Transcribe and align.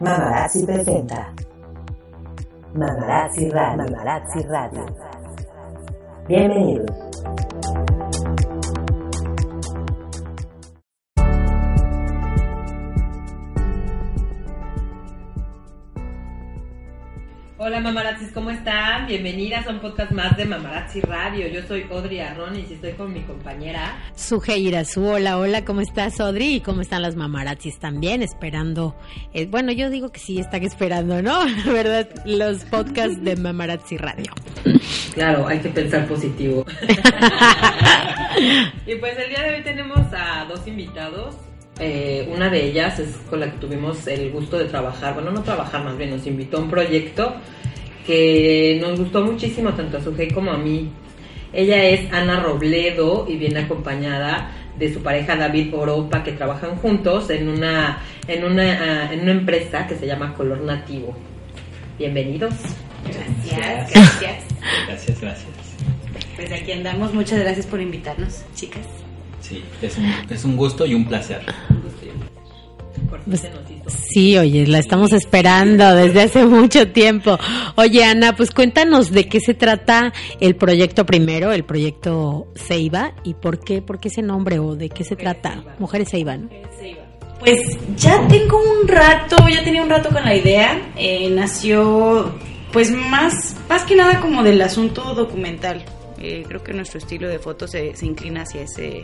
Mamarazzi 0.00 0.64
presenta 0.64 1.34
Mamarazzi 2.72 3.50
Radio. 3.50 3.84
Mamarazzi 3.84 4.42
Radio. 4.46 4.84
Bienvenidos. 6.28 7.07
Hola 17.78 17.92
mamarazzis, 17.92 18.32
¿cómo 18.32 18.50
están? 18.50 19.06
Bienvenidas 19.06 19.64
a 19.68 19.70
un 19.70 19.78
podcast 19.78 20.10
más 20.10 20.36
de 20.36 20.44
Mamarazzi 20.44 21.00
Radio. 21.00 21.46
Yo 21.46 21.62
soy 21.62 21.86
Audrey 21.88 22.18
Arronis 22.18 22.68
y 22.68 22.74
estoy 22.74 22.94
con 22.94 23.12
mi 23.12 23.20
compañera 23.20 23.96
Sujeira 24.16 24.84
Su. 24.84 25.04
Hola, 25.04 25.38
hola, 25.38 25.64
¿cómo 25.64 25.80
estás, 25.80 26.18
Audrey? 26.18 26.56
¿Y 26.56 26.60
cómo 26.60 26.80
están 26.80 27.02
las 27.02 27.14
mamarazzis 27.14 27.78
también? 27.78 28.20
Esperando. 28.20 28.96
eh, 29.32 29.46
bueno, 29.46 29.70
yo 29.70 29.90
digo 29.90 30.10
que 30.10 30.18
sí 30.18 30.40
están 30.40 30.64
esperando, 30.64 31.22
¿no? 31.22 31.46
La 31.66 31.72
verdad, 31.72 32.08
los 32.24 32.64
podcasts 32.64 33.22
de 33.22 33.36
Mamarazzi 33.36 33.96
Radio. 33.96 34.32
Claro, 35.14 35.46
hay 35.46 35.60
que 35.60 35.68
pensar 35.68 36.04
positivo. 36.08 36.66
y 38.88 38.94
pues 38.96 39.18
el 39.18 39.28
día 39.28 39.42
de 39.44 39.54
hoy 39.54 39.62
tenemos 39.62 40.00
a 40.12 40.46
dos 40.48 40.66
invitados. 40.66 41.36
Eh, 41.78 42.28
una 42.34 42.50
de 42.50 42.64
ellas 42.64 42.98
es 42.98 43.14
con 43.30 43.38
la 43.38 43.52
que 43.52 43.58
tuvimos 43.58 44.04
el 44.08 44.32
gusto 44.32 44.58
de 44.58 44.64
trabajar, 44.64 45.14
bueno, 45.14 45.30
no 45.30 45.44
trabajar 45.44 45.84
más 45.84 45.96
bien, 45.96 46.10
nos 46.10 46.26
invitó 46.26 46.56
a 46.56 46.60
un 46.62 46.70
proyecto 46.70 47.36
que 48.08 48.78
nos 48.80 48.98
gustó 48.98 49.22
muchísimo 49.22 49.74
tanto 49.74 49.98
a 49.98 50.00
Sujei 50.00 50.30
como 50.30 50.50
a 50.50 50.56
mí. 50.56 50.88
Ella 51.52 51.84
es 51.84 52.10
Ana 52.10 52.40
Robledo 52.40 53.26
y 53.28 53.36
viene 53.36 53.60
acompañada 53.60 54.50
de 54.78 54.94
su 54.94 55.02
pareja 55.02 55.36
David 55.36 55.74
Oropa 55.74 56.24
que 56.24 56.32
trabajan 56.32 56.76
juntos 56.76 57.28
en 57.28 57.50
una, 57.50 58.00
en 58.26 58.44
una, 58.44 58.62
ah, 58.62 59.12
en 59.12 59.20
una 59.20 59.32
empresa 59.32 59.86
que 59.86 59.94
se 59.94 60.06
llama 60.06 60.32
Color 60.32 60.62
Nativo. 60.62 61.14
Bienvenidos. 61.98 62.54
Gracias, 63.04 63.92
gracias. 63.92 64.44
Gracias, 64.86 65.20
gracias. 65.20 65.48
Pues 66.34 66.50
aquí 66.50 66.72
andamos. 66.72 67.12
Muchas 67.12 67.40
gracias 67.40 67.66
por 67.66 67.78
invitarnos, 67.78 68.42
chicas. 68.54 68.86
Sí, 69.42 69.62
es 69.82 69.98
un, 69.98 70.06
es 70.30 70.44
un 70.46 70.56
gusto 70.56 70.86
y 70.86 70.94
un 70.94 71.06
placer. 71.06 71.42
Por 73.08 73.22
fin 73.22 73.36
se 73.36 73.50
nos 73.50 73.70
hizo. 73.70 73.90
Sí, 73.90 74.36
oye, 74.36 74.66
la 74.66 74.78
estamos 74.78 75.12
esperando 75.12 75.94
desde 75.94 76.22
hace 76.22 76.44
mucho 76.44 76.88
tiempo. 76.88 77.38
Oye, 77.76 78.04
Ana, 78.04 78.34
pues 78.36 78.50
cuéntanos 78.50 79.10
de 79.10 79.28
qué 79.28 79.40
se 79.40 79.54
trata 79.54 80.12
el 80.40 80.56
proyecto 80.56 81.06
primero, 81.06 81.52
el 81.52 81.64
proyecto 81.64 82.48
Ceiba, 82.54 83.14
y 83.24 83.34
por 83.34 83.60
qué, 83.60 83.82
por 83.82 83.98
qué 84.00 84.08
ese 84.08 84.22
nombre 84.22 84.58
o 84.58 84.76
de 84.76 84.88
qué 84.88 85.04
se 85.04 85.16
trata. 85.16 85.52
Ceiba. 85.52 85.74
Mujeres 85.78 86.08
Ceiba, 86.10 86.36
¿no? 86.36 86.48
Pues 87.40 87.60
ya 87.96 88.26
tengo 88.26 88.58
un 88.58 88.88
rato, 88.88 89.36
ya 89.48 89.62
tenía 89.62 89.82
un 89.82 89.90
rato 89.90 90.08
con 90.10 90.24
la 90.24 90.34
idea. 90.34 90.92
Eh, 90.96 91.30
nació, 91.30 92.34
pues 92.72 92.90
más, 92.90 93.54
más 93.68 93.84
que 93.84 93.94
nada 93.94 94.20
como 94.20 94.42
del 94.42 94.60
asunto 94.60 95.14
documental. 95.14 95.84
Eh, 96.20 96.44
creo 96.48 96.64
que 96.64 96.72
nuestro 96.72 96.98
estilo 96.98 97.28
de 97.28 97.38
foto 97.38 97.68
se, 97.68 97.94
se 97.94 98.06
inclina 98.06 98.42
hacia 98.42 98.62
ese, 98.62 99.02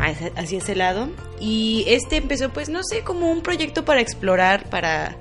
hacia 0.00 0.58
ese 0.58 0.74
lado. 0.74 1.08
Y 1.40 1.84
este 1.86 2.16
empezó, 2.16 2.50
pues 2.50 2.68
no 2.68 2.80
sé, 2.82 3.02
como 3.02 3.30
un 3.30 3.42
proyecto 3.42 3.84
para 3.84 4.00
explorar, 4.00 4.68
para, 4.70 5.16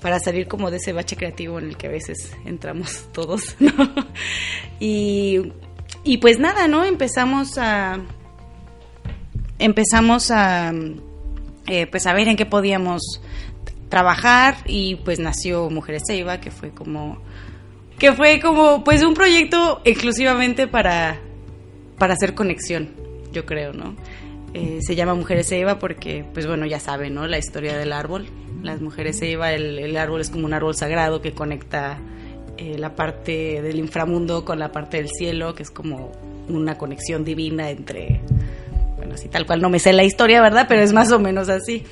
para 0.00 0.20
salir 0.20 0.48
como 0.48 0.70
de 0.70 0.78
ese 0.78 0.92
bache 0.92 1.16
creativo 1.16 1.58
en 1.58 1.68
el 1.68 1.76
que 1.76 1.88
a 1.88 1.90
veces 1.90 2.32
entramos 2.44 3.06
todos. 3.12 3.56
Y, 4.80 5.52
y 6.02 6.18
pues 6.18 6.38
nada, 6.38 6.66
¿no? 6.66 6.84
Empezamos 6.84 7.56
a, 7.56 8.00
empezamos 9.58 10.30
a 10.32 10.72
eh, 11.68 11.86
pues 11.86 12.06
a 12.06 12.12
ver 12.12 12.26
en 12.26 12.36
qué 12.36 12.46
podíamos 12.46 13.20
trabajar 13.88 14.56
y 14.66 14.96
pues 14.96 15.20
nació 15.20 15.70
Mujeres 15.70 16.02
Ceiba 16.06 16.40
que 16.40 16.50
fue 16.50 16.70
como 16.70 17.18
que 17.98 18.12
fue 18.12 18.40
como 18.40 18.82
pues 18.82 19.04
un 19.04 19.14
proyecto 19.14 19.80
exclusivamente 19.84 20.66
para 20.66 21.20
para 21.98 22.14
hacer 22.14 22.34
conexión 22.34 23.01
yo 23.32 23.44
creo 23.44 23.72
no 23.72 23.94
Eh, 24.54 24.80
se 24.82 24.94
llama 24.94 25.14
Mujeres 25.14 25.48
Ceiba 25.48 25.78
porque 25.78 26.26
pues 26.34 26.46
bueno 26.46 26.66
ya 26.66 26.78
saben 26.78 27.14
no 27.14 27.26
la 27.26 27.38
historia 27.38 27.74
del 27.78 27.90
árbol 27.90 28.26
las 28.62 28.82
mujeres 28.82 29.18
Ceiba 29.18 29.50
el, 29.54 29.78
el 29.78 29.96
árbol 29.96 30.20
es 30.20 30.28
como 30.28 30.44
un 30.44 30.52
árbol 30.52 30.74
sagrado 30.74 31.22
que 31.22 31.32
conecta 31.32 31.98
eh, 32.58 32.76
la 32.78 32.94
parte 32.94 33.62
del 33.62 33.78
inframundo 33.78 34.44
con 34.44 34.58
la 34.58 34.70
parte 34.70 34.98
del 34.98 35.08
cielo 35.08 35.54
que 35.54 35.62
es 35.62 35.70
como 35.70 36.12
una 36.50 36.76
conexión 36.76 37.24
divina 37.24 37.70
entre 37.70 38.20
bueno, 39.02 39.14
así 39.14 39.28
tal 39.28 39.46
cual 39.46 39.60
no 39.60 39.68
me 39.68 39.80
sé 39.80 39.92
la 39.92 40.04
historia, 40.04 40.40
¿verdad? 40.40 40.66
Pero 40.68 40.82
es 40.82 40.92
más 40.92 41.10
o 41.10 41.18
menos 41.18 41.48
así. 41.48 41.82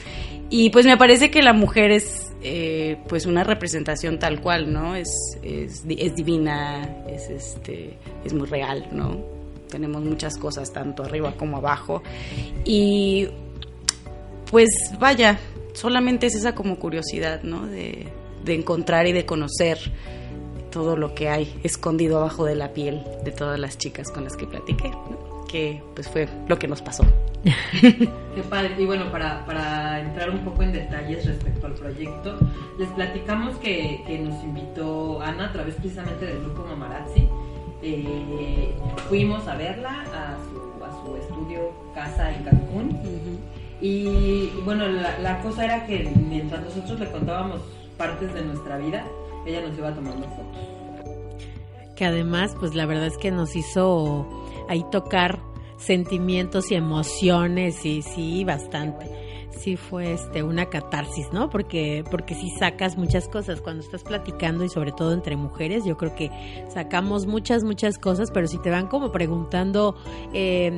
Y 0.49 0.71
pues 0.71 0.87
me 0.87 0.97
parece 0.97 1.29
que 1.29 1.43
la 1.43 1.53
mujer 1.53 1.91
es 1.91 2.31
eh, 2.43 2.99
pues 3.09 3.27
una 3.27 3.43
representación 3.43 4.21
tal 4.21 4.41
cual, 4.41 4.73
¿no? 4.73 4.95
Es, 4.95 5.11
es, 5.43 5.85
es 5.89 6.15
divina, 6.15 6.89
es, 7.09 7.29
este, 7.31 7.97
es 8.25 8.33
muy 8.33 8.47
real, 8.47 8.87
¿no? 8.93 9.40
Tenemos 9.71 10.03
muchas 10.03 10.37
cosas, 10.37 10.73
tanto 10.73 11.03
arriba 11.03 11.33
como 11.37 11.57
abajo. 11.57 12.03
Y 12.65 13.29
pues 14.51 14.69
vaya, 14.99 15.39
solamente 15.73 16.27
es 16.27 16.35
esa 16.35 16.55
como 16.55 16.79
curiosidad, 16.79 17.43
¿no? 17.43 17.67
De, 17.67 18.09
de 18.45 18.55
encontrar 18.55 19.07
y 19.07 19.13
de 19.13 19.25
conocer 19.27 19.79
todo 20.71 20.97
lo 20.97 21.15
que 21.15 21.29
hay 21.29 21.61
escondido 21.63 22.19
abajo 22.19 22.45
de 22.45 22.55
la 22.55 22.73
piel 22.73 23.03
de 23.25 23.33
todas 23.33 23.59
las 23.59 23.77
chicas 23.77 24.11
con 24.11 24.25
las 24.25 24.37
que 24.37 24.47
platiqué, 24.47 24.91
que 25.49 25.83
pues 25.95 26.09
fue 26.09 26.29
lo 26.49 26.59
que 26.59 26.69
nos 26.69 26.81
pasó. 26.81 27.05
Qué 27.81 28.43
padre. 28.49 28.75
Y 28.79 28.87
bueno, 28.87 29.11
para, 29.11 29.45
para 29.47 30.01
entrar 30.01 30.31
un 30.31 30.41
poco 30.41 30.63
en 30.63 30.73
detalles 30.73 31.27
respecto 31.27 31.67
al 31.67 31.75
proyecto, 31.75 32.39
les 32.79 32.89
platicamos 32.91 33.57
que, 33.59 34.03
que 34.07 34.19
nos 34.19 34.43
invitó 34.45 35.21
Ana 35.21 35.47
a 35.47 35.53
través 35.53 35.75
precisamente 35.75 36.27
del 36.27 36.41
grupo 36.41 36.65
Mamarazzi. 36.67 37.29
Eh, 37.83 38.75
fuimos 39.09 39.47
a 39.49 39.57
verla 39.57 40.05
a 40.15 40.37
su, 40.45 40.85
a 40.85 41.05
su 41.05 41.17
estudio 41.17 41.73
casa 41.95 42.35
en 42.35 42.45
Cancún. 42.45 42.99
Y 43.81 44.49
bueno, 44.65 44.87
la, 44.89 45.19
la 45.21 45.41
cosa 45.41 45.65
era 45.65 45.87
que 45.87 46.13
mientras 46.29 46.63
nosotros 46.63 47.01
le 47.01 47.11
contábamos 47.11 47.61
partes 47.97 48.33
de 48.35 48.43
nuestra 48.43 48.77
vida, 48.77 49.05
ella 49.47 49.63
nos 49.63 49.77
iba 49.79 49.95
tomando 49.95 50.27
fotos. 50.29 51.95
que 51.97 52.05
además, 52.05 52.55
pues 52.59 52.75
la 52.75 52.87
verdad 52.87 53.07
es 53.07 53.17
que 53.19 53.31
nos 53.31 53.57
hizo 53.57 54.27
ahí 54.69 54.85
tocar 54.91 55.41
sentimientos 55.79 56.71
y 56.71 56.75
emociones 56.75 57.85
y 57.87 58.03
sí, 58.03 58.45
bastante. 58.45 59.30
Sí 59.61 59.77
fue 59.77 60.13
este 60.13 60.43
una 60.43 60.67
catarsis, 60.67 61.33
¿no? 61.33 61.51
Porque 61.51 62.03
porque 62.11 62.35
sí 62.35 62.51
sacas 62.59 62.97
muchas 62.97 63.29
cosas 63.29 63.61
cuando 63.61 63.83
estás 63.83 64.03
platicando 64.03 64.65
y 64.65 64.69
sobre 64.69 64.93
todo 64.93 65.13
entre 65.13 65.37
mujeres, 65.37 65.85
yo 65.85 65.97
creo 65.97 66.15
que 66.15 66.31
sacamos 66.73 67.27
muchas 67.27 67.63
muchas 67.63 67.99
cosas, 67.99 68.31
pero 68.31 68.47
si 68.47 68.59
te 68.59 68.71
van 68.71 68.87
como 68.87 69.13
preguntando 69.13 69.97
eh, 70.33 70.73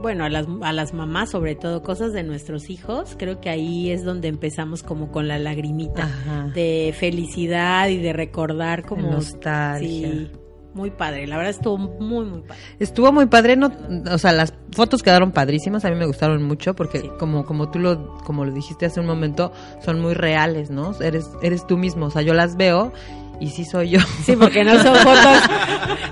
bueno, 0.00 0.24
a 0.24 0.28
las, 0.28 0.46
a 0.62 0.72
las 0.72 0.94
mamás 0.94 1.30
sobre 1.30 1.56
todo 1.56 1.82
cosas 1.82 2.12
de 2.12 2.22
nuestros 2.22 2.70
hijos, 2.70 3.16
creo 3.18 3.40
que 3.40 3.50
ahí 3.50 3.90
es 3.90 4.04
donde 4.04 4.28
empezamos 4.28 4.82
como 4.82 5.10
con 5.10 5.26
la 5.26 5.38
lagrimita 5.38 6.04
Ajá. 6.04 6.52
de 6.54 6.94
felicidad 6.96 7.88
y 7.88 7.98
de 7.98 8.12
recordar 8.12 8.86
como 8.86 9.10
nostalgia. 9.10 10.10
Sí, 10.12 10.30
muy 10.78 10.90
padre, 10.90 11.26
la 11.26 11.36
verdad 11.36 11.50
estuvo 11.50 11.76
muy 11.76 12.24
muy 12.24 12.40
padre. 12.42 12.62
Estuvo 12.78 13.12
muy 13.12 13.26
padre, 13.26 13.56
no, 13.56 13.70
o 14.10 14.16
sea, 14.18 14.32
las 14.32 14.54
fotos 14.72 15.02
quedaron 15.02 15.32
padrísimas, 15.32 15.84
a 15.84 15.90
mí 15.90 15.96
me 15.96 16.06
gustaron 16.06 16.42
mucho 16.44 16.74
porque 16.74 17.00
Sí. 17.00 17.10
como 17.18 17.44
como 17.44 17.70
tú 17.70 17.78
lo 17.80 18.16
como 18.24 18.44
lo 18.44 18.52
dijiste 18.52 18.86
hace 18.86 19.00
un 19.00 19.06
momento, 19.06 19.52
son 19.84 20.00
muy 20.00 20.14
reales, 20.14 20.70
¿no? 20.70 20.92
Eres 21.00 21.28
eres 21.42 21.66
tú 21.66 21.76
mismo, 21.76 22.06
o 22.06 22.10
sea, 22.10 22.22
yo 22.22 22.32
las 22.32 22.56
veo 22.56 22.92
y 23.40 23.50
sí 23.50 23.64
soy 23.64 23.90
yo. 23.90 24.00
Sí, 24.24 24.34
porque 24.36 24.64
no 24.64 24.80
son 24.82 24.94
fotos 25.08 25.42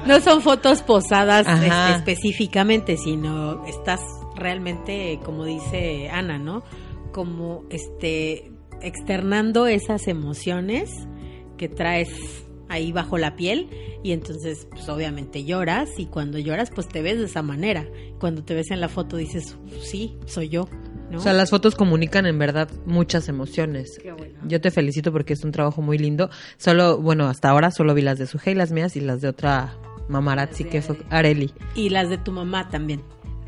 no 0.07 0.21
son 0.21 0.43
fotos 0.43 0.83
posadas 0.83 1.47
específicamente, 1.97 2.97
sino 2.97 3.65
estás 3.67 4.01
realmente 4.35 5.19
como 5.25 5.45
dice 5.45 6.09
Ana, 6.11 6.39
¿no? 6.39 6.63
Como 7.13 7.63
este 7.71 8.53
externando 8.83 9.67
esas 9.67 10.07
emociones 10.07 10.91
que 11.57 11.69
traes 11.69 12.09
ahí 12.69 12.93
bajo 12.93 13.19
la 13.19 13.37
piel 13.37 13.69
y 14.03 14.13
entonces 14.13 14.67
pues 14.71 14.89
obviamente 14.89 15.45
lloras 15.45 15.89
y 15.99 16.07
cuando 16.07 16.39
lloras 16.39 16.71
pues 16.75 16.89
te 16.89 17.03
ves 17.03 17.19
de 17.19 17.25
esa 17.27 17.43
manera. 17.43 17.87
Cuando 18.19 18.43
te 18.45 18.55
ves 18.55 18.71
en 18.71 18.81
la 18.81 18.89
foto 18.89 19.17
dices, 19.17 19.57
sí, 19.83 20.17
soy 20.27 20.49
yo, 20.49 20.69
¿no? 21.11 21.19
O 21.19 21.21
sea, 21.21 21.33
las 21.33 21.51
fotos 21.51 21.75
comunican 21.75 22.27
en 22.27 22.39
verdad 22.39 22.69
muchas 22.87 23.29
emociones. 23.29 23.99
Qué 24.03 24.13
bueno. 24.13 24.39
Yo 24.47 24.61
te 24.61 24.71
felicito 24.71 25.13
porque 25.13 25.35
es 25.35 25.45
un 25.45 25.53
trabajo 25.53 25.83
muy 25.83 25.99
lindo. 25.99 26.31
Solo, 26.57 26.99
bueno, 26.99 27.29
hasta 27.29 27.51
ahora 27.51 27.71
solo 27.71 27.95
vi 27.95 28.03
las 28.03 28.19
de 28.19 28.27
Sujei, 28.27 28.55
las 28.55 28.73
mías 28.73 28.97
y 28.97 29.01
las 29.01 29.21
de 29.21 29.29
otra 29.29 29.77
mamarazzi 30.09 30.65
que 30.65 30.83
fue 30.83 30.97
Areli. 31.11 31.53
y 31.75 31.89
las 31.91 32.09
de 32.09 32.19
tu 32.19 32.33
mamá 32.33 32.69
también. 32.69 33.03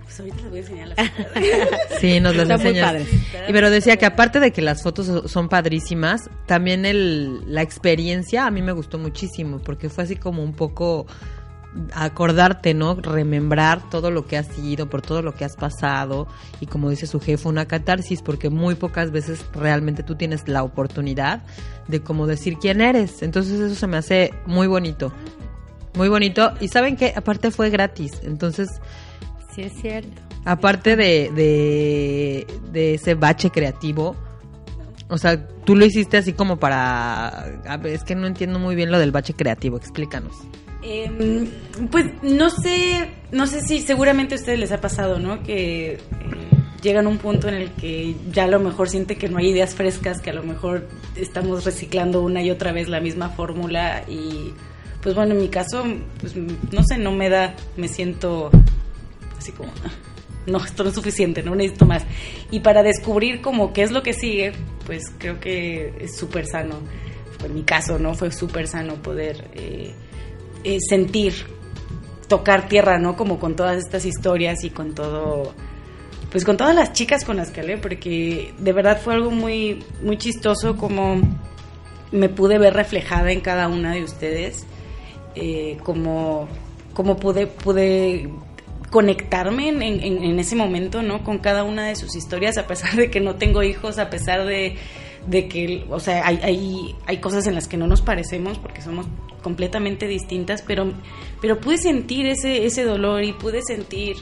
Pues 0.09 0.21
ahorita 0.21 0.41
les 0.41 0.49
voy 0.49 0.59
a 0.59 0.63
enseñar 0.63 0.89
la 0.89 0.95
foto. 1.05 1.99
Sí, 2.01 2.19
nos 2.19 2.35
las 2.35 2.49
enseñas. 2.49 3.03
Y 3.47 3.53
pero 3.53 3.69
decía 3.69 3.99
que 3.99 4.07
aparte 4.07 4.41
de 4.41 4.53
que 4.53 4.63
las 4.63 4.83
fotos 4.83 5.31
son 5.31 5.51
padrísimas, 5.51 6.31
también 6.47 6.87
el, 6.87 7.43
la 7.53 7.61
experiencia 7.61 8.47
a 8.47 8.51
mí 8.51 8.63
me 8.63 8.73
gustó 8.73 8.99
muchísimo 8.99 9.59
porque 9.59 9.91
fue 9.91 10.05
así 10.05 10.17
como 10.17 10.43
un 10.43 10.55
poco 10.55 11.07
acordarte, 11.93 12.73
¿no? 12.73 12.95
Remembrar 12.95 13.83
todo 13.91 14.11
lo 14.11 14.27
que 14.27 14.39
has 14.39 14.47
sido, 14.47 14.89
por 14.89 15.03
todo 15.03 15.21
lo 15.21 15.35
que 15.35 15.45
has 15.45 15.57
pasado 15.57 16.27
y 16.59 16.67
como 16.67 16.89
dice 16.89 17.07
su 17.07 17.21
jefe, 17.21 17.47
una 17.47 17.69
catarsis 17.69 18.23
porque 18.23 18.49
muy 18.49 18.77
pocas 18.77 19.11
veces 19.11 19.45
realmente 19.53 20.03
tú 20.03 20.15
tienes 20.15 20.49
la 20.49 20.63
oportunidad 20.63 21.43
de 21.87 22.01
como 22.01 22.27
decir 22.27 22.57
quién 22.57 22.81
eres. 22.81 23.23
Entonces 23.23 23.61
eso 23.61 23.75
se 23.75 23.87
me 23.87 23.99
hace 23.99 24.33
muy 24.47 24.69
bonito. 24.69 25.13
Muy 25.93 26.09
bonito. 26.09 26.55
Y 26.61 26.69
saben 26.69 26.97
que 26.97 27.13
aparte 27.15 27.51
fue 27.51 27.69
gratis. 27.69 28.13
Entonces, 28.23 28.69
Sí, 29.59 29.65
es 29.65 29.73
cierto. 29.73 30.23
aparte 30.45 30.95
de, 30.95 31.33
de, 31.35 32.47
de 32.71 32.95
ese 32.95 33.15
bache 33.15 33.51
creativo, 33.51 34.15
o 35.09 35.19
sea, 35.19 35.49
tú 35.65 35.75
lo 35.75 35.85
hiciste 35.85 36.17
así 36.17 36.33
como 36.33 36.61
para... 36.61 37.27
a 37.67 37.77
ver, 37.77 37.95
es 37.95 38.05
que 38.05 38.15
no 38.15 38.29
entiendo 38.29 38.61
muy 38.61 38.77
bien 38.77 38.93
lo 38.93 39.01
del 39.01 39.11
bache 39.11 39.35
creativo. 39.35 39.77
Explícanos. 39.77 40.37
Em, 40.85 41.49
pues 41.91 42.07
no 42.23 42.51
sé, 42.51 43.11
no 43.33 43.49
sé 43.49 43.63
si 43.63 43.81
seguramente 43.81 44.37
a 44.37 44.39
ustedes 44.39 44.61
les 44.61 44.71
ha 44.71 44.81
pasado, 44.81 45.19
¿no? 45.19 45.43
Que 45.43 45.95
eh, 45.95 45.99
llegan 46.81 47.07
a 47.07 47.09
un 47.09 47.19
punto 47.19 47.49
en 47.49 47.55
el 47.55 47.73
que 47.73 48.15
ya 48.31 48.45
a 48.45 48.49
lo 48.49 48.61
mejor 48.61 48.89
siente 48.89 49.17
que 49.17 49.29
no 49.29 49.39
hay 49.39 49.49
ideas 49.49 49.75
frescas, 49.75 50.21
que 50.21 50.31
a 50.31 50.35
lo 50.35 50.45
mejor 50.45 50.87
estamos 51.17 51.65
reciclando 51.65 52.23
una 52.23 52.43
y 52.43 52.53
otra 52.53 52.71
vez 52.71 52.89
la 52.89 53.01
misma 53.01 53.31
fórmula 53.31 54.05
y 54.07 54.53
pues 55.03 55.17
bueno, 55.17 55.35
en 55.35 55.41
mi 55.41 55.49
caso, 55.49 55.85
pues 56.21 56.37
no 56.37 56.83
sé, 56.85 56.99
no 56.99 57.11
me 57.11 57.29
da, 57.29 57.55
me 57.77 57.89
siento 57.89 58.51
así 59.39 59.53
como, 59.53 59.73
"Ah, 59.85 59.91
no, 60.47 60.59
esto 60.59 60.83
no 60.83 60.91
es 60.91 60.95
suficiente, 60.95 61.43
no 61.43 61.55
necesito 61.55 61.87
más. 61.87 62.05
Y 62.51 62.61
para 62.61 62.83
descubrir 62.83 63.41
como 63.41 63.73
qué 63.73 63.83
es 63.83 63.91
lo 63.91 64.03
que 64.03 64.13
sigue, 64.13 64.53
pues 64.87 65.05
creo 65.19 65.39
que 65.41 65.95
es 66.01 66.17
súper 66.17 66.47
sano. 66.47 66.77
En 67.45 67.55
mi 67.55 67.63
caso, 67.63 67.99
¿no? 67.99 68.15
Fue 68.15 68.33
súper 68.33 68.67
sano 68.67 68.95
poder 68.97 69.49
eh, 69.55 69.95
eh, 70.65 70.79
sentir, 70.81 71.35
tocar 72.27 72.69
tierra, 72.69 72.99
¿no? 72.99 73.17
Como 73.17 73.39
con 73.39 73.55
todas 73.55 73.79
estas 73.79 74.05
historias 74.05 74.65
y 74.65 74.71
con 74.71 74.95
todo, 74.95 75.55
pues 76.33 76.45
con 76.45 76.57
todas 76.57 76.75
las 76.75 76.93
chicas 76.93 77.25
con 77.25 77.37
las 77.37 77.51
que 77.51 77.61
hablé, 77.61 77.79
porque 77.79 78.53
de 78.59 78.73
verdad 78.73 79.01
fue 79.01 79.15
algo 79.15 79.31
muy, 79.31 79.85
muy 80.03 80.19
chistoso 80.19 80.77
como 80.77 81.21
me 82.11 82.29
pude 82.29 82.59
ver 82.59 82.75
reflejada 82.75 83.31
en 83.31 83.41
cada 83.41 83.69
una 83.69 83.93
de 83.93 84.03
ustedes, 84.03 84.67
eh, 85.35 85.77
como, 85.85 86.49
como 86.93 87.17
pude, 87.17 87.47
pude 87.47 88.29
conectarme 88.91 89.69
en, 89.69 89.83
en- 89.83 90.39
ese 90.39 90.57
momento, 90.57 91.03
¿no? 91.03 91.23
Con 91.25 91.39
cada 91.39 91.65
una 91.65 91.87
de 91.87 91.97
sus 91.97 92.17
historias, 92.17 92.57
a 92.59 92.67
pesar 92.67 92.95
de 92.97 93.11
que 93.11 93.21
no 93.21 93.35
tengo 93.37 93.63
hijos, 93.63 93.99
a 93.99 94.09
pesar 94.11 94.45
de, 94.47 94.77
que, 95.49 95.85
o 95.91 96.01
sea, 96.01 96.27
hay, 96.27 96.39
hay, 96.43 96.95
hay 97.07 97.19
cosas 97.19 97.47
en 97.47 97.55
las 97.55 97.69
que 97.69 97.77
no 97.77 97.87
nos 97.87 98.01
parecemos 98.01 98.59
porque 98.59 98.81
somos 98.81 99.07
completamente 99.43 100.07
distintas, 100.07 100.63
pero, 100.63 100.93
pero 101.41 101.61
pude 101.61 101.79
sentir 101.79 102.27
ese, 102.27 102.65
ese 102.67 102.85
dolor 102.85 103.23
y 103.25 103.33
pude 103.33 103.61
sentir 103.63 104.17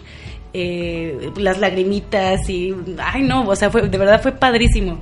eh, 0.52 1.30
las 1.36 1.58
lagrimitas 1.58 2.48
y, 2.48 2.74
ay 2.98 3.22
no, 3.22 3.46
o 3.48 3.56
sea, 3.56 3.70
fue, 3.70 3.88
de 3.88 3.98
verdad 3.98 4.20
fue 4.22 4.32
padrísimo. 4.32 5.00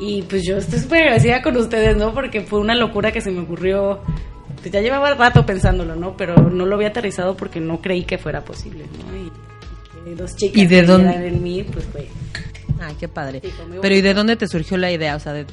Y 0.00 0.22
pues 0.22 0.42
yo 0.44 0.56
estoy 0.56 0.80
súper 0.80 1.02
agradecida 1.02 1.40
con 1.42 1.56
ustedes, 1.56 1.96
¿no? 1.96 2.12
Porque 2.12 2.40
fue 2.40 2.58
una 2.58 2.74
locura 2.74 3.12
que 3.12 3.20
se 3.20 3.30
me 3.30 3.40
ocurrió. 3.40 4.00
Pues 4.64 4.72
ya 4.72 4.80
llevaba 4.80 5.12
rato 5.12 5.44
pensándolo, 5.44 5.94
¿no? 5.94 6.16
Pero 6.16 6.36
no 6.36 6.64
lo 6.64 6.76
había 6.76 6.88
aterrizado 6.88 7.36
porque 7.36 7.60
no 7.60 7.82
creí 7.82 8.04
que 8.04 8.16
fuera 8.16 8.46
posible, 8.46 8.86
¿no? 8.96 9.14
Y, 9.14 9.30
y 10.10 10.14
que 10.14 10.14
dos 10.14 10.34
chicas 10.36 10.56
¿Y 10.56 10.62
de 10.62 10.78
creyeran 10.78 11.04
dónde? 11.04 11.28
en 11.28 11.42
mí, 11.42 11.62
pues 11.64 11.84
fue... 11.84 12.08
Ay, 12.80 12.96
qué 12.98 13.06
padre. 13.06 13.42
Sí, 13.44 13.52
Pero 13.82 13.94
¿y 13.94 14.00
de 14.00 14.14
dónde 14.14 14.36
te 14.36 14.48
surgió 14.48 14.78
la 14.78 14.90
idea? 14.90 15.16
O 15.16 15.20
sea, 15.20 15.34
de, 15.34 15.44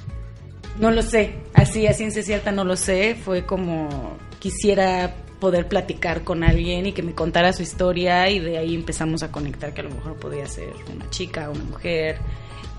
No 0.79 0.91
lo 0.91 1.01
sé, 1.01 1.35
así 1.53 1.87
a 1.87 1.93
ciencia 1.93 2.23
cierta 2.23 2.53
no 2.53 2.63
lo 2.63 2.77
sé, 2.77 3.17
fue 3.21 3.45
como 3.45 4.15
quisiera 4.39 5.13
poder 5.41 5.67
platicar 5.67 6.23
con 6.23 6.45
alguien 6.45 6.85
y 6.85 6.93
que 6.93 7.03
me 7.03 7.13
contara 7.13 7.51
su 7.51 7.63
historia 7.63 8.29
y 8.29 8.39
de 8.39 8.59
ahí 8.59 8.75
empezamos 8.75 9.23
a 9.23 9.31
conectar 9.33 9.73
que 9.73 9.81
a 9.81 9.83
lo 9.83 9.89
mejor 9.89 10.15
podía 10.21 10.45
ser 10.45 10.69
una 10.95 11.09
chica, 11.09 11.49
una 11.49 11.65
mujer, 11.65 12.17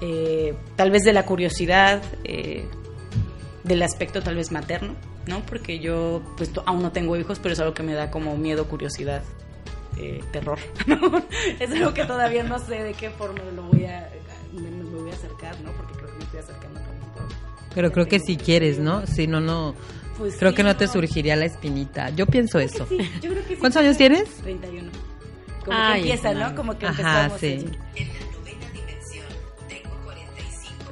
eh, 0.01 0.55
tal 0.77 0.91
vez 0.91 1.03
de 1.03 1.13
la 1.13 1.27
curiosidad, 1.27 2.03
eh, 2.25 2.65
del 3.65 3.83
aspecto 3.83 4.23
tal 4.23 4.37
vez 4.37 4.51
materno, 4.51 4.95
¿no? 5.27 5.41
Porque 5.47 5.79
yo 5.79 6.23
pues 6.37 6.51
aún 6.67 6.83
no 6.83 6.93
tengo 6.93 7.17
hijos, 7.17 7.39
pero 7.41 7.53
es 7.55 7.61
algo 7.61 7.75
que 7.75 7.83
me 7.83 7.95
da 7.95 8.11
como 8.11 8.37
miedo, 8.37 8.67
curiosidad, 8.67 9.23
eh, 9.99 10.23
terror. 10.33 10.59
¿no? 10.87 10.97
es 11.61 11.71
algo 11.71 11.95
que 11.95 12.05
todavía 12.05 12.43
no 12.45 12.59
sé 12.59 12.83
de 12.83 12.95
qué 12.95 13.11
forma 13.11 13.41
lo 13.55 13.63
voy 13.65 13.85
a, 13.87 14.09
me, 14.53 14.71
me 14.71 14.83
voy 15.01 15.11
a 15.11 15.15
acercar, 15.15 15.59
¿no? 15.61 15.71
Porque 15.73 15.95
creo 15.95 16.09
que 16.09 16.19
me 16.19 16.25
estoy 16.25 16.41
acercando 16.41 16.81
por- 16.81 16.93
pero 17.75 17.91
creo 17.91 18.07
que 18.07 18.21
si 18.21 18.37
quieres, 18.37 18.79
¿no? 18.79 19.07
Si 19.07 19.27
no, 19.27 19.41
no... 19.41 19.75
Pues 20.19 20.37
Creo 20.39 20.51
sí, 20.51 20.57
que 20.57 20.63
no 20.63 20.77
te 20.77 20.87
surgiría 20.89 21.37
la 21.37 21.47
espinita. 21.47 22.11
Yo 22.11 22.27
pienso 22.27 22.59
eso. 22.59 22.85
Sí, 22.87 22.99
yo 23.23 23.31
creo 23.31 23.43
que 23.45 23.55
sí. 23.55 23.57
¿Cuántos 23.57 23.81
años 23.81 23.97
tienes? 23.97 24.29
31. 24.43 24.91
Como 25.65 25.79
Ay, 25.79 26.03
que 26.03 26.11
empieza, 26.13 26.35
no. 26.35 26.51
¿no? 26.51 26.55
Como 26.55 26.79
que 26.79 26.87
Ajá, 26.87 27.25
empezamos. 27.25 27.41
sí. 27.41 27.65
así. 27.67 27.79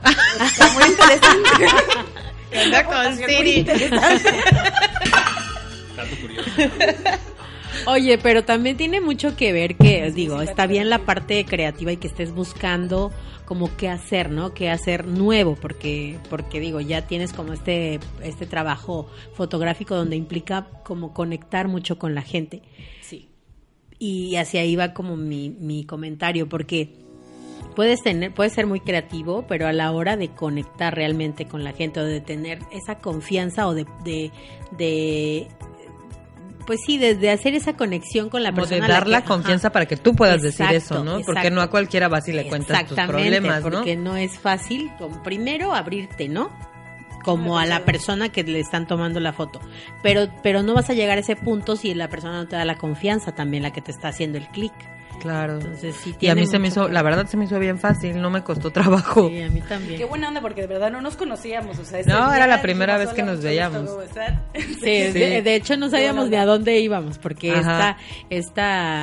Está 0.43 0.73
muy 0.73 0.85
interesante. 0.85 1.67
Anda 2.53 2.85
con. 2.85 3.19
Dato 5.97 6.17
curioso. 6.21 6.51
Oye, 7.87 8.19
pero 8.19 8.45
también 8.45 8.77
tiene 8.77 9.01
mucho 9.01 9.37
que 9.37 9.53
ver 9.53 9.77
que, 9.77 10.11
digo, 10.11 10.43
está 10.43 10.67
bien 10.67 10.91
la 10.91 11.01
parte 11.01 11.45
creativa 11.45 11.93
y 11.93 11.97
que 11.97 12.09
estés 12.09 12.33
buscando 12.33 13.13
como 13.45 13.75
qué 13.77 13.89
hacer, 13.89 14.31
¿no? 14.31 14.55
Qué 14.55 14.71
hacer 14.71 15.07
nuevo, 15.07 15.57
porque, 15.57 16.19
porque 16.29 16.61
digo, 16.61 16.81
ya 16.81 17.07
tienes 17.07 17.33
como 17.33 17.53
este, 17.53 17.99
este 18.23 18.47
trabajo 18.47 19.11
fotográfico 19.35 19.97
donde 19.97 20.17
implica 20.17 20.69
como 20.85 21.13
conectar 21.15 21.69
mucho 21.69 21.99
con 21.99 22.15
la 22.15 22.23
gente. 22.23 22.63
Sí. 23.01 23.29
Y 23.99 24.37
hacia 24.37 24.61
ahí 24.61 24.77
va 24.77 24.93
como 24.93 25.17
mi, 25.17 25.51
mi 25.51 25.85
comentario, 25.85 26.49
porque 26.49 26.93
puedes 27.75 28.03
tener, 28.03 28.33
puedes 28.33 28.53
ser 28.53 28.67
muy 28.67 28.81
creativo, 28.81 29.45
pero 29.49 29.67
a 29.67 29.73
la 29.73 29.91
hora 29.93 30.17
de 30.17 30.29
conectar 30.29 30.95
realmente 30.95 31.47
con 31.47 31.65
la 31.65 31.73
gente 31.73 32.01
o 32.01 32.05
de 32.05 32.21
tener 32.21 32.59
esa 32.71 32.97
confianza 32.99 33.67
o 33.67 33.75
de, 33.75 33.87
de, 34.05 34.31
de 34.77 35.49
pues 36.67 36.81
sí, 36.87 36.99
desde 36.99 37.31
hacer 37.31 37.55
esa 37.55 37.73
conexión 37.73 38.29
con 38.29 38.43
la 38.43 38.51
Como 38.51 38.63
persona. 38.63 38.87
de 38.87 38.93
dar 38.93 39.09
la 39.09 39.23
que- 39.23 39.29
confianza 39.29 39.69
ajá. 39.69 39.73
para 39.73 39.87
que 39.87 39.97
tú 39.97 40.15
puedas 40.15 40.41
decir 40.43 40.67
eso, 40.71 41.03
¿no? 41.03 41.13
Porque 41.21 41.31
exacto. 41.33 41.51
no 41.51 41.63
a 41.63 41.71
cualquiera 41.71 42.09
vas 42.09 42.29
y 42.29 42.33
le 42.33 42.47
cuentas 42.49 42.87
tus 42.87 42.97
problemas, 42.99 43.65
¿no? 43.65 43.71
porque 43.71 43.97
no 43.97 44.17
es 44.17 44.39
fácil, 44.39 44.91
primero 45.25 45.75
abrirte, 45.75 46.29
¿no? 46.29 46.51
Como 47.25 47.59
a 47.59 47.67
la 47.67 47.85
persona 47.85 48.29
que 48.31 48.45
le 48.45 48.61
están 48.61 48.87
tomando 48.87 49.21
la 49.21 49.33
foto. 49.33 49.61
Pero, 50.03 50.29
pero 50.43 50.63
no 50.63 50.75
vas 50.75 50.89
a 50.91 50.95
llegar 50.95 51.19
a 51.19 51.21
ese 51.21 51.37
punto 51.37 51.77
si 51.77 51.93
la 51.95 52.09
persona 52.09 52.35
no 52.39 52.49
te 52.49 52.57
da 52.57 52.65
la 52.65 52.79
confianza 52.79 53.35
también, 53.35 53.63
la 53.63 53.73
que 53.73 53.83
te 53.83 53.91
está 53.91 54.09
haciendo 54.09 54.39
el 54.39 54.47
clic. 54.49 54.73
Claro. 55.21 55.55
Entonces 55.55 55.95
sí 55.97 56.11
Y 56.11 56.15
a 56.15 56.19
tiene 56.35 56.41
mí 56.43 56.47
se 56.47 56.59
me 56.59 56.69
hizo, 56.69 56.89
la 56.89 57.03
ver. 57.03 57.13
verdad 57.13 57.31
se 57.31 57.37
me 57.37 57.45
hizo 57.45 57.59
bien 57.59 57.79
fácil, 57.79 58.21
no 58.21 58.31
me 58.31 58.43
costó 58.43 58.71
trabajo. 58.71 59.29
Sí, 59.29 59.41
a 59.43 59.49
mí 59.49 59.61
también. 59.63 59.99
Qué 59.99 60.05
buena 60.05 60.29
onda, 60.29 60.41
porque 60.41 60.63
de 60.63 60.67
verdad 60.67 60.91
no 60.91 61.01
nos 61.01 61.17
conocíamos. 61.17 61.79
O 61.79 61.85
sea, 61.85 62.01
No, 62.07 62.33
era 62.33 62.47
la 62.47 62.61
primera 62.63 62.99
vez 62.99 63.11
que 63.11 63.23
"Hola, 63.23 63.33
nos 63.33 63.43
veíamos". 63.43 63.91
Sí, 64.55 64.75
Sí. 64.81 65.11
De, 65.13 65.43
de 65.43 65.55
hecho 65.55 65.77
no 65.77 65.89
sabíamos 65.91 66.25
ni 66.25 66.31
buena 66.31 66.43
a 66.43 66.47
dónde 66.47 66.81
íbamos, 66.81 67.19
porque 67.19 67.53
Ajá. 67.53 67.97
esta, 68.31 68.41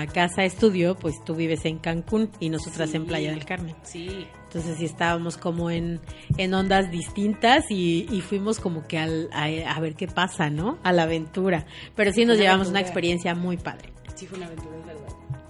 esta 0.05 0.13
casa 0.13 0.43
estudio, 0.43 0.95
pues 0.95 1.23
tú 1.23 1.35
vives 1.35 1.65
en 1.65 1.77
Cancún 1.79 2.29
y 2.39 2.49
nosotras 2.49 2.93
en. 2.93 3.05
Playa 3.07 3.29
del 3.31 3.45
Carmen. 3.45 3.73
Sí. 3.83 4.27
Entonces 4.47 4.77
sí 4.77 4.85
estábamos 4.85 5.37
como 5.37 5.69
en, 5.71 5.99
en 6.37 6.53
ondas 6.53 6.89
distintas 6.91 7.65
y, 7.69 8.05
y 8.11 8.21
fuimos 8.21 8.59
como 8.59 8.85
que 8.87 8.97
al, 8.97 9.29
a, 9.31 9.45
a 9.45 9.79
ver 9.79 9.95
qué 9.95 10.07
pasa, 10.07 10.49
¿no? 10.49 10.77
A 10.83 10.91
la 10.93 11.03
aventura. 11.03 11.65
Pero 11.95 12.11
sí 12.11 12.25
nos 12.25 12.35
Una 12.37 12.43
llevamos 12.43 12.67
una 12.69 12.79
experiencia 12.81 13.35
muy 13.35 13.57
padre. 13.57 13.91
Sí, 14.15 14.25
fue 14.25 14.37
una 14.37 14.47
aventura. 14.47 14.86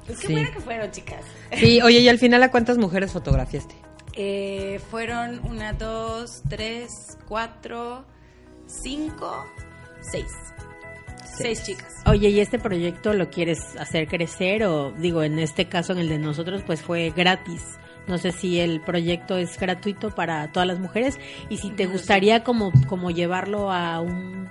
Pues 0.07 0.19
qué 0.19 0.27
Sí. 0.27 0.33
buena 0.33 0.51
que 0.51 0.59
fueron, 0.59 0.89
chicas. 0.91 1.21
Sí, 1.57 1.81
oye, 1.81 1.99
y 1.99 2.09
al 2.09 2.17
final 2.17 2.41
a 2.43 2.49
cuántas 2.49 2.77
mujeres 2.77 3.11
fotografiaste? 3.11 3.75
Eh, 4.13 4.79
fueron 4.89 5.39
una, 5.45 5.73
dos, 5.73 6.41
tres, 6.49 7.17
cuatro, 7.27 8.03
cinco, 8.65 9.45
seis. 10.11 10.31
Seis 11.37 11.63
chicas. 11.63 11.93
Oye, 12.07 12.29
¿y 12.29 12.39
este 12.39 12.57
proyecto 12.57 13.13
lo 13.13 13.29
quieres 13.29 13.59
hacer 13.77 14.07
crecer 14.07 14.63
o 14.63 14.91
digo, 14.93 15.21
en 15.21 15.37
este 15.37 15.67
caso, 15.67 15.91
en 15.93 15.99
el 15.99 16.09
de 16.09 16.17
nosotros, 16.17 16.63
pues 16.65 16.81
fue 16.81 17.11
gratis? 17.15 17.61
No 18.07 18.17
sé 18.17 18.31
si 18.31 18.59
el 18.59 18.81
proyecto 18.81 19.37
es 19.37 19.59
gratuito 19.59 20.09
para 20.09 20.51
todas 20.51 20.65
las 20.67 20.79
mujeres 20.79 21.19
y 21.49 21.57
si 21.57 21.69
te 21.71 21.85
gustaría 21.85 22.43
como, 22.43 22.71
como 22.87 23.11
llevarlo 23.11 23.71
a 23.71 23.99
un, 23.99 24.45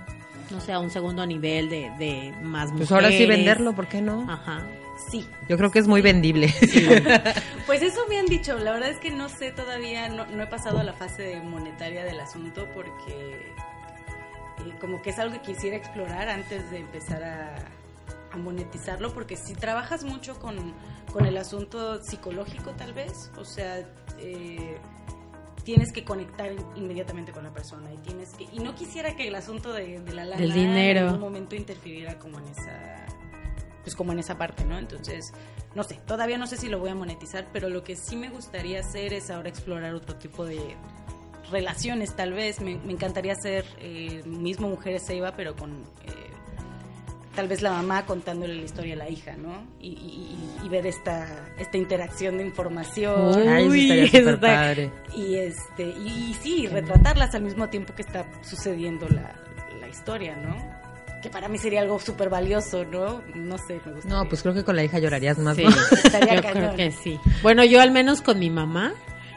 no 0.51 0.61
sé, 0.61 0.71
a 0.71 0.79
un 0.79 0.91
segundo 0.91 1.25
nivel 1.25 1.67
de, 1.69 1.91
de 1.99 2.31
más 2.43 2.67
mujeres. 2.71 2.87
Pues 2.87 2.91
ahora 2.91 3.09
sí 3.11 3.25
venderlo, 3.25 3.73
¿por 3.73 3.87
qué 3.87 3.99
no? 4.01 4.25
Ajá. 4.31 4.61
Sí. 5.09 5.27
Yo 5.47 5.57
creo 5.57 5.71
que 5.71 5.79
es 5.79 5.87
muy 5.87 6.01
vendible. 6.01 6.53
Pues 7.65 7.81
eso 7.81 7.99
me 8.07 8.17
han 8.17 8.27
dicho. 8.27 8.57
La 8.57 8.71
verdad 8.71 8.89
es 8.89 8.97
que 8.97 9.11
no 9.11 9.27
sé 9.27 9.51
todavía, 9.51 10.07
no, 10.07 10.25
no 10.25 10.43
he 10.43 10.47
pasado 10.47 10.79
a 10.79 10.83
la 10.85 10.93
fase 10.93 11.41
monetaria 11.41 12.05
del 12.05 12.17
asunto 12.21 12.65
porque 12.73 13.51
eh, 14.59 14.73
como 14.79 15.01
que 15.01 15.09
es 15.09 15.19
algo 15.19 15.33
que 15.33 15.51
quisiera 15.51 15.75
explorar 15.75 16.29
antes 16.29 16.71
de 16.71 16.77
empezar 16.77 17.23
a, 17.23 17.55
a 18.31 18.37
monetizarlo, 18.37 19.13
porque 19.13 19.35
si 19.35 19.53
trabajas 19.53 20.05
mucho 20.05 20.39
con, 20.39 20.73
con 21.11 21.25
el 21.25 21.37
asunto 21.37 22.01
psicológico 22.01 22.71
tal 22.71 22.93
vez, 22.93 23.31
o 23.37 23.43
sea, 23.43 23.79
eh, 24.19 24.77
tienes 25.63 25.91
que 25.91 26.05
conectar 26.05 26.49
inmediatamente 26.75 27.33
con 27.33 27.43
la 27.43 27.51
persona 27.51 27.93
y 27.93 27.97
tienes 27.97 28.29
que 28.35 28.45
y 28.45 28.59
no 28.59 28.75
quisiera 28.75 29.15
que 29.17 29.27
el 29.27 29.35
asunto 29.35 29.73
de, 29.73 29.99
de 29.99 30.13
la 30.13 30.23
lana 30.23 30.41
dinero. 30.41 31.01
en 31.01 31.05
algún 31.07 31.19
momento 31.19 31.55
interfiriera 31.55 32.17
como 32.17 32.39
en 32.39 32.47
esa 32.47 33.05
pues 33.87 33.95
como 33.95 34.11
en 34.11 34.19
esa 34.19 34.37
parte, 34.37 34.65
¿no? 34.65 34.77
Entonces, 34.77 35.31
no 35.73 35.81
sé, 35.85 35.97
todavía 36.05 36.37
no 36.37 36.45
sé 36.45 36.57
si 36.57 36.67
lo 36.67 36.77
voy 36.77 36.89
a 36.89 36.95
monetizar, 36.95 37.47
pero 37.53 37.69
lo 37.69 37.85
que 37.85 37.95
sí 37.95 38.17
me 38.17 38.27
gustaría 38.27 38.81
hacer 38.81 39.13
es 39.13 39.29
ahora 39.29 39.47
explorar 39.47 39.93
otro 39.93 40.15
tipo 40.17 40.43
de 40.45 40.59
relaciones, 41.51 42.13
tal 42.13 42.33
vez. 42.33 42.59
Me, 42.59 42.75
me 42.79 42.91
encantaría 42.91 43.31
hacer 43.31 43.63
eh, 43.79 44.23
mismo 44.25 44.67
Mujeres 44.67 45.03
Seiba, 45.05 45.37
pero 45.37 45.55
con 45.55 45.71
eh, 45.71 46.11
tal 47.33 47.47
vez 47.47 47.61
la 47.61 47.71
mamá 47.71 48.05
contándole 48.05 48.55
la 48.55 48.63
historia 48.63 48.95
a 48.95 48.97
la 48.97 49.09
hija, 49.09 49.37
¿no? 49.37 49.63
Y, 49.79 49.87
y- 49.89 49.93
y- 49.93 50.65
y 50.65 50.69
ver 50.69 50.85
esta, 50.85 51.47
esta 51.57 51.77
interacción 51.77 52.37
de 52.39 52.45
información. 52.45 53.47
Ay, 53.47 53.63
eso 53.63 53.71
Uy, 53.71 53.81
estaría 53.91 54.19
eso 54.19 54.29
está- 54.31 54.47
padre. 54.47 54.91
Y 55.15 55.35
este 55.35 55.83
y, 55.83 56.29
y 56.31 56.33
sí, 56.41 56.67
retratarlas 56.67 57.33
al 57.35 57.43
mismo 57.43 57.69
tiempo 57.69 57.95
que 57.95 58.01
está 58.01 58.25
sucediendo 58.43 59.07
la, 59.07 59.33
la 59.79 59.87
historia, 59.87 60.35
¿no? 60.35 60.76
Que 61.21 61.29
para 61.29 61.47
mí 61.49 61.57
sería 61.57 61.81
algo 61.81 61.99
súper 61.99 62.29
valioso, 62.29 62.85
¿no? 62.85 63.21
No 63.35 63.57
sé, 63.57 63.79
me 63.85 63.91
gustaría. 63.93 64.17
No, 64.17 64.29
pues 64.29 64.41
creo 64.43 64.53
que 64.53 64.63
con 64.63 64.75
la 64.75 64.83
hija 64.83 64.99
llorarías 64.99 65.37
más, 65.39 65.55
Sí, 65.57 65.63
¿no? 65.63 65.69
Estaría 66.03 66.35
yo 66.35 66.41
cañón. 66.41 66.53
creo 66.53 66.75
que 66.75 66.91
sí. 66.91 67.19
Bueno, 67.41 67.63
yo 67.65 67.81
al 67.81 67.91
menos 67.91 68.21
con 68.21 68.37
mi 68.39 68.49
mamá 68.49 68.93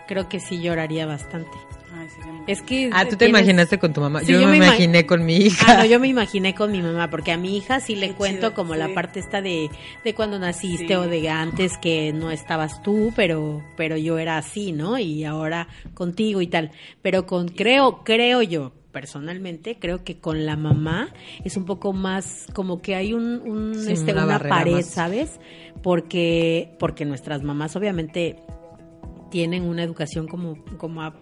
creo 0.06 0.28
que 0.28 0.40
sí 0.40 0.60
lloraría 0.60 1.06
bastante. 1.06 1.50
Ay, 1.92 2.06
muy- 2.30 2.44
Es 2.46 2.62
que 2.62 2.90
Ah, 2.92 3.04
tú 3.04 3.10
te 3.16 3.24
tienes- 3.26 3.40
imaginaste 3.40 3.78
con 3.78 3.92
tu 3.92 4.00
mamá. 4.00 4.20
Sí, 4.20 4.32
yo, 4.32 4.40
yo 4.40 4.46
me 4.46 4.52
me 4.52 4.58
ima- 4.58 4.66
imaginé 4.68 5.06
con 5.06 5.24
mi 5.24 5.36
hija. 5.36 5.66
Ah, 5.72 5.78
no, 5.78 5.84
yo 5.86 5.98
me 5.98 6.08
imaginé 6.08 6.54
con 6.54 6.70
mi 6.70 6.82
mamá, 6.82 7.08
porque 7.10 7.32
a 7.32 7.36
mi 7.38 7.56
hija 7.56 7.80
sí 7.80 7.96
le 7.96 8.08
Qué 8.10 8.14
cuento 8.14 8.38
chido, 8.48 8.54
como 8.54 8.74
sí. 8.74 8.78
la 8.78 8.88
parte 8.94 9.18
esta 9.20 9.40
de, 9.42 9.70
de 10.04 10.14
cuando 10.14 10.38
naciste 10.38 10.86
Sí. 10.88 10.94
o 10.94 11.02
de 11.08 11.28
antes 11.30 11.78
que 11.78 12.12
no 12.12 12.30
estabas 12.30 12.82
tú, 12.82 13.12
pero, 13.16 13.62
pero 13.76 13.96
yo 13.96 14.18
era 14.18 14.36
así, 14.36 14.72
¿no? 14.72 14.98
Y 14.98 15.24
ahora 15.24 15.66
contigo 15.94 16.40
y 16.42 16.46
tal. 16.46 16.70
Pero 17.02 17.26
con, 17.26 17.48
creo, 17.48 18.02
creo 18.04 18.42
yo, 18.42 18.72
personalmente, 18.92 19.76
creo 19.78 20.04
que 20.04 20.18
con 20.18 20.44
la 20.46 20.56
mamá 20.56 21.08
es 21.44 21.56
un 21.56 21.64
poco 21.64 21.92
más, 21.92 22.46
como 22.54 22.80
que 22.82 22.94
hay 22.94 23.12
un, 23.12 23.40
un, 23.44 23.74
Sí, 23.74 23.92
este, 23.92 24.12
una 24.12 24.38
pared, 24.38 24.72
más. 24.72 24.86
¿sabes? 24.86 25.40
Porque, 25.82 26.76
porque 26.78 27.04
nuestras 27.04 27.42
mamás 27.42 27.74
obviamente 27.76 28.36
tienen 29.30 29.62
una 29.62 29.84
educación 29.84 30.26
como, 30.26 30.56
como 30.76 31.02
a- 31.02 31.14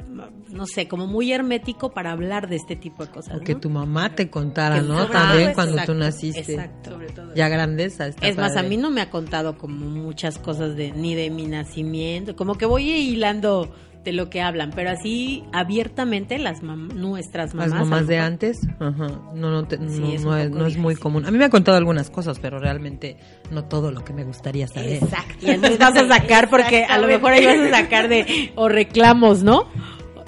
no 0.48 0.64
sé, 0.66 0.88
como 0.88 1.06
muy 1.06 1.30
hermético 1.30 1.90
para 1.92 2.12
hablar 2.12 2.48
de 2.48 2.56
este 2.56 2.74
tipo 2.74 3.04
de 3.04 3.10
cosas. 3.12 3.36
O 3.36 3.40
que 3.40 3.52
¿no? 3.52 3.60
tu 3.60 3.68
mamá 3.68 4.14
te 4.14 4.30
contara, 4.30 4.76
Que 4.76 4.82
¿no? 4.88 4.98
sobre 5.00 5.12
También 5.12 5.44
todo, 5.48 5.54
cuando 5.54 5.72
exacto, 5.74 5.92
tú 5.92 5.98
naciste. 5.98 6.52
Exacto. 6.54 6.90
sobre 6.92 7.08
todo. 7.08 7.34
Ya 7.34 7.48
grandeza. 7.50 8.06
está 8.06 8.26
Es 8.26 8.36
más, 8.38 8.56
a 8.56 8.62
mí 8.62 8.78
no 8.78 8.90
me 8.90 9.02
ha 9.02 9.10
contado 9.10 9.58
como 9.58 9.84
muchas 9.90 10.38
cosas 10.38 10.74
de 10.74 10.90
ni 10.92 11.14
de 11.14 11.28
mi 11.28 11.46
nacimiento, 11.46 12.34
como 12.34 12.54
que 12.56 12.64
voy 12.64 12.88
hilando 12.90 13.74
de 14.04 14.12
lo 14.12 14.30
que 14.30 14.40
hablan, 14.40 14.70
pero 14.74 14.90
así 14.90 15.44
abiertamente 15.52 16.38
las 16.38 16.62
mam- 16.62 16.92
nuestras 16.94 17.52
Las 17.54 17.68
mamás. 17.68 17.80
a 17.82 17.84
mamás 17.84 18.06
de 18.06 18.18
antes, 18.18 18.58
ajá, 18.80 19.08
no, 19.34 19.50
no, 19.50 19.64
te- 19.66 19.76
Sí, 19.88 20.00
no, 20.00 20.08
es 20.12 20.22
no 20.24 20.30
un 20.30 20.38
es, 20.38 20.46
poco 20.48 20.58
no 20.60 20.66
es 20.66 20.76
muy 20.78 20.94
común. 20.96 21.26
A 21.26 21.30
mí 21.30 21.36
me 21.38 21.44
ha 21.44 21.50
contado 21.50 21.76
algunas 21.76 22.08
cosas, 22.08 22.38
pero 22.38 22.58
realmente 22.58 23.16
no 23.50 23.64
todo 23.64 23.90
lo 23.92 24.04
que 24.04 24.12
me 24.12 24.24
gustaría 24.24 24.66
saber. 24.68 25.02
Exacto. 25.02 25.34
Y 25.46 25.50
entonces 25.50 25.78
vas 25.80 25.96
a 25.96 26.08
sacar 26.08 26.48
porque 26.48 26.84
a 26.84 26.96
lo 26.98 27.06
mejor 27.06 27.32
ahí 27.32 27.44
vas 27.44 27.58
a 27.58 27.70
sacar 27.82 28.08
de 28.08 28.52
o 28.56 28.68
reclamos, 28.68 29.42
¿no? 29.42 29.66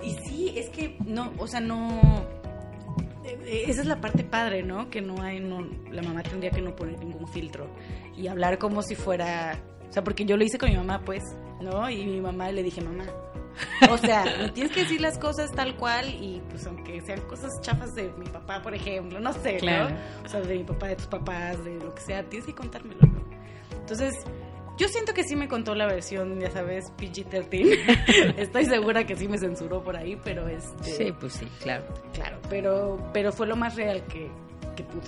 Y 0.04 0.10
sí, 0.28 0.52
es 0.56 0.68
que 0.70 0.96
no, 1.06 1.32
o 1.38 1.46
sea, 1.46 1.60
no. 1.60 2.28
Esa 3.46 3.80
es 3.82 3.86
la 3.86 4.00
parte 4.00 4.22
padre, 4.24 4.62
¿no? 4.62 4.90
Que 4.90 5.00
no 5.00 5.22
hay, 5.22 5.40
no, 5.40 5.66
la 5.90 6.02
mamá 6.02 6.22
tendría 6.22 6.50
que 6.50 6.60
no 6.60 6.74
poner 6.76 6.98
ningún 7.00 7.26
filtro 7.28 7.68
y 8.16 8.28
hablar 8.28 8.58
como 8.58 8.82
si 8.82 8.94
fuera, 8.94 9.56
o 9.88 9.92
sea, 9.92 10.04
porque 10.04 10.24
yo 10.24 10.36
lo 10.36 10.44
hice 10.44 10.56
con 10.58 10.70
mi 10.70 10.76
mamá, 10.76 11.00
pues, 11.04 11.22
¿no? 11.60 11.90
Y 11.90 12.04
mi 12.06 12.20
mamá 12.20 12.52
le 12.52 12.62
dije, 12.62 12.80
mamá, 12.80 13.04
o 13.90 13.98
sea, 13.98 14.24
me 14.38 14.48
tienes 14.50 14.72
que 14.72 14.80
decir 14.82 15.00
las 15.00 15.18
cosas 15.18 15.50
tal 15.52 15.76
cual 15.76 16.08
y 16.08 16.40
pues 16.50 16.66
aunque 16.66 17.00
sean 17.00 17.20
cosas 17.22 17.60
chafas 17.60 17.94
de 17.94 18.10
mi 18.18 18.26
papá, 18.26 18.62
por 18.62 18.74
ejemplo, 18.74 19.20
no 19.20 19.32
sé, 19.32 19.56
Claro. 19.56 19.90
¿no? 19.90 19.96
O 20.24 20.28
sea, 20.28 20.40
de 20.40 20.56
mi 20.58 20.64
papá, 20.64 20.88
de 20.88 20.96
tus 20.96 21.06
papás, 21.06 21.62
de 21.64 21.74
lo 21.78 21.94
que 21.94 22.00
sea, 22.02 22.22
tienes 22.24 22.46
que 22.46 22.54
contármelo, 22.54 23.00
¿no? 23.02 23.20
Entonces, 23.78 24.14
yo 24.78 24.88
siento 24.88 25.12
que 25.12 25.24
sí 25.24 25.36
me 25.36 25.46
contó 25.48 25.74
la 25.74 25.86
versión, 25.86 26.40
ya 26.40 26.50
sabes, 26.50 26.92
PG-13. 26.96 28.34
Estoy 28.38 28.64
segura 28.64 29.04
que 29.04 29.14
sí 29.16 29.28
me 29.28 29.36
censuró 29.38 29.82
por 29.82 29.96
ahí, 29.96 30.18
pero 30.24 30.48
este... 30.48 30.84
Sí, 30.90 31.12
pues 31.18 31.34
sí, 31.34 31.46
claro. 31.60 31.84
Claro, 32.14 32.38
pero, 32.48 32.98
pero 33.12 33.30
fue 33.32 33.46
lo 33.46 33.56
más 33.56 33.76
real 33.76 34.02
que, 34.06 34.30
que 34.76 34.82
pudo. 34.84 35.02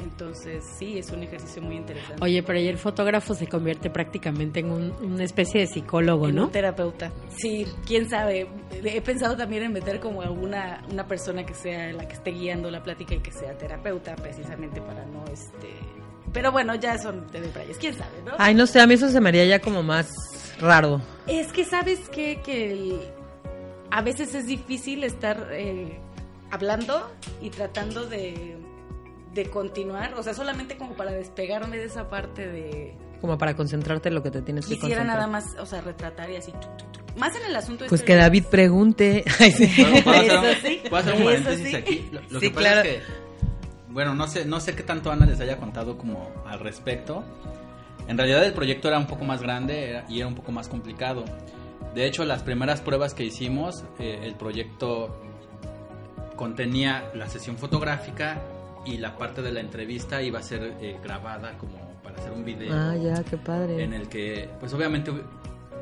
Entonces, 0.00 0.64
sí, 0.78 0.98
es 0.98 1.10
un 1.10 1.22
ejercicio 1.22 1.60
muy 1.62 1.76
interesante. 1.76 2.22
Oye, 2.22 2.42
pero 2.42 2.58
ahí 2.58 2.68
el 2.68 2.78
fotógrafo 2.78 3.34
se 3.34 3.46
convierte 3.46 3.90
prácticamente 3.90 4.60
en 4.60 4.70
un- 4.70 4.92
una 5.02 5.24
especie 5.24 5.60
de 5.62 5.66
psicólogo, 5.66 6.28
En 6.28 6.36
¿no? 6.36 6.44
un 6.44 6.50
terapeuta. 6.52 7.12
Sí, 7.36 7.66
quién 7.86 8.08
sabe. 8.08 8.46
He 8.84 9.00
pensado 9.00 9.36
también 9.36 9.64
en 9.64 9.72
meter 9.72 9.98
como 10.00 10.22
alguna 10.22 10.82
una 10.90 11.06
persona 11.06 11.44
que 11.44 11.54
sea 11.54 11.92
la 11.92 12.06
que 12.06 12.14
esté 12.14 12.30
guiando 12.30 12.70
la 12.70 12.82
plática 12.82 13.14
y 13.14 13.18
que 13.20 13.32
sea 13.32 13.56
terapeuta, 13.58 14.14
precisamente 14.16 14.80
para 14.80 15.04
no 15.06 15.24
este. 15.32 15.68
Pero 16.32 16.52
bueno, 16.52 16.74
ya 16.74 16.98
son 16.98 17.26
de 17.32 17.40
detalles, 17.40 17.78
quién 17.78 17.94
sabe, 17.94 18.22
¿no? 18.24 18.32
Ay, 18.38 18.54
no 18.54 18.66
sé, 18.66 18.80
a 18.80 18.86
mí 18.86 18.94
eso 18.94 19.08
se 19.08 19.20
me 19.20 19.30
haría 19.30 19.46
ya 19.46 19.60
como 19.60 19.82
más 19.82 20.08
raro. 20.60 21.00
Es 21.26 21.52
que 21.52 21.64
sabes 21.64 22.08
qué? 22.10 22.40
que 22.44 22.72
el- 22.72 23.00
a 23.90 24.02
veces 24.02 24.34
es 24.34 24.46
difícil 24.46 25.02
estar 25.04 25.48
eh, 25.52 25.98
hablando 26.50 27.10
y 27.40 27.48
tratando 27.50 28.06
de, 28.06 28.56
de 29.44 29.50
continuar, 29.50 30.14
o 30.14 30.22
sea, 30.22 30.34
solamente 30.34 30.76
como 30.76 30.94
para 30.94 31.12
despegarme 31.12 31.76
de 31.78 31.84
esa 31.84 32.08
parte 32.08 32.46
de 32.46 32.94
Como 33.20 33.38
para 33.38 33.54
concentrarte 33.54 34.08
en 34.08 34.14
lo 34.14 34.22
que 34.22 34.30
te 34.30 34.42
tienes 34.42 34.66
que 34.66 34.74
quisiera 34.74 35.02
concentrar. 35.02 35.16
nada 35.16 35.26
más, 35.28 35.56
o 35.60 35.66
sea, 35.66 35.80
retratar 35.80 36.30
y 36.30 36.36
así. 36.36 36.52
tu, 36.52 36.58
tu, 36.58 37.00
tu. 37.02 37.18
Más 37.18 37.34
en 37.36 37.46
el 37.46 37.56
asunto 37.56 37.84
Pues 37.88 38.00
este 38.00 38.06
que 38.06 38.14
de- 38.14 38.20
David 38.20 38.44
pregunte. 38.50 39.24
Ay, 39.40 39.50
sí. 39.52 39.72
Bueno, 39.82 40.02
¿puedo 40.04 40.20
hacer, 40.20 40.30
Eso 40.30 40.40
un- 40.40 40.62
sí, 40.62 40.80
puedo 40.88 40.96
hacer 41.02 41.14
un 41.14 41.18
eso 41.20 41.24
paréntesis 41.26 41.68
sí. 41.70 41.76
aquí? 41.76 42.08
Lo, 42.12 42.20
lo 42.30 42.40
Sí, 42.40 42.48
que 42.48 42.54
pasa 42.54 42.70
claro. 42.72 42.88
es 42.88 42.96
que, 42.98 43.02
bueno, 43.90 44.14
no 44.14 44.26
sé, 44.28 44.44
no 44.44 44.60
sé 44.60 44.74
qué 44.76 44.82
tanto 44.82 45.10
Ana 45.10 45.26
les 45.26 45.40
haya 45.40 45.56
contado 45.56 45.96
como 45.98 46.30
al 46.46 46.60
respecto. 46.60 47.24
En 48.06 48.16
realidad 48.16 48.44
el 48.44 48.52
proyecto 48.54 48.88
era 48.88 48.98
un 48.98 49.06
poco 49.06 49.24
más 49.24 49.42
grande 49.42 49.90
era- 49.90 50.04
y 50.08 50.18
era 50.18 50.28
un 50.28 50.34
poco 50.34 50.52
más 50.52 50.68
complicado. 50.68 51.24
De 51.94 52.06
hecho, 52.06 52.24
las 52.24 52.42
primeras 52.42 52.80
pruebas 52.80 53.14
que 53.14 53.24
hicimos, 53.24 53.84
eh, 53.98 54.20
el 54.22 54.34
proyecto 54.36 55.20
contenía 56.36 57.10
la 57.14 57.28
sesión 57.28 57.56
fotográfica 57.58 58.40
y 58.92 58.98
la 58.98 59.16
parte 59.16 59.42
de 59.42 59.52
la 59.52 59.60
entrevista 59.60 60.22
iba 60.22 60.38
a 60.38 60.42
ser 60.42 60.74
eh, 60.80 60.98
grabada 61.02 61.56
como 61.58 61.76
para 62.02 62.16
hacer 62.18 62.32
un 62.32 62.44
video 62.44 62.72
Ah, 62.74 62.96
ya, 62.96 63.22
qué 63.24 63.36
padre. 63.36 63.82
en 63.82 63.92
el 63.92 64.08
que 64.08 64.48
pues 64.60 64.72
obviamente 64.74 65.12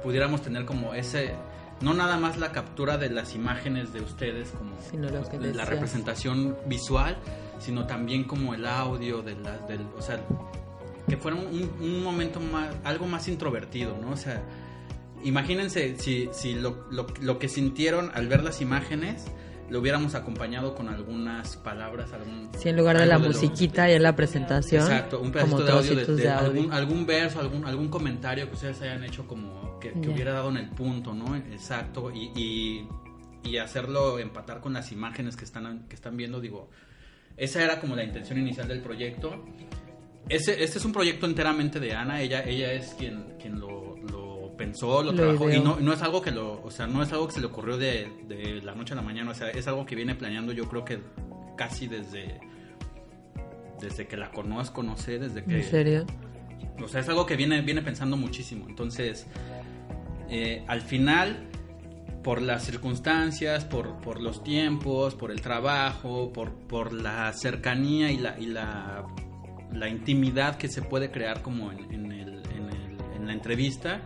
pudiéramos 0.03 0.43
tener 0.43 0.65
como 0.65 0.95
ese 0.95 1.35
no 1.81 1.93
nada 1.95 2.17
más 2.17 2.39
la 2.39 2.53
captura 2.53 2.97
de 2.99 3.11
las 3.11 3.35
imágenes 3.35 3.93
de 3.93 4.01
ustedes 4.01 4.51
como 4.51 4.73
Sino 4.91 5.09
lo 5.11 5.29
que 5.29 5.39
la 5.39 5.65
representación 5.65 6.57
visual 6.67 7.17
sino 7.59 7.87
también 7.87 8.25
como 8.25 8.55
el 8.55 8.67
audio 8.67 9.23
de 9.23 9.35
la, 9.37 9.59
del 9.67 9.87
o 9.97 10.03
sea 10.03 10.21
que 11.09 11.17
fuera 11.17 11.37
un, 11.37 11.71
un 11.81 12.03
momento 12.03 12.41
más 12.41 12.75
algo 12.85 13.07
más 13.07 13.29
introvertido 13.29 13.97
no 14.01 14.11
o 14.13 14.17
sea 14.17 14.43
imagínense 15.25 15.97
si, 15.99 16.29
si 16.33 16.55
lo, 16.55 16.87
lo, 16.91 17.07
lo 17.21 17.39
que 17.39 17.49
sintieron 17.49 18.11
al 18.15 18.29
ver 18.29 18.43
las 18.43 18.61
imágenes 18.61 19.25
lo 19.71 19.81
hubiéramos 19.81 20.15
acompañado 20.15 20.75
con 20.75 20.89
algunas 20.89 21.57
palabras 21.57 22.13
algún 22.13 22.51
Sí, 22.59 22.69
en 22.69 22.77
lugar 22.77 22.99
de 22.99 23.07
la 23.07 23.19
lo- 23.19 23.27
musiquita 23.27 23.91
y 23.91 23.95
en 23.95 24.03
la 24.03 24.15
presentación. 24.15 24.83
Exacto, 24.83 25.21
un 25.21 25.33
pedacito 25.33 25.65
de 25.65 25.73
audio 25.73 25.97
de, 25.97 26.05
de 26.07 26.15
de 26.17 26.31
audio. 26.31 26.47
algún, 26.49 26.73
algún 26.73 27.07
verso, 27.07 27.41
algún, 27.41 27.65
algún 27.65 27.89
comentario 27.89 28.49
que 28.49 28.55
ustedes 28.55 28.81
hayan 28.83 29.03
hecho 29.05 29.27
como 29.27 29.79
que, 29.81 29.93
que 30.01 30.09
hubiera 30.09 30.33
dado 30.33 30.51
en 30.51 30.57
el 30.59 30.69
punto, 30.71 31.15
¿no? 31.15 31.35
Exacto, 31.37 32.11
y, 32.15 32.31
y, 32.35 32.89
y 33.49 33.59
hacerlo 33.59 34.19
empatar 34.19 34.61
con 34.61 34.73
las 34.73 34.93
imágenes 34.93 35.37
que 35.37 35.45
están, 35.45 35.87
que 35.89 35.95
están 35.95 36.17
viendo, 36.17 36.41
digo, 36.41 36.71
esa 37.37 37.63
era 37.63 37.81
como 37.81 37.95
la 37.97 38.05
intención 38.05 38.39
inicial 38.39 38.67
del 38.69 38.81
proyecto. 38.81 39.45
Ese, 40.29 40.63
este 40.65 40.79
es 40.79 40.85
un 40.85 40.93
proyecto 40.93 41.27
enteramente 41.27 41.79
de 41.79 41.95
Ana, 41.95 42.21
ella, 42.21 42.43
ella 42.45 42.73
es 42.73 42.95
quien, 42.99 43.35
quien 43.41 43.61
lo, 43.61 43.69
lo 43.69 43.86
pensó, 44.57 45.03
lo, 45.03 45.13
Lo 45.13 45.17
trabajó, 45.17 45.51
y 45.51 45.61
no, 45.61 45.81
no 45.81 45.93
es 45.93 46.03
algo 46.03 46.23
que 46.23 46.31
lo, 46.31 46.63
o 46.63 46.71
sea, 46.71 46.87
no 46.87 47.03
es 47.03 47.13
algo 47.13 47.27
que 47.29 47.35
se 47.35 47.41
le 47.41 47.47
ocurrió 47.47 47.77
de, 47.77 48.11
de 48.29 48.61
la 48.63 48.75
noche 48.75 48.93
a 48.95 48.97
la 48.97 49.03
mañana, 49.03 49.31
o 49.31 49.35
sea, 49.35 49.51
es 49.51 49.67
algo 49.69 49.85
que 49.87 49.95
viene 49.95 50.15
planeando 50.15 50.53
yo 50.53 50.69
creo 50.69 50.85
que 50.85 51.01
casi 51.57 51.87
desde 51.89 52.41
desde 53.81 54.07
que 54.07 54.17
la 54.17 54.31
conozco, 54.31 54.83
no 54.83 54.97
sé, 54.97 55.19
desde 55.19 55.45
que... 55.45 55.59
¿En 55.59 55.65
serio? 55.65 56.07
O 56.83 56.89
sea, 56.89 57.01
es 57.03 57.09
algo 57.09 57.27
que 57.27 57.37
viene, 57.37 57.61
viene 57.61 57.83
pensando 57.83 58.17
muchísimo. 58.17 58.67
Entonces, 58.69 59.27
eh, 60.31 60.65
al 60.67 60.81
final, 60.81 61.47
por 62.25 62.41
las 62.41 62.65
circunstancias, 62.65 63.67
por, 63.67 64.01
por 64.01 64.21
los 64.23 64.43
tiempos, 64.43 65.15
por 65.15 65.31
el 65.31 65.43
trabajo, 65.43 66.33
por, 66.33 66.53
por 66.55 66.93
la 66.95 67.31
cercanía 67.35 68.11
y 68.11 68.17
la, 68.17 68.39
y 68.39 68.47
la, 68.47 69.05
la 69.73 69.89
intimidad 69.91 70.57
que 70.57 70.69
se 70.69 70.81
puede 70.81 71.11
crear 71.11 71.43
como 71.43 71.71
en, 71.71 71.93
en 71.93 72.13
el- 72.13 72.43
en 72.57 72.69
el- 72.71 72.97
en 73.17 73.27
la 73.27 73.33
entrevista, 73.35 74.01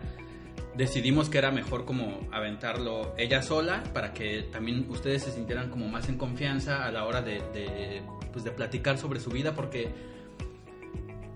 decidimos 0.75 1.29
que 1.29 1.37
era 1.37 1.51
mejor 1.51 1.85
como 1.85 2.27
aventarlo 2.31 3.13
ella 3.17 3.41
sola 3.41 3.83
para 3.93 4.13
que 4.13 4.43
también 4.43 4.85
ustedes 4.89 5.23
se 5.23 5.31
sintieran 5.31 5.69
como 5.69 5.87
más 5.87 6.07
en 6.09 6.17
confianza 6.17 6.85
a 6.85 6.91
la 6.91 7.05
hora 7.05 7.21
de, 7.21 7.41
de, 7.53 8.01
pues, 8.31 8.43
de 8.43 8.51
platicar 8.51 8.97
sobre 8.97 9.19
su 9.19 9.29
vida 9.29 9.53
porque 9.53 9.89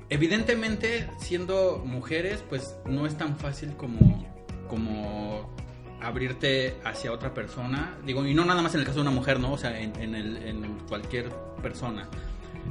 evidentemente 0.09 1.09
siendo 1.19 1.81
mujeres 1.85 2.43
pues 2.47 2.77
no 2.85 3.05
es 3.05 3.17
tan 3.17 3.37
fácil 3.37 3.75
como 3.75 4.25
como 4.69 5.53
abrirte 6.01 6.75
hacia 6.83 7.11
otra 7.11 7.33
persona. 7.33 7.97
Digo 8.05 8.25
y 8.25 8.33
no 8.33 8.45
nada 8.45 8.61
más 8.61 8.73
en 8.73 8.81
el 8.81 8.85
caso 8.85 8.97
de 8.97 9.03
una 9.03 9.11
mujer 9.11 9.39
no 9.39 9.53
o 9.53 9.57
sea 9.57 9.79
en, 9.79 9.95
en 9.99 10.15
el, 10.15 10.37
en 10.37 10.77
cualquier 10.87 11.29
persona 11.61 12.07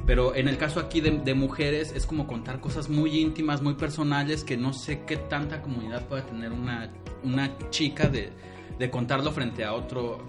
Pero 0.05 0.35
en 0.35 0.47
el 0.47 0.57
caso 0.57 0.79
aquí 0.79 1.01
de, 1.01 1.11
de 1.11 1.33
mujeres 1.33 1.91
es 1.95 2.05
como 2.05 2.27
contar 2.27 2.59
cosas 2.59 2.89
muy 2.89 3.19
íntimas, 3.19 3.61
muy 3.61 3.73
personales, 3.73 4.43
que 4.43 4.55
no 4.57 4.71
sé 4.73 5.01
qué 5.05 5.17
tanta 5.17 5.61
comunidad 5.61 6.05
pueda 6.05 6.25
tener 6.25 6.51
una, 6.51 6.91
una 7.23 7.51
chica 7.71 8.07
de, 8.07 8.31
de 8.77 8.89
contarlo 8.91 9.31
frente 9.31 9.63
a 9.63 9.73
otro, 9.73 10.19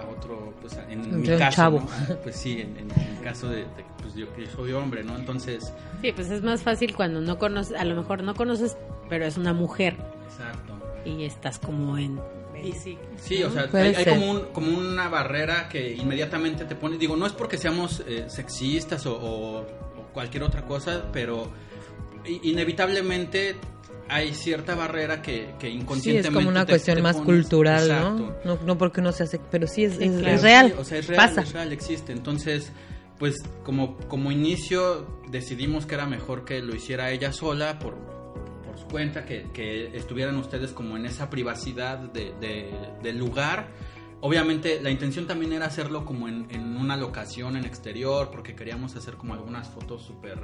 a 0.00 0.06
otro 0.08 0.54
pues 0.60 0.78
en 0.88 1.00
mi 1.00 1.14
Entre 1.16 1.36
caso, 1.38 1.56
chavo. 1.56 1.80
¿no? 1.80 2.16
Pues 2.22 2.36
sí, 2.36 2.60
en, 2.60 2.76
en 2.78 2.90
el 2.90 3.20
caso 3.22 3.48
de, 3.48 3.58
de, 3.62 3.84
pues 4.00 4.14
yo 4.14 4.32
que 4.34 4.46
soy 4.46 4.72
hombre, 4.72 5.02
¿no? 5.02 5.16
Entonces, 5.16 5.72
Sí, 6.00 6.12
pues 6.12 6.30
es 6.30 6.42
más 6.42 6.62
fácil 6.62 6.94
cuando 6.94 7.20
no 7.20 7.38
conoces, 7.38 7.76
a 7.76 7.84
lo 7.84 7.96
mejor 7.96 8.22
no 8.22 8.34
conoces, 8.34 8.76
pero 9.08 9.24
es 9.24 9.36
una 9.36 9.52
mujer 9.52 9.96
exacto. 10.26 10.74
y 11.04 11.24
estás 11.24 11.58
como 11.58 11.98
en... 11.98 12.20
Y 12.64 12.72
sí. 12.72 12.98
Sí, 13.16 13.42
o 13.42 13.50
sea, 13.50 13.68
hay, 13.72 14.04
como, 14.04 14.30
un- 14.30 14.40
como 14.52 14.76
una 14.76 15.08
barrera 15.08 15.68
que 15.68 15.92
inmediatamente 15.94 16.64
te 16.64 16.74
pone, 16.76 16.98
digo, 16.98 17.16
no 17.16 17.26
es 17.26 17.32
porque 17.32 17.58
seamos 17.58 18.02
eh, 18.06 18.24
sexistas 18.28 19.04
o, 19.06 19.14
o- 19.16 19.60
o 19.60 20.06
cualquier 20.12 20.42
otra 20.44 20.64
cosa, 20.64 21.10
pero 21.12 21.50
inevitablemente 22.42 23.56
hay 24.08 24.34
cierta 24.34 24.74
barrera 24.74 25.22
que, 25.22 25.54
que 25.58 25.66
Sí, 25.68 25.76
es 25.76 25.82
inconscientemente... 25.82 26.34
como 26.34 26.48
una 26.48 26.66
te- 26.66 26.72
cuestión 26.72 26.96
te 26.96 27.02
más 27.02 27.16
cultural, 27.16 27.88
¿no? 27.88 28.34
¿no? 28.44 28.58
No 28.64 28.78
porque 28.78 29.00
uno 29.00 29.12
se 29.12 29.22
hace, 29.24 29.40
pero 29.50 29.66
sí 29.66 29.84
es, 29.84 29.96
Sí, 29.96 30.04
es- 30.04 30.18
claro. 30.20 30.34
es 30.36 30.42
real. 30.42 30.66
Sí, 30.68 30.74
o 30.78 30.84
sea, 30.84 30.98
es 30.98 31.06
real, 31.06 31.28
Pasa. 31.28 31.40
es 31.42 31.52
real, 31.52 31.72
existe. 31.72 32.12
Entonces, 32.12 32.70
pues 33.18 33.42
como, 33.62 33.96
como 34.08 34.30
inicio 34.30 35.20
decidimos 35.30 35.86
que 35.86 35.94
era 35.94 36.06
mejor 36.06 36.44
que 36.44 36.60
lo 36.60 36.74
hiciera 36.74 37.10
ella 37.12 37.32
sola 37.32 37.78
por, 37.78 37.94
cuenta, 38.84 39.24
que, 39.24 39.46
que 39.52 39.96
estuvieran 39.96 40.36
ustedes 40.36 40.70
como 40.72 40.96
en 40.96 41.06
esa 41.06 41.30
privacidad 41.30 41.98
de, 41.98 42.32
de- 42.40 42.70
del 43.02 43.18
lugar. 43.18 43.68
Obviamente 44.20 44.80
la 44.80 44.90
intención 44.90 45.26
también 45.26 45.52
era 45.52 45.66
hacerlo 45.66 46.04
como 46.04 46.28
en, 46.28 46.46
en 46.50 46.76
una 46.76 46.96
locación 46.96 47.56
en 47.56 47.64
exterior, 47.64 48.30
porque 48.30 48.54
queríamos 48.54 48.96
hacer 48.96 49.14
como 49.14 49.34
algunas 49.34 49.68
fotos 49.68 50.02
súper 50.02 50.38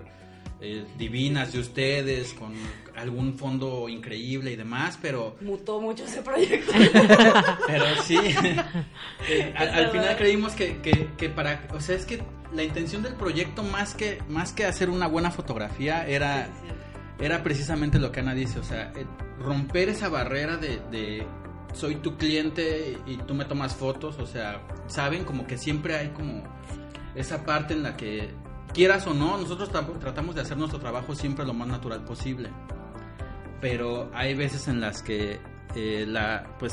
eh, 0.60 0.84
divinas 0.98 1.54
de 1.54 1.60
ustedes, 1.60 2.34
con 2.34 2.52
algún 2.94 3.38
fondo 3.38 3.88
increíble 3.88 4.52
y 4.52 4.56
demás, 4.56 4.98
pero... 5.00 5.36
Mutó 5.40 5.80
mucho 5.80 6.04
ese 6.04 6.20
proyecto. 6.20 6.70
Pero 7.66 7.84
sí, 8.04 8.18
eh, 9.28 9.54
al, 9.56 9.68
al 9.70 9.88
final 9.90 10.16
creímos 10.18 10.52
que, 10.52 10.76
que, 10.82 11.08
que 11.16 11.28
para, 11.30 11.66
o 11.72 11.80
sea, 11.80 11.96
es 11.96 12.04
que 12.04 12.22
la 12.52 12.62
intención 12.62 13.02
del 13.02 13.14
proyecto 13.14 13.62
más 13.62 13.94
que, 13.94 14.18
más 14.28 14.52
que 14.52 14.66
hacer 14.66 14.90
una 14.90 15.06
buena 15.06 15.30
fotografía 15.30 16.06
era, 16.06 16.48
era 17.20 17.42
precisamente 17.42 17.98
lo 17.98 18.10
que 18.12 18.20
Ana 18.20 18.34
dice, 18.34 18.58
o 18.58 18.62
sea, 18.64 18.92
eh, 18.96 19.06
romper 19.38 19.88
esa 19.90 20.08
barrera 20.08 20.56
de, 20.56 20.80
de 20.90 21.26
soy 21.74 21.96
tu 21.96 22.16
cliente 22.16 22.98
y 23.06 23.16
tú 23.18 23.34
me 23.34 23.44
tomas 23.44 23.74
fotos, 23.74 24.18
o 24.18 24.26
sea, 24.26 24.62
saben 24.86 25.24
como 25.24 25.46
que 25.46 25.56
siempre 25.58 25.96
hay 25.96 26.08
como 26.10 26.42
esa 27.14 27.44
parte 27.44 27.74
en 27.74 27.82
la 27.82 27.96
que 27.96 28.30
quieras 28.72 29.06
o 29.06 29.14
no, 29.14 29.36
nosotros 29.36 29.70
tam- 29.72 29.98
tratamos 29.98 30.34
de 30.34 30.40
hacer 30.42 30.56
nuestro 30.56 30.78
trabajo 30.80 31.14
siempre 31.14 31.44
lo 31.44 31.54
más 31.54 31.68
natural 31.68 32.04
posible 32.04 32.50
pero 33.60 34.10
hay 34.14 34.34
veces 34.34 34.68
en 34.68 34.80
las 34.80 35.02
que 35.02 35.38
eh, 35.74 36.06
la 36.08 36.56
pues 36.58 36.72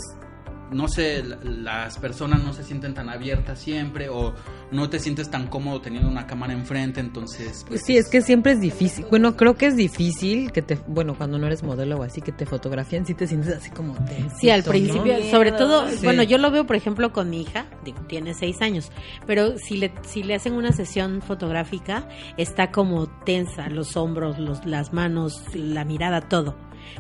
no 0.72 0.88
sé 0.88 1.24
la- 1.24 1.38
las 1.44 1.98
personas 1.98 2.44
no 2.44 2.54
se 2.54 2.64
sienten 2.64 2.94
tan 2.94 3.10
abiertas 3.10 3.60
siempre 3.60 4.10
o 4.10 4.34
no 4.72 4.90
te 4.90 5.00
sientes 5.00 5.30
tan 5.30 5.48
cómodo 5.48 5.80
teniendo 5.82 6.10
una 6.10 6.28
cámara 6.28 6.54
enfrente 6.54 7.00
entonces 7.00 7.64
pues, 7.68 7.84
Sí, 7.86 7.96
es 7.98 8.10
que 8.10 8.22
siempre 8.22 8.52
es 8.54 8.60
difícil. 8.60 9.06
Bueno, 9.10 9.36
creo 9.38 9.56
que 9.56 9.68
es 9.68 9.76
difícil 9.78 10.52
que 10.52 10.62
te, 10.62 10.76
bueno, 10.88 11.16
cuando 11.18 11.38
no 11.40 11.48
eres 11.48 11.64
modelo 11.64 11.98
o 11.98 12.04
así, 12.04 12.22
que 12.22 12.32
te 12.32 12.46
fotografían, 12.46 13.06
sí 13.06 13.14
te 13.14 13.28
sientes 13.28 13.56
así 13.56 13.70
como 13.70 13.94
tensito, 14.06 14.36
Sí, 14.40 14.50
al 14.50 14.64
principio, 14.64 15.18
¿no? 15.18 15.32
sobre 15.32 15.52
todo, 15.54 15.88
Sí. 15.90 16.00
bueno, 16.04 16.24
yo 16.24 16.38
lo 16.38 16.52
veo, 16.52 16.66
por 16.66 16.76
ejemplo, 16.76 17.14
con 17.14 17.30
mi 17.30 17.42
hija, 17.42 17.66
digo, 17.86 18.00
tiene 18.08 18.34
seis 18.34 18.62
años, 18.62 18.92
pero 19.26 19.58
si 19.58 19.78
le, 19.78 19.94
si 20.04 20.24
le 20.24 20.36
hacen 20.36 20.54
una 20.54 20.74
sesión 20.74 21.22
fotográfica, 21.22 22.08
está 22.38 22.72
como 22.72 23.08
tensa, 23.26 23.70
los 23.70 23.96
hombros, 23.96 24.38
los, 24.38 24.66
las 24.66 24.92
manos, 24.94 25.42
la 25.54 25.86
mirada, 25.86 26.22
todo. 26.22 26.56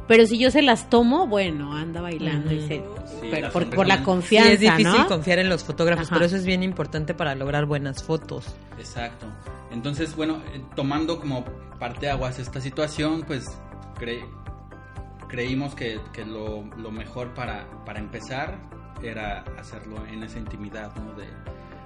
Pero 0.07 0.25
si 0.25 0.37
yo 0.37 0.51
se 0.51 0.61
las 0.61 0.89
tomo, 0.89 1.27
bueno, 1.27 1.73
anda 1.75 2.01
bailando 2.01 2.53
y 2.53 2.61
se, 2.67 2.75
Sí, 3.19 3.27
pero 3.31 3.41
las 3.41 3.51
por, 3.53 3.63
la 3.63 3.69
también. 3.69 3.97
Sí, 3.97 4.03
confianza, 4.05 4.51
es 4.51 4.59
difícil 4.59 4.83
¿no? 5.01 5.07
confiar 5.07 5.39
en 5.39 5.49
los 5.49 5.63
fotógrafos, 5.63 6.07
Ajá. 6.07 6.15
pero 6.15 6.25
eso 6.25 6.35
es 6.35 6.45
bien 6.45 6.63
importante 6.63 7.13
para 7.13 7.35
lograr 7.35 7.65
buenas 7.65 8.03
fotos. 8.03 8.55
exacto 8.77 9.25
entonces 9.71 10.15
bueno 10.15 10.41
eh, 10.53 10.61
tomando 10.75 11.19
como 11.19 11.43
parteaguas 11.79 12.39
esta 12.39 12.61
situación 12.61 13.23
pues 13.27 13.45
cre- 13.99 14.25
creímos 15.27 15.75
que, 15.75 15.99
que 16.13 16.25
lo, 16.25 16.63
lo 16.77 16.91
mejor 16.91 17.33
para, 17.33 17.67
para 17.85 17.99
empezar 17.99 18.57
era 19.03 19.43
hacerlo 19.59 20.05
en 20.07 20.23
esa 20.23 20.39
intimidad 20.39 20.95
no 20.95 21.13
de 21.13 21.25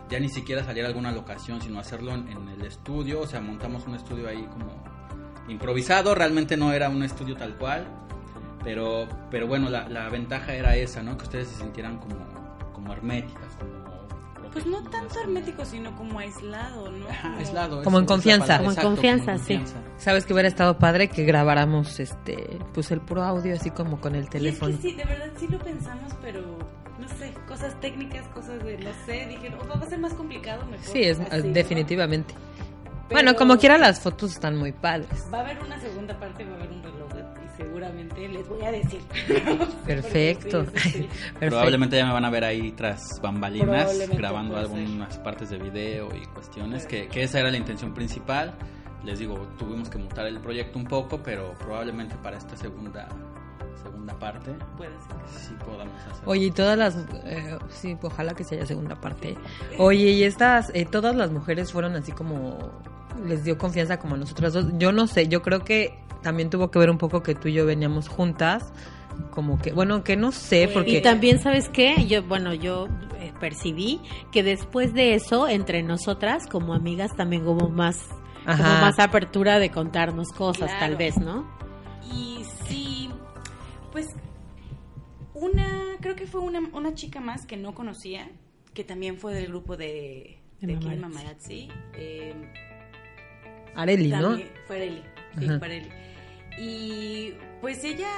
ya 0.09 0.19
ni 0.19 0.29
siquiera 0.29 0.63
salir 0.63 0.83
a 0.83 0.87
alguna 0.87 1.11
locación 1.11 1.59
sino 1.61 1.79
hacerlo 1.79 2.13
en, 2.13 2.27
en 2.29 2.47
el 2.49 2.65
estudio 2.65 3.21
o 3.21 3.27
sea 3.27 3.41
montamos 3.41 3.85
un 3.87 3.95
estudio 3.95 4.27
ahí 4.29 4.45
como 4.51 4.83
improvisado, 5.47 6.15
realmente 6.15 6.57
no 6.57 6.71
era 6.73 6.89
un 6.89 7.03
estudio 7.03 7.35
tal 7.35 7.55
cual, 7.57 7.85
pero, 8.63 9.07
pero 9.29 9.47
bueno, 9.47 9.69
la, 9.69 9.87
la 9.89 10.07
ventaja 10.09 10.53
era 10.53 10.75
esa, 10.75 11.01
¿no? 11.03 11.17
Que 11.17 11.23
ustedes 11.23 11.47
se 11.47 11.55
sintieran 11.63 11.97
como, 11.97 12.15
como 12.73 12.93
herméticas, 12.93 13.55
como... 13.59 13.81
Pues 14.51 14.65
no 14.65 14.83
tanto 14.89 15.17
hermético, 15.21 15.63
sino 15.63 15.95
como 15.95 16.19
aislado, 16.19 16.91
¿no? 16.91 17.07
Ajá, 17.07 17.37
aislado. 17.37 17.83
Como 17.83 17.99
en 17.99 18.05
confianza. 18.05 18.57
palabra, 18.57 18.67
Como 18.67 18.71
en 18.71 18.95
confianza, 18.95 19.37
sí. 19.37 19.61
Sabes 19.97 20.25
que 20.25 20.33
hubiera 20.33 20.49
estado 20.49 20.77
padre 20.77 21.07
que 21.07 21.23
grabáramos 21.23 22.01
este, 22.01 22.59
pues 22.73 22.91
el 22.91 22.99
puro 22.99 23.23
audio 23.23 23.55
así 23.55 23.71
como 23.71 24.01
con 24.01 24.13
el 24.13 24.23
Y 24.23 24.25
es 24.25 24.29
teléfono. 24.29 24.75
que 24.75 24.81
sí, 24.81 24.93
de 24.93 25.05
verdad 25.05 25.31
sí 25.37 25.47
lo 25.47 25.57
pensamos, 25.57 26.11
pero 26.21 26.41
no 26.99 27.07
sé, 27.17 27.33
cosas 27.47 27.79
técnicas, 27.79 28.27
cosas 28.27 28.61
de, 28.65 28.77
no 28.79 28.91
sé, 29.05 29.25
dije, 29.27 29.55
"Oh, 29.57 29.67
va 29.69 29.85
a 29.85 29.89
ser 29.89 29.99
más 29.99 30.13
complicado, 30.15 30.65
mejor. 30.65 30.85
Sí, 30.85 31.01
es 31.03 31.17
así, 31.21 31.27
¿no?". 31.47 31.53
Pero 33.11 33.23
Bueno, 33.23 33.35
como 33.37 33.57
quiera 33.57 33.77
las 33.77 33.99
fotos 33.99 34.31
están 34.31 34.55
muy 34.57 34.71
padres. 34.71 35.27
Va 35.33 35.39
a 35.39 35.41
haber 35.41 35.59
una 35.63 35.77
segunda 35.81 36.17
parte, 36.17 36.45
va 36.45 36.51
a 36.51 36.55
haber 36.55 36.69
un 36.71 36.81
reloj 36.81 37.11
y 37.43 37.57
seguramente 37.57 38.27
les 38.29 38.47
voy 38.47 38.61
a 38.63 38.71
decir. 38.71 39.01
Perfecto. 39.85 40.63
Porque 40.63 40.79
sí, 40.79 40.89
sí, 40.91 40.97
sí. 40.99 41.03
Perfecto. 41.09 41.39
Probablemente 41.49 41.97
ya 41.97 42.05
me 42.05 42.13
van 42.13 42.23
a 42.25 42.29
ver 42.29 42.45
ahí 42.45 42.71
tras 42.71 43.19
bambalinas 43.21 44.09
grabando 44.09 44.53
puede 44.53 44.67
ser. 44.67 44.77
algunas 44.77 45.17
partes 45.19 45.49
de 45.49 45.57
video 45.57 46.07
y 46.15 46.25
cuestiones, 46.27 46.83
que, 46.85 46.89
Perfecto. 46.99 47.13
que 47.13 47.23
esa 47.23 47.39
era 47.39 47.51
la 47.51 47.57
intención 47.57 47.93
principal. 47.93 48.53
Les 49.03 49.19
digo, 49.19 49.35
tuvimos 49.57 49.89
que 49.89 49.97
mutar 49.97 50.25
el 50.27 50.39
proyecto 50.39 50.79
un 50.79 50.85
poco, 50.85 51.21
pero 51.21 51.53
probablemente 51.59 52.15
para 52.23 52.37
esta 52.37 52.55
segunda 52.55 53.07
segunda 53.83 54.13
parte 54.19 54.51
Puede 54.77 54.91
ser. 54.91 55.17
sí 55.27 55.53
podamos 55.65 55.95
hacer. 56.03 56.23
Oye, 56.25 56.45
y 56.45 56.51
todas 56.51 56.77
las... 56.77 56.95
eh, 57.25 57.57
sí, 57.69 57.97
ojalá 58.01 58.33
que 58.35 58.43
se 58.43 58.55
haya 58.55 58.65
segunda 58.67 58.95
parte. 59.01 59.35
Oye, 59.79 60.11
y 60.11 60.23
estas, 60.23 60.69
eh, 60.75 60.85
todas 60.85 61.15
las 61.15 61.31
mujeres 61.31 61.71
fueron 61.71 61.95
así 61.95 62.11
como... 62.11 62.59
Les 63.25 63.43
dio 63.43 63.57
confianza 63.57 63.99
como 63.99 64.15
a 64.15 64.17
nosotras 64.17 64.53
dos. 64.53 64.65
Yo 64.77 64.91
no 64.91 65.07
sé, 65.07 65.27
yo 65.27 65.41
creo 65.41 65.63
que 65.63 65.97
también 66.23 66.49
tuvo 66.49 66.71
que 66.71 66.79
ver 66.79 66.89
un 66.89 66.97
poco 66.97 67.21
que 67.23 67.35
tú 67.35 67.47
y 67.47 67.53
yo 67.53 67.65
veníamos 67.65 68.07
juntas. 68.09 68.71
Como 69.31 69.59
que, 69.59 69.73
bueno, 69.73 70.03
que 70.03 70.15
no 70.15 70.31
sé, 70.31 70.69
porque... 70.73 70.97
Y 70.97 71.01
también, 71.01 71.39
¿sabes 71.39 71.67
qué? 71.69 72.05
Yo, 72.07 72.23
bueno, 72.23 72.53
yo 72.53 72.87
eh, 73.19 73.33
percibí 73.39 73.99
que 74.31 74.41
después 74.41 74.93
de 74.93 75.15
eso, 75.15 75.47
entre 75.49 75.83
nosotras, 75.83 76.47
como 76.47 76.73
amigas, 76.73 77.15
también 77.17 77.45
hubo 77.45 77.69
más, 77.69 77.97
como 78.45 78.57
más 78.57 78.97
apertura 78.99 79.59
de 79.59 79.69
contarnos 79.69 80.29
cosas, 80.29 80.69
Claro. 80.69 80.79
tal 80.79 80.95
vez, 80.95 81.17
¿no? 81.17 81.45
Y 82.11 82.45
sí, 82.67 83.09
pues 83.91 84.07
una, 85.33 85.67
creo 85.99 86.15
que 86.15 86.25
fue 86.25 86.41
una, 86.41 86.61
una 86.73 86.93
chica 86.93 87.19
más 87.19 87.45
que 87.45 87.57
no 87.57 87.73
conocía, 87.75 88.29
que 88.73 88.83
también 88.83 89.17
fue 89.17 89.33
del 89.33 89.47
grupo 89.47 89.75
de, 89.77 90.39
De 90.61 90.67
de 90.67 90.75
aquí 90.77 90.89
de 90.89 90.95
Mamarazzi. 90.95 91.67
Mamarazzi. 91.67 91.69
Eh, 91.95 92.53
Areli, 93.75 94.09
¿no? 94.09 94.37
fue 94.67 94.75
Areli, 94.77 95.03
sí, 95.39 95.45
Ajá. 95.45 95.59
fue 95.59 95.67
Areli. 95.67 95.89
Y 96.57 97.33
pues 97.61 97.83
ella, 97.83 98.09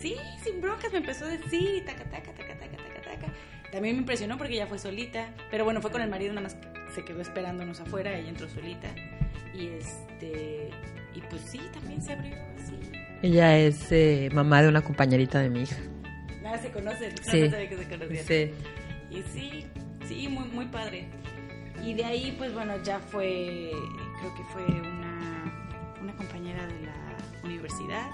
sí, 0.00 0.16
sin 0.42 0.60
broncas, 0.60 0.92
me 0.92 0.98
empezó 0.98 1.24
a 1.24 1.28
decir, 1.28 1.84
taca, 1.84 2.04
taca, 2.04 2.32
taca, 2.32 2.58
taca, 2.58 2.76
taca, 2.76 3.02
taca. 3.02 3.32
También 3.72 3.96
me 3.96 4.00
impresionó 4.00 4.36
porque 4.38 4.54
ella 4.54 4.66
fue 4.66 4.78
solita, 4.78 5.28
pero 5.50 5.64
bueno, 5.64 5.80
fue 5.80 5.90
con 5.90 6.00
el 6.02 6.08
marido, 6.10 6.32
nada 6.32 6.42
más 6.48 6.56
se 6.94 7.04
quedó 7.04 7.20
esperándonos 7.20 7.80
afuera, 7.80 8.16
ella 8.16 8.28
entró 8.28 8.48
solita. 8.48 8.88
Y 9.54 9.68
este, 9.68 10.70
y 11.14 11.20
pues 11.30 11.42
sí, 11.42 11.60
también 11.72 12.02
se 12.02 12.12
abrió 12.12 12.34
así. 12.58 12.74
Ella 13.22 13.58
es 13.58 13.90
eh, 13.92 14.28
mamá 14.32 14.62
de 14.62 14.68
una 14.68 14.82
compañerita 14.82 15.40
de 15.40 15.48
mi 15.50 15.62
hija. 15.62 15.76
Nada, 16.42 16.58
se 16.58 16.70
conocen, 16.70 17.14
no 17.14 17.32
Sí. 17.32 17.50
sabía 17.50 17.68
que 17.68 17.76
se 17.76 17.88
conocían. 17.88 18.24
Sí. 18.24 18.50
Y 19.10 19.22
sí, 19.32 19.66
sí, 20.06 20.28
muy, 20.28 20.44
muy 20.48 20.66
padre. 20.66 21.06
Y 21.82 21.94
de 21.94 22.04
ahí, 22.04 22.34
pues 22.38 22.52
bueno, 22.54 22.74
ya 22.82 22.98
fue, 23.00 23.70
creo 24.18 24.34
que 24.34 24.44
fue 24.44 24.64
una, 24.64 25.52
una 26.00 26.12
compañera 26.16 26.66
de 26.66 26.86
la 26.86 26.94
universidad. 27.44 28.08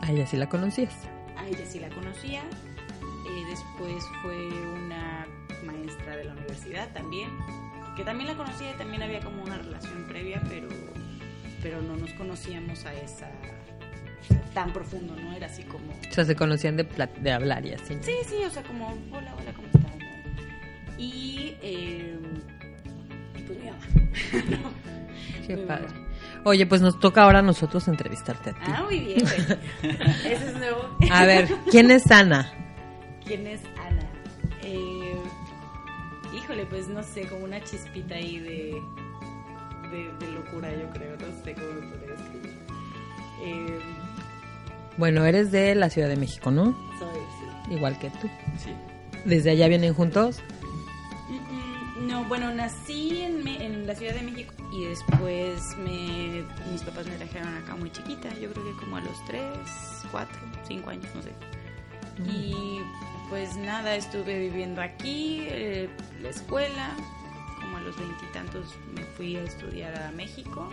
A 0.00 0.10
ella 0.10 0.26
sí 0.26 0.36
la 0.36 0.48
conocías. 0.48 0.94
A 1.36 1.46
ella 1.46 1.64
sí 1.66 1.80
la 1.80 1.88
conocía. 1.90 2.42
Eh, 2.42 3.44
después 3.48 4.04
fue 4.22 4.48
una 4.48 5.26
maestra 5.64 6.16
de 6.16 6.24
la 6.24 6.32
universidad 6.32 6.92
también, 6.92 7.30
que 7.96 8.04
también 8.04 8.28
la 8.28 8.36
conocía 8.36 8.70
y 8.72 8.74
también 8.74 9.02
había 9.02 9.20
como 9.20 9.42
una 9.42 9.58
relación 9.58 10.06
previa, 10.08 10.42
pero, 10.48 10.68
pero 11.62 11.80
no 11.82 11.96
nos 11.96 12.12
conocíamos 12.14 12.84
a 12.84 12.94
esa 12.94 13.30
tan 14.54 14.72
profundo, 14.72 15.16
¿no? 15.16 15.32
Era 15.32 15.46
así 15.46 15.62
como... 15.64 15.92
O 15.92 16.12
sea, 16.12 16.24
se 16.24 16.36
conocían 16.36 16.76
de, 16.76 16.84
de 16.84 17.32
hablar 17.32 17.64
y 17.64 17.72
así. 17.72 17.94
¿no? 17.94 18.02
Sí, 18.02 18.12
sí, 18.26 18.36
o 18.44 18.50
sea, 18.50 18.62
como, 18.62 18.88
hola, 19.10 19.34
hola, 19.34 19.52
¿cómo 19.54 19.66
estás? 19.68 19.82
Y, 20.98 21.56
eh, 21.62 22.18
y 23.38 23.42
pues 23.42 23.58
mi 23.58 23.66
mamá. 23.66 24.72
Qué 25.46 25.56
Muy 25.56 25.66
padre. 25.66 25.86
bueno. 25.88 26.06
Oye, 26.44 26.66
pues 26.66 26.80
nos 26.80 26.98
toca 26.98 27.22
ahora 27.22 27.38
a 27.38 27.42
nosotros 27.42 27.86
entrevistarte 27.88 28.50
a 28.50 28.52
ti. 28.54 28.60
Ah, 28.66 28.82
muy 28.84 28.98
bien, 29.00 29.20
güey. 29.20 29.58
Ese 30.32 30.46
es 30.46 30.56
nuevo. 30.58 30.96
A 31.10 31.24
ver, 31.24 31.48
¿quién 31.70 31.90
es 31.90 32.10
Ana? 32.10 32.52
¿Quién 33.24 33.46
es 33.46 33.60
Ana? 33.78 34.02
Eh, 34.62 35.14
híjole, 36.36 36.66
pues 36.66 36.88
no 36.88 37.02
sé, 37.02 37.22
como 37.28 37.44
una 37.44 37.62
chispita 37.62 38.14
ahí 38.16 38.38
de, 38.40 38.74
de, 39.92 40.12
de 40.26 40.32
locura, 40.32 40.70
yo 40.72 40.90
creo. 40.90 41.16
No 41.16 41.44
sé 41.44 41.54
cómo 41.54 41.72
me 41.80 41.86
podría 41.88 42.14
escribir. 42.14 42.58
Eh, 43.44 43.78
Bueno, 44.96 45.24
eres 45.24 45.52
de 45.52 45.74
la 45.76 45.90
Ciudad 45.90 46.08
de 46.08 46.16
México, 46.16 46.50
¿no? 46.50 46.76
soy, 46.98 47.08
sí. 47.68 47.74
Igual 47.74 47.98
que 47.98 48.10
tú. 48.10 48.28
Sí. 48.58 48.70
¿Desde 49.24 49.50
allá 49.50 49.68
vienen 49.68 49.94
juntos? 49.94 50.40
No, 52.02 52.24
bueno, 52.24 52.52
nací 52.52 53.20
en, 53.22 53.44
Me- 53.44 53.64
en 53.64 53.86
la 53.86 53.94
Ciudad 53.94 54.14
de 54.14 54.22
México 54.22 54.52
y 54.72 54.84
después 54.86 55.76
me, 55.78 56.44
mis 56.70 56.82
papás 56.82 57.06
me 57.06 57.16
trajeron 57.16 57.54
acá 57.56 57.76
muy 57.76 57.90
chiquita, 57.92 58.28
yo 58.40 58.50
creo 58.52 58.64
que 58.64 58.72
como 58.80 58.96
a 58.96 59.00
los 59.00 59.24
3, 59.26 59.42
4, 60.10 60.38
5 60.66 60.90
años, 60.90 61.06
no 61.14 61.22
sé. 61.22 61.30
Y 62.30 62.80
pues 63.30 63.56
nada, 63.56 63.94
estuve 63.94 64.38
viviendo 64.38 64.82
aquí, 64.82 65.46
eh, 65.48 65.88
la 66.20 66.30
escuela, 66.30 66.90
como 67.60 67.76
a 67.76 67.80
los 67.80 67.96
veintitantos 67.96 68.74
me 68.94 69.02
fui 69.16 69.36
a 69.36 69.42
estudiar 69.44 69.96
a 70.02 70.10
México, 70.12 70.68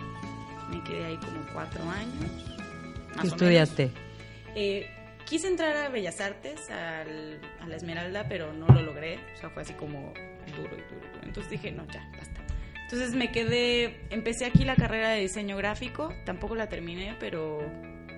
me 0.70 0.82
quedé 0.84 1.06
ahí 1.06 1.16
como 1.18 1.40
4 1.54 1.82
años. 1.90 2.30
más 3.14 3.22
¿Qué 3.22 3.28
o 3.28 3.30
estudiaste? 3.30 3.86
menos. 3.86 4.00
Eh, 4.56 4.90
quise 5.26 5.48
entrar 5.48 5.76
a 5.76 5.88
Bellas 5.88 6.20
Artes, 6.20 6.68
al- 6.70 7.40
a 7.60 7.66
la 7.68 7.76
Esmeralda, 7.76 8.26
pero 8.28 8.52
no 8.52 8.66
lo 8.66 8.82
logré. 8.82 9.18
O 9.36 9.40
sea, 9.40 9.50
fue 9.50 9.62
así 9.62 9.72
como 9.74 10.12
duro 10.56 10.76
y 10.76 10.94
duro. 10.94 11.06
Entonces 11.22 11.50
dije, 11.50 11.70
no, 11.72 11.86
ya, 11.88 12.06
basta. 12.16 12.40
Entonces 12.84 13.14
me 13.14 13.30
quedé, 13.30 14.00
empecé 14.10 14.46
aquí 14.46 14.64
la 14.64 14.74
carrera 14.74 15.10
de 15.10 15.20
diseño 15.20 15.56
gráfico, 15.56 16.12
tampoco 16.24 16.56
la 16.56 16.68
terminé, 16.68 17.14
pero 17.20 17.60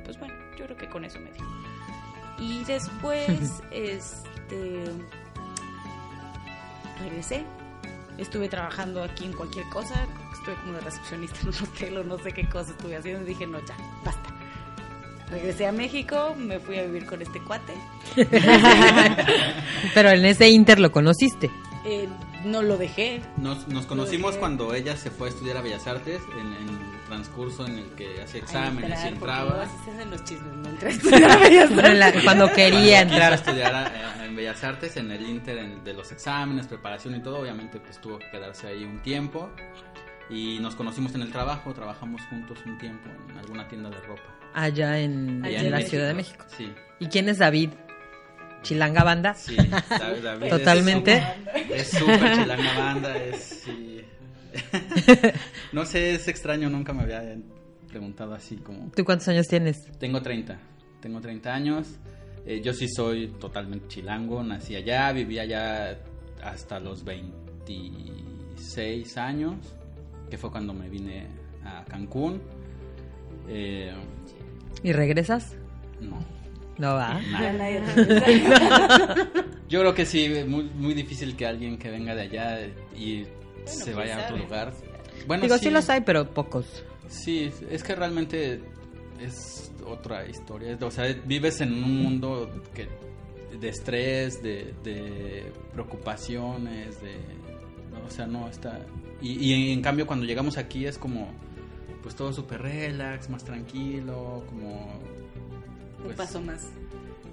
pues 0.04 0.18
bueno, 0.18 0.34
yo 0.58 0.64
creo 0.64 0.76
que 0.76 0.88
con 0.88 1.04
eso 1.04 1.20
me 1.20 1.30
dio. 1.32 1.44
Y 2.38 2.64
después, 2.64 3.62
este, 3.70 4.84
regresé. 7.00 7.44
Estuve 8.18 8.48
trabajando 8.48 9.02
aquí 9.02 9.24
en 9.24 9.32
cualquier 9.32 9.66
cosa, 9.70 10.06
estuve 10.32 10.54
como 10.56 10.74
de 10.74 10.80
recepcionista 10.80 11.38
en 11.42 11.48
un 11.48 11.54
hotel 11.54 11.98
o 11.98 12.04
no 12.04 12.18
sé 12.18 12.32
qué 12.32 12.46
cosa 12.48 12.72
estuve 12.72 12.96
haciendo 12.96 13.22
y 13.22 13.26
dije, 13.26 13.46
no, 13.46 13.58
ya, 13.60 13.76
basta. 14.04 14.28
Regresé 15.30 15.66
a 15.66 15.72
México, 15.72 16.34
me 16.36 16.60
fui 16.60 16.78
a 16.78 16.84
vivir 16.84 17.06
con 17.06 17.22
este 17.22 17.40
cuate. 17.40 17.72
Pero 19.94 20.10
en 20.10 20.24
ese 20.26 20.50
inter 20.50 20.78
lo 20.78 20.92
conociste. 20.92 21.50
Eh, 21.84 22.08
no 22.44 22.62
lo 22.62 22.76
dejé. 22.78 23.22
Nos, 23.36 23.66
nos 23.68 23.86
conocimos 23.86 24.30
dejé. 24.32 24.40
cuando 24.40 24.72
ella 24.74 24.96
se 24.96 25.10
fue 25.10 25.28
a 25.28 25.30
estudiar 25.30 25.56
a 25.56 25.62
Bellas 25.62 25.86
Artes 25.86 26.20
en, 26.40 26.46
en 26.52 26.68
el 26.68 27.04
transcurso 27.08 27.66
en 27.66 27.78
el 27.78 27.84
que 27.96 28.22
hacía 28.22 28.40
exámenes 28.40 28.90
y 29.04 29.08
Entrar, 29.08 29.46
porque 29.46 29.58
entraba. 29.58 29.62
así 29.62 29.74
se 29.84 29.90
hacen 29.90 30.10
los 30.10 30.24
chismes, 30.24 30.52
no 30.54 30.68
entré 30.68 30.88
a 30.88 30.92
estudiar 30.92 31.30
a 31.30 31.36
Bellas 31.38 31.70
Artes. 31.72 31.84
En 31.90 31.98
la- 31.98 32.12
Cuando 32.24 32.52
quería 32.52 33.02
Quiso 33.02 33.12
entrar. 33.14 33.32
estudiar 33.32 33.74
a- 33.74 34.24
en 34.24 34.36
Bellas 34.36 34.62
Artes 34.64 34.96
en 34.96 35.10
el 35.10 35.28
Inter 35.28 35.58
en- 35.58 35.82
de 35.84 35.92
los 35.92 36.12
exámenes, 36.12 36.66
preparación 36.68 37.16
y 37.16 37.20
todo. 37.20 37.40
Obviamente, 37.40 37.80
pues 37.80 38.00
tuvo 38.00 38.18
que 38.18 38.30
quedarse 38.30 38.68
ahí 38.68 38.84
un 38.84 39.00
tiempo. 39.02 39.50
Y 40.30 40.60
nos 40.60 40.74
conocimos 40.76 41.14
en 41.14 41.22
el 41.22 41.30
trabajo, 41.32 41.74
trabajamos 41.74 42.22
juntos 42.30 42.58
un 42.64 42.78
tiempo 42.78 43.10
en 43.28 43.36
alguna 43.38 43.66
tienda 43.68 43.90
de 43.90 44.00
ropa. 44.02 44.22
Allá 44.54 44.98
en, 45.00 45.44
Allá 45.44 45.58
en 45.60 45.64
en 45.66 45.70
la 45.72 45.76
México. 45.78 45.90
Ciudad 45.90 46.06
de 46.08 46.14
México. 46.14 46.44
Sí, 46.56 46.72
¿Y 47.00 47.06
quién 47.08 47.28
es 47.28 47.38
David? 47.38 47.70
¿Chilanga 48.62 49.02
Banda? 49.04 49.34
sí. 49.34 49.56
David- 49.56 50.48
Totalmente. 50.48 51.22
Es 51.74 51.88
súper 51.90 52.34
chilanga 52.36 52.78
banda, 52.78 53.16
es... 53.16 53.62
sí. 53.64 54.00
no 55.72 55.84
sé, 55.86 56.14
es 56.14 56.28
extraño, 56.28 56.68
nunca 56.70 56.92
me 56.92 57.02
había 57.02 57.36
preguntado 57.88 58.34
así 58.34 58.56
como... 58.56 58.90
¿Tú 58.94 59.04
cuántos 59.04 59.28
años 59.28 59.48
tienes? 59.48 59.86
Tengo 59.98 60.20
30, 60.22 60.58
tengo 61.00 61.20
30 61.20 61.52
años. 61.54 61.88
Eh, 62.46 62.60
yo 62.62 62.72
sí 62.72 62.88
soy 62.88 63.28
totalmente 63.38 63.88
chilango, 63.88 64.42
nací 64.42 64.74
allá, 64.76 65.12
viví 65.12 65.38
allá 65.38 65.98
hasta 66.42 66.80
los 66.80 67.04
26 67.04 69.16
años, 69.16 69.56
que 70.30 70.38
fue 70.38 70.50
cuando 70.50 70.72
me 70.74 70.88
vine 70.88 71.26
a 71.64 71.84
Cancún. 71.84 72.42
Eh, 73.48 73.92
¿Y 74.82 74.92
regresas? 74.92 75.54
no, 76.00 76.18
No 76.82 76.96
va. 76.96 77.20
Yo 79.68 79.80
creo 79.80 79.94
que 79.94 80.04
sí, 80.04 80.28
muy, 80.48 80.64
muy 80.64 80.94
difícil 80.94 81.36
que 81.36 81.46
alguien 81.46 81.78
que 81.78 81.88
venga 81.88 82.12
de 82.12 82.22
allá 82.22 82.58
y 82.96 83.24
se 83.66 83.94
vaya 83.94 84.18
a 84.18 84.24
otro 84.24 84.38
lugar. 84.38 84.72
Bueno, 85.28 85.44
Digo, 85.44 85.56
sí. 85.58 85.70
los 85.70 85.88
hay, 85.88 86.00
pero 86.00 86.28
pocos. 86.28 86.82
Sí, 87.06 87.52
es 87.70 87.84
que 87.84 87.94
realmente 87.94 88.60
es 89.20 89.70
otra 89.86 90.26
historia. 90.26 90.76
O 90.80 90.90
sea, 90.90 91.06
vives 91.24 91.60
en 91.60 91.72
un 91.72 92.02
mundo 92.02 92.50
que 92.74 92.88
de 93.60 93.68
estrés, 93.68 94.42
de, 94.42 94.74
de 94.82 95.52
preocupaciones, 95.72 97.00
de... 97.00 97.14
no, 97.92 98.04
o 98.04 98.10
sea, 98.10 98.26
no 98.26 98.48
está... 98.48 98.80
Y, 99.20 99.52
y 99.52 99.72
en 99.72 99.82
cambio 99.82 100.04
cuando 100.04 100.26
llegamos 100.26 100.58
aquí 100.58 100.84
es 100.84 100.98
como, 100.98 101.28
pues 102.02 102.16
todo 102.16 102.32
súper 102.32 102.60
relax, 102.60 103.30
más 103.30 103.44
tranquilo, 103.44 104.42
como... 104.48 105.21
Un 106.02 106.06
pues, 106.06 106.16
paso 106.16 106.40
más. 106.40 106.68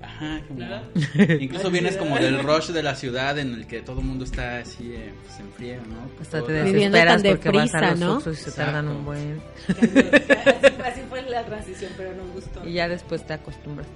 Ajá, 0.02 0.42
como... 0.48 0.60
¿Verdad? 0.60 0.84
Incluso 1.42 1.72
vienes 1.72 1.98
como 1.98 2.18
del 2.18 2.40
rush 2.44 2.68
de 2.68 2.84
la 2.84 2.96
ciudad 2.96 3.38
en 3.38 3.54
el 3.54 3.68
que 3.68 3.82
todo 3.82 4.00
el 4.00 4.06
mundo 4.06 4.26
está 4.26 4.60
así, 4.60 4.94
eh, 4.94 5.12
pues 5.26 5.40
en 5.40 5.52
friega, 5.54 5.82
¿no? 5.88 6.10
Hasta 6.22 6.46
te 6.46 6.54
desesperas 6.54 7.22
tan 7.22 7.32
porque 7.36 7.50
vas 7.50 7.74
a 7.74 7.82
deprisa, 7.82 8.06
los 8.06 8.26
¿no? 8.26 8.32
Y 8.32 8.36
se 8.36 8.52
tardan 8.52 8.88
un 8.88 9.06
buen. 9.06 9.42
así, 10.86 11.02
fue 11.10 11.22
la 11.24 11.44
transición, 11.46 11.92
pero 11.98 12.14
nos 12.16 12.32
gustó. 12.34 12.66
Y 12.68 12.74
ya 12.74 12.88
después 12.88 13.26
te 13.26 13.34
acostumbras. 13.34 13.88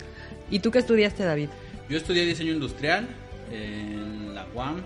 ¿Y 0.50 0.60
tú 0.60 0.72
qué 0.72 0.80
estudiaste, 0.80 1.24
David? 1.24 1.50
Yo 1.90 1.98
estudié 1.98 2.26
diseño 2.26 2.54
industrial 2.54 3.08
en 3.52 4.34
la 4.34 4.46
UAM. 4.54 4.82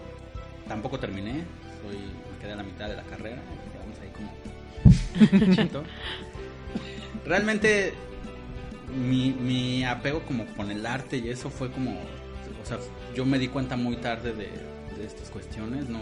Tampoco 0.67 0.99
terminé. 0.99 1.43
Soy, 1.81 1.95
me 1.95 2.39
quedé 2.41 2.53
a 2.53 2.57
la 2.57 2.63
mitad 2.63 2.89
de 2.89 2.95
la 2.95 3.03
carrera. 3.03 3.41
Quedamos 3.73 3.97
ahí 4.01 4.11
como. 5.71 5.83
Realmente 7.25 7.93
mi, 8.95 9.31
mi 9.31 9.83
apego 9.83 10.21
como 10.23 10.45
con 10.55 10.71
el 10.71 10.85
arte 10.85 11.17
y 11.17 11.29
eso 11.29 11.49
fue 11.49 11.71
como... 11.71 11.91
O 11.91 12.65
sea, 12.65 12.77
yo 13.15 13.25
me 13.25 13.39
di 13.39 13.47
cuenta 13.47 13.75
muy 13.77 13.95
tarde 13.97 14.31
de, 14.33 14.49
de 14.97 15.05
estas 15.05 15.29
cuestiones. 15.29 15.89
No, 15.89 15.99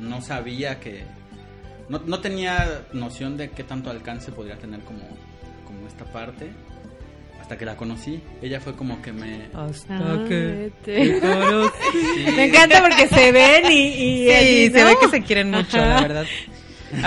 no 0.00 0.20
sabía 0.22 0.80
que... 0.80 1.02
No, 1.88 2.00
no 2.06 2.20
tenía 2.20 2.82
noción 2.92 3.36
de 3.36 3.50
qué 3.50 3.62
tanto 3.64 3.90
alcance 3.90 4.32
podría 4.32 4.56
tener 4.56 4.80
como, 4.80 5.02
como 5.66 5.86
esta 5.86 6.04
parte. 6.06 6.50
Hasta 7.40 7.58
que 7.58 7.66
la 7.66 7.76
conocí. 7.76 8.22
Ella 8.40 8.58
fue 8.60 8.74
como 8.74 9.02
que 9.02 9.12
me... 9.12 9.48
Hasta 9.52 9.96
Ah, 9.98 10.24
que 10.26 10.72
te- 10.82 11.20
Sí. 11.20 12.32
Me 12.36 12.44
encanta 12.46 12.80
porque 12.80 13.06
se 13.08 13.32
ven 13.32 13.70
y, 13.70 13.86
y 13.88 14.28
Sí, 14.30 14.70
se 14.72 14.82
ve 14.84 14.96
que 14.98 15.08
se 15.08 15.22
quieren 15.22 15.50
mucho, 15.50 15.76
Ajá. 15.78 15.86
la 15.94 16.00
verdad. 16.00 16.24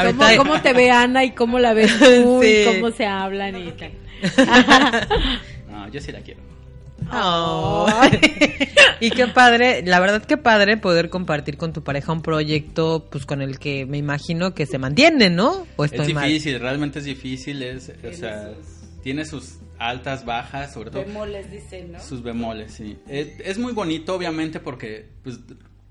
¿Cómo, 0.05 0.25
cómo 0.37 0.61
te 0.61 0.73
ve 0.73 0.91
Ana 0.91 1.23
y 1.23 1.31
cómo 1.31 1.57
la 1.59 1.73
ves 1.73 1.97
tú 1.97 2.39
Sí. 2.43 2.49
y 2.49 2.65
cómo 2.65 2.91
se 2.91 3.05
hablan 3.07 3.55
y 3.57 3.71
tal? 3.71 3.91
No, 5.69 5.88
yo 5.89 6.01
sí 6.01 6.12
la 6.12 6.21
quiero. 6.21 6.41
Ay. 7.12 8.19
y 8.99 9.12
qué 9.12 9.27
padre, 9.27 9.84
la 9.86 9.99
verdad 9.99 10.23
qué 10.25 10.38
padre 10.38 10.77
poder 10.77 11.10
compartir 11.10 11.58
con 11.58 11.71
tu 11.73 11.84
pareja 11.84 12.12
un 12.12 12.21
proyecto 12.21 13.08
pues 13.12 13.25
con 13.25 13.41
el 13.41 13.60
que 13.60 13.86
me 13.86 13.97
imagino 13.97 14.53
que 14.53 14.65
se 14.65 14.77
mantiene, 14.77 15.30
¿no? 15.30 15.67
¿O 15.75 15.86
estoy 15.86 16.08
es 16.08 16.13
mal? 16.13 16.27
difícil, 16.27 16.60
realmente 16.60 16.99
es 16.99 17.06
difícil. 17.06 17.62
Es, 17.63 17.89
o 17.89 17.93
Tiene 17.93 18.15
sea, 18.17 18.49
sus- 18.56 19.01
tiene 19.03 19.25
sus 19.25 19.58
altas, 19.77 20.25
bajas, 20.25 20.73
sobre 20.73 20.89
todo 20.89 21.06
Bemoles, 21.06 21.51
dicen, 21.51 21.91
¿no? 21.91 21.99
sus 21.99 22.23
bemoles, 22.23 22.73
sí. 22.73 22.97
Es, 23.08 23.39
es 23.43 23.58
muy 23.60 23.73
bonito, 23.73 24.15
obviamente, 24.15 24.60
porque 24.60 25.08
pues, 25.23 25.39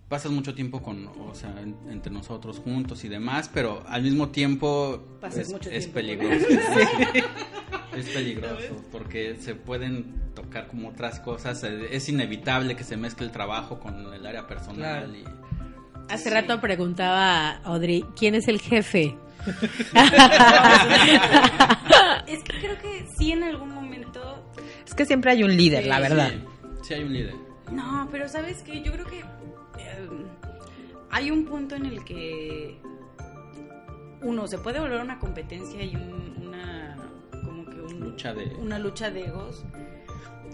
pasas 0.09 0.31
mucho 0.33 0.55
tiempo 0.55 0.83
con, 0.83 1.09
o 1.09 1.35
sea, 1.35 1.51
en- 1.61 1.77
entre 1.90 2.12
nosotros 2.12 2.59
juntos 2.59 3.05
y 3.05 3.09
demás, 3.09 3.51
pero 3.53 3.83
al 3.88 4.03
mismo 4.03 4.29
tiempo 4.29 5.19
Pasas 5.21 5.40
es, 5.40 5.49
mucho 5.53 5.69
es 5.71 5.92
tiempo 5.92 6.19
con 6.21 6.29
peligroso. 6.29 6.47
Es 7.97 8.09
peligroso 8.11 8.77
porque 8.92 9.37
se 9.40 9.55
pueden 9.55 10.21
tocar 10.35 10.66
como 10.66 10.88
otras 10.90 11.19
cosas. 11.19 11.64
eh, 11.64 11.88
Es 11.92 12.09
inevitable 12.11 12.77
que 12.77 12.85
se 12.85 12.97
mezcle 12.99 13.25
el 13.27 13.33
trabajo 13.33 13.81
con 13.81 14.12
el 14.12 14.27
área 14.27 14.47
personal 14.47 15.11
Claro. 15.11 15.14
y 15.16 15.25
Hace 16.12 16.29
rato 16.31 16.61
preguntaba 16.61 17.53
Audrey, 17.64 18.05
¿quién 18.14 18.35
es 18.35 18.49
el 18.49 18.61
jefe? 18.61 19.16
Es 22.27 22.42
que 22.42 22.59
creo 22.59 22.79
que 22.81 23.07
sí 23.19 23.33
en 23.33 23.45
algún 23.45 23.71
momento... 23.73 24.45
Es 24.87 24.95
que 24.95 25.05
siempre 25.07 25.31
hay 25.33 25.42
un 25.45 25.57
líder, 25.57 25.85
Sí, 25.85 25.88
la 25.88 26.01
verdad. 26.01 26.31
Sí, 26.31 26.88
sí 26.88 26.95
hay 26.95 27.03
un 27.05 27.12
líder. 27.12 27.35
No, 27.73 28.09
pero 28.12 28.29
sabes 28.29 28.62
que 28.62 28.83
yo 28.83 28.92
creo 28.92 29.07
que 29.07 29.25
hay 31.11 31.31
un 31.31 31.45
punto 31.45 31.75
en 31.77 31.87
el 31.87 32.05
que 32.05 32.79
uno 34.23 34.47
se 34.47 34.59
puede 34.59 34.81
volver 34.81 35.01
una 35.01 35.19
competencia 35.19 35.83
y 35.83 35.95
un- 35.95 36.35
una 36.49 36.97
como 37.45 37.65
que 37.67 37.81
un- 37.81 38.01
Lucha 38.01 38.35
de... 38.35 38.55
una 38.57 38.79
lucha 38.79 39.11
de 39.11 39.27
egos 39.27 39.65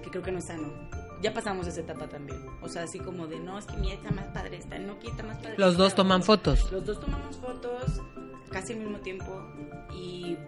que 0.03 0.11
creo 0.11 0.23
que 0.23 0.33
no 0.33 0.39
es 0.39 0.47
sano. 0.47 0.69
Ya 1.23 1.33
pasamos 1.33 1.69
esa 1.69 1.81
etapa 1.81 2.09
también. 2.09 2.41
O 2.63 2.69
sea, 2.69 2.83
así 2.83 2.99
como 2.99 3.29
de 3.29 3.39
no, 3.39 3.57
es 3.59 3.67
que 3.67 3.77
mi 3.77 3.93
está 3.93 4.11
más 4.11 4.27
padre, 4.35 4.57
esta 4.57 4.77
no 4.81 4.99
quita 4.99 5.23
más 5.23 5.37
padre. 5.39 5.55
Los 5.57 5.77
dos 5.77 5.95
toman 5.95 6.23
fotos. 6.25 6.71
Los 6.73 6.85
dos 6.85 7.01
tomamos 7.01 7.37
fotos. 7.37 8.01
casi 8.51 8.73
al 8.75 8.81
mismo 8.81 8.99
tiempo 8.99 9.41
y, 9.95 10.33
eh, 10.35 10.39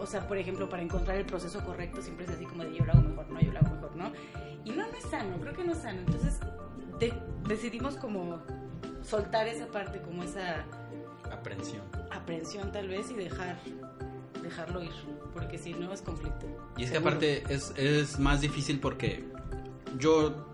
o 0.00 0.06
sea, 0.06 0.26
por 0.26 0.36
ejemplo, 0.38 0.68
para 0.68 0.82
encontrar 0.82 1.16
el 1.18 1.26
proceso 1.26 1.62
correcto 1.64 2.00
siempre 2.02 2.24
es 2.24 2.32
así 2.32 2.44
como 2.46 2.64
de 2.64 2.74
yo 2.74 2.84
lo 2.84 2.92
hago 2.92 3.02
mejor, 3.02 3.28
no, 3.30 3.40
yo 3.40 3.52
lo 3.52 3.58
hago 3.60 3.70
mejor, 3.74 3.94
¿no? 3.96 4.10
Y 4.64 4.70
no, 4.70 4.84
no 4.88 4.92
es 4.98 5.04
sano, 5.04 5.36
creo 5.40 5.52
que 5.54 5.62
no 5.64 5.72
es 5.72 5.78
sano. 5.78 6.00
Entonces 6.00 6.40
de- 6.98 7.14
decidimos 7.48 7.96
como 7.96 8.40
soltar 9.02 9.46
esa 9.48 9.66
parte, 9.68 10.00
como 10.02 10.22
esa 10.22 10.64
Aprensión. 11.30 11.82
aprensión 12.10 12.72
tal 12.72 12.88
vez 12.88 13.10
y 13.10 13.14
dejar 13.14 13.56
dejarlo 14.42 14.82
ir, 14.82 14.92
porque 15.34 15.58
si 15.58 15.74
no 15.74 15.92
es 15.92 16.02
conflicto. 16.02 16.46
Y 16.76 16.84
es 16.84 16.90
que 16.90 16.96
Seguro. 16.96 17.10
aparte 17.16 17.42
es, 17.52 17.72
es 17.76 18.18
más 18.20 18.40
difícil 18.40 18.78
porque 18.78 19.24
yo 19.98 20.46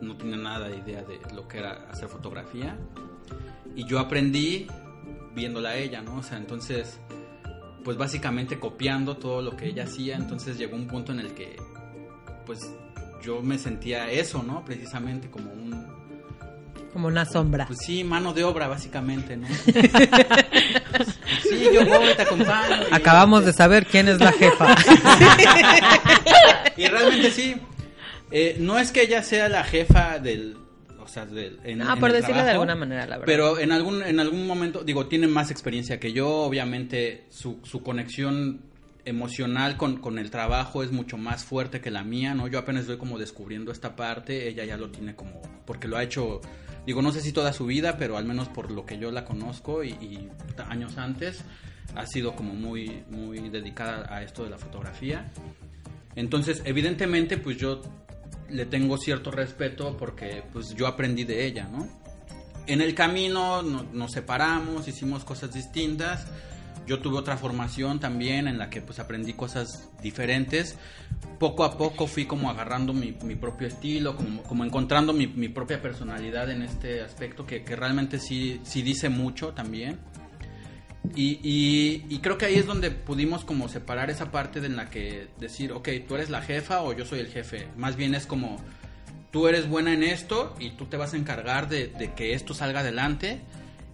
no 0.00 0.16
tenía 0.16 0.36
nada 0.36 0.68
de 0.68 0.76
idea 0.78 1.02
de 1.02 1.18
lo 1.34 1.48
que 1.48 1.58
era 1.58 1.88
hacer 1.90 2.08
fotografía 2.08 2.76
y 3.74 3.84
yo 3.86 3.98
aprendí 3.98 4.66
viéndola 5.34 5.70
a 5.70 5.76
ella, 5.76 6.02
¿no? 6.02 6.16
O 6.18 6.22
sea, 6.22 6.38
entonces, 6.38 7.00
pues 7.84 7.96
básicamente 7.96 8.60
copiando 8.60 9.16
todo 9.16 9.42
lo 9.42 9.56
que 9.56 9.66
ella 9.66 9.84
hacía, 9.84 10.16
entonces 10.16 10.58
llegó 10.58 10.76
un 10.76 10.86
punto 10.86 11.10
en 11.12 11.20
el 11.20 11.32
que, 11.34 11.56
pues 12.46 12.60
yo 13.22 13.40
me 13.42 13.58
sentía 13.58 14.10
eso, 14.10 14.42
¿no? 14.42 14.64
Precisamente 14.64 15.30
como 15.30 15.52
un, 15.52 15.61
Como 16.92 17.08
una 17.08 17.24
sombra. 17.24 17.66
pues 17.66 17.78
sí, 17.84 18.04
mano 18.04 18.32
de 18.34 18.44
obra 18.44 18.68
básicamente, 18.68 19.36
¿no? 19.36 19.46
sí, 21.42 21.66
yo 21.72 21.84
voy, 21.86 22.14
te 22.16 22.22
acompaño. 22.22 22.82
y- 22.90 22.94
Acabamos 22.94 23.44
de 23.46 23.52
saber 23.52 23.86
quién 23.86 24.08
es 24.08 24.18
la 24.20 24.32
jefa. 24.38 24.74
Y 26.76 26.86
realmente 26.86 27.30
sí. 27.30 27.56
Eh, 28.30 28.56
no 28.58 28.78
es 28.78 28.92
que 28.92 29.02
ella 29.02 29.22
sea 29.22 29.48
la 29.48 29.64
jefa 29.64 30.18
del. 30.18 30.56
O 31.00 31.08
sea, 31.08 31.26
del. 31.26 31.60
en- 31.64 31.82
Ah, 31.82 31.94
en 31.94 32.00
por 32.00 32.10
el 32.10 32.16
decirlo 32.16 32.42
de 32.44 32.50
alguna 32.50 32.74
manera, 32.74 33.02
la 33.06 33.16
verdad. 33.18 33.26
Pero 33.26 33.58
en 33.58 33.72
algún, 33.72 34.02
en 34.02 34.20
algún 34.20 34.46
momento, 34.46 34.84
digo, 34.84 35.06
tiene 35.06 35.26
más 35.28 35.50
experiencia 35.50 35.98
que 36.00 36.12
yo. 36.12 36.28
Obviamente, 36.28 37.24
su, 37.30 37.58
su 37.62 37.82
conexión 37.82 38.60
emocional 39.04 39.76
con, 39.76 39.96
con 39.96 40.18
el 40.18 40.30
trabajo 40.30 40.82
es 40.84 40.92
mucho 40.92 41.18
más 41.18 41.44
fuerte 41.44 41.80
que 41.80 41.90
la 41.90 42.04
mía, 42.04 42.34
¿no? 42.34 42.46
Yo 42.48 42.58
apenas 42.60 42.82
estoy 42.82 42.98
como 42.98 43.18
descubriendo 43.18 43.72
esta 43.72 43.96
parte. 43.96 44.48
Ella 44.48 44.64
ya 44.64 44.76
lo 44.76 44.90
tiene 44.90 45.14
como. 45.16 45.42
Porque 45.66 45.88
lo 45.88 45.96
ha 45.96 46.02
hecho. 46.02 46.40
Digo, 46.86 47.00
no 47.02 47.12
sé 47.12 47.20
si 47.20 47.32
toda 47.32 47.52
su 47.52 47.66
vida, 47.66 47.96
pero 47.96 48.16
al 48.16 48.24
menos 48.24 48.48
por 48.48 48.70
lo 48.70 48.84
que 48.84 48.98
yo 48.98 49.10
la 49.10 49.24
conozco 49.24 49.84
y, 49.84 49.90
y 49.90 50.28
años 50.68 50.98
antes, 50.98 51.42
ha 51.94 52.06
sido 52.06 52.34
como 52.34 52.54
muy, 52.54 53.04
muy 53.10 53.48
dedicada 53.50 54.12
a 54.14 54.22
esto 54.22 54.42
de 54.44 54.50
la 54.50 54.58
fotografía. 54.58 55.30
Entonces, 56.16 56.62
evidentemente, 56.64 57.38
pues 57.38 57.56
yo 57.56 57.82
le 58.50 58.66
tengo 58.66 58.98
cierto 58.98 59.30
respeto 59.30 59.96
porque 59.96 60.42
pues 60.52 60.74
yo 60.74 60.86
aprendí 60.86 61.24
de 61.24 61.46
ella, 61.46 61.68
¿no? 61.70 61.86
En 62.66 62.80
el 62.80 62.94
camino 62.94 63.62
no- 63.62 63.84
nos 63.92 64.12
separamos, 64.12 64.86
hicimos 64.88 65.24
cosas 65.24 65.52
distintas. 65.52 66.26
Yo 66.92 66.98
tuve 66.98 67.16
otra 67.16 67.38
formación 67.38 68.00
también 68.00 68.46
en 68.46 68.58
la 68.58 68.68
que 68.68 68.82
pues 68.82 68.98
aprendí 68.98 69.32
cosas 69.32 69.88
diferentes. 70.02 70.76
Poco 71.38 71.64
a 71.64 71.78
poco 71.78 72.06
fui 72.06 72.26
como 72.26 72.50
agarrando 72.50 72.92
mi, 72.92 73.16
mi 73.22 73.34
propio 73.34 73.66
estilo, 73.66 74.14
como, 74.14 74.42
como 74.42 74.62
encontrando 74.62 75.14
mi, 75.14 75.26
mi 75.26 75.48
propia 75.48 75.80
personalidad 75.80 76.50
en 76.50 76.60
este 76.60 77.00
aspecto 77.00 77.46
que, 77.46 77.64
que 77.64 77.76
realmente 77.76 78.18
sí, 78.18 78.60
sí 78.62 78.82
dice 78.82 79.08
mucho 79.08 79.54
también. 79.54 80.00
Y, 81.16 81.38
y- 81.42 82.04
y 82.10 82.18
creo 82.18 82.36
que 82.36 82.44
ahí 82.44 82.56
es 82.56 82.66
donde 82.66 82.90
pudimos 82.90 83.42
como 83.46 83.70
separar 83.70 84.10
esa 84.10 84.30
parte 84.30 84.60
de 84.60 84.66
en 84.66 84.76
la 84.76 84.90
que 84.90 85.28
decir, 85.40 85.72
ok, 85.72 85.88
tú 86.06 86.16
eres 86.16 86.28
la 86.28 86.42
jefa 86.42 86.82
o 86.82 86.92
yo 86.92 87.06
soy 87.06 87.20
el 87.20 87.28
jefe. 87.28 87.68
Más 87.74 87.96
bien 87.96 88.14
es 88.14 88.26
como, 88.26 88.58
tú 89.30 89.48
eres 89.48 89.66
buena 89.66 89.94
en 89.94 90.02
esto 90.02 90.54
y 90.60 90.72
tú 90.72 90.84
te 90.84 90.98
vas 90.98 91.14
a 91.14 91.16
encargar 91.16 91.70
de, 91.70 91.86
de 91.86 92.12
que 92.12 92.34
esto 92.34 92.52
salga 92.52 92.80
adelante. 92.80 93.40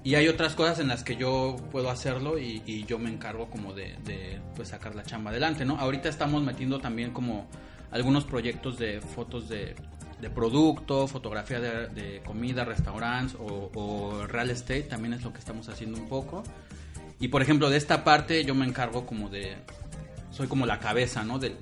Y 0.09 0.15
hay 0.15 0.27
otras 0.27 0.55
cosas 0.55 0.79
en 0.79 0.89
las 0.89 1.05
que 1.05 1.17
yo 1.17 1.57
puedo 1.71 1.91
hacerlo 1.91 2.39
y, 2.39 2.83
yo 2.87 2.99
me 2.99 3.11
encargo 3.11 3.51
como 3.51 3.75
de, 3.75 4.41
pues 4.57 4.69
sacar 4.71 4.95
la 4.95 5.03
chamba 5.03 5.31
adelante, 5.31 5.67
¿no? 5.67 5.79
Ahorita 5.79 6.09
estamos 6.09 6.43
metiendo 6.43 6.81
también 6.81 7.11
como 7.11 7.47
algunos 7.91 8.25
proyectos 8.25 8.79
de 8.79 9.03
fotos 9.03 9.51
de, 9.51 9.77
de 10.19 10.31
producto, 10.31 11.07
fotografía 11.09 11.61
de, 11.61 12.23
comida, 12.25 12.65
restaurantes 12.65 13.37
o, 13.39 14.27
real 14.27 14.49
estate, 14.49 14.85
también 14.85 15.13
es 15.13 15.23
lo 15.25 15.31
que 15.31 15.41
estamos 15.41 15.69
haciendo 15.69 15.99
un 15.99 16.09
poco. 16.09 16.43
Y 17.21 17.29
por 17.29 17.43
ejemplo, 17.43 17.69
de 17.69 17.77
esta 17.77 18.03
parte 18.03 18.47
yo 18.47 18.55
me 18.55 18.65
encargo 18.65 19.05
como 19.05 19.29
de... 19.29 19.59
Soy 20.31 20.49
como 20.49 20.65
la 20.65 20.79
cabeza, 20.79 21.23
¿no? 21.23 21.39
De 21.39 21.53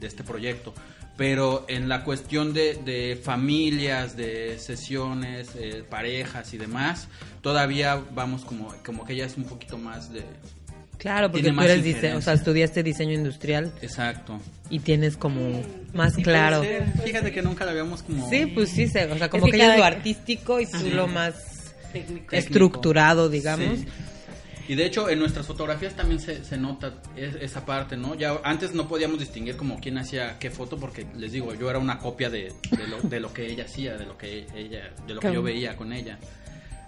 este 0.00 0.24
proyecto. 0.24 0.74
Pero 1.16 1.64
en 1.68 1.88
la 1.88 2.02
cuestión 2.02 2.52
de, 2.52 2.74
de 2.74 3.16
familias, 3.22 4.16
de 4.16 4.58
sesiones, 4.58 5.50
eh, 5.56 5.84
parejas 5.88 6.52
y 6.54 6.58
demás, 6.58 7.06
todavía 7.40 8.02
vamos 8.14 8.44
como, 8.44 8.74
como 8.84 9.04
que 9.04 9.12
ella 9.12 9.26
es 9.26 9.36
un 9.36 9.44
poquito 9.44 9.78
más 9.78 10.12
de... 10.12 10.22
Claro, 10.98 11.30
porque 11.30 11.52
tú 11.52 11.60
eres 11.60 11.78
dise- 11.84 11.88
injerencia. 11.96 12.16
o 12.16 12.22
sea, 12.22 12.32
estudiaste 12.32 12.82
diseño 12.82 13.12
industrial 13.12 13.72
Exacto. 13.82 14.40
y 14.70 14.78
tienes 14.80 15.16
como 15.16 15.62
más 15.92 16.14
claro. 16.16 16.64
Fíjate 17.04 17.30
que 17.30 17.42
nunca 17.42 17.64
la 17.64 17.72
habíamos 17.72 18.02
como... 18.02 18.28
Sí, 18.30 18.46
pues 18.46 18.70
sí, 18.70 18.88
se- 18.88 19.04
o 19.06 19.16
sea, 19.18 19.28
como 19.28 19.46
Es 19.46 19.52
que 19.52 19.58
que 19.58 19.64
ella 19.64 19.74
es 19.74 19.78
lo 19.80 19.84
artístico 19.84 20.60
y 20.60 20.66
tú 20.66 20.88
lo 20.94 21.06
más 21.06 21.74
Técnico. 21.92 22.34
estructurado, 22.34 23.28
digamos. 23.28 23.80
Sí. 23.80 23.86
Y 24.66 24.74
de 24.76 24.86
hecho 24.86 25.08
en 25.10 25.18
nuestras 25.18 25.46
fotografías 25.46 25.94
también 25.94 26.20
se, 26.20 26.42
se 26.44 26.56
nota 26.56 26.94
es- 27.16 27.34
esa 27.36 27.66
parte, 27.66 27.96
¿no? 27.96 28.14
Ya 28.14 28.38
antes 28.44 28.74
no 28.74 28.88
podíamos 28.88 29.18
distinguir 29.18 29.56
como 29.56 29.78
quién 29.78 29.98
hacía 29.98 30.38
qué 30.38 30.50
foto 30.50 30.78
porque 30.78 31.06
les 31.16 31.32
digo, 31.32 31.54
yo 31.54 31.68
era 31.68 31.78
una 31.78 31.98
copia 31.98 32.30
de, 32.30 32.52
de, 32.70 32.86
lo, 32.88 33.00
de 33.02 33.20
lo 33.20 33.32
que 33.32 33.46
ella 33.50 33.64
hacía, 33.64 33.96
de 33.96 34.06
lo 34.06 34.16
que 34.16 34.46
ella, 34.54 34.90
de 35.06 35.14
lo 35.14 35.20
que 35.20 35.32
yo 35.32 35.42
veía 35.42 35.76
con 35.76 35.92
ella. 35.92 36.18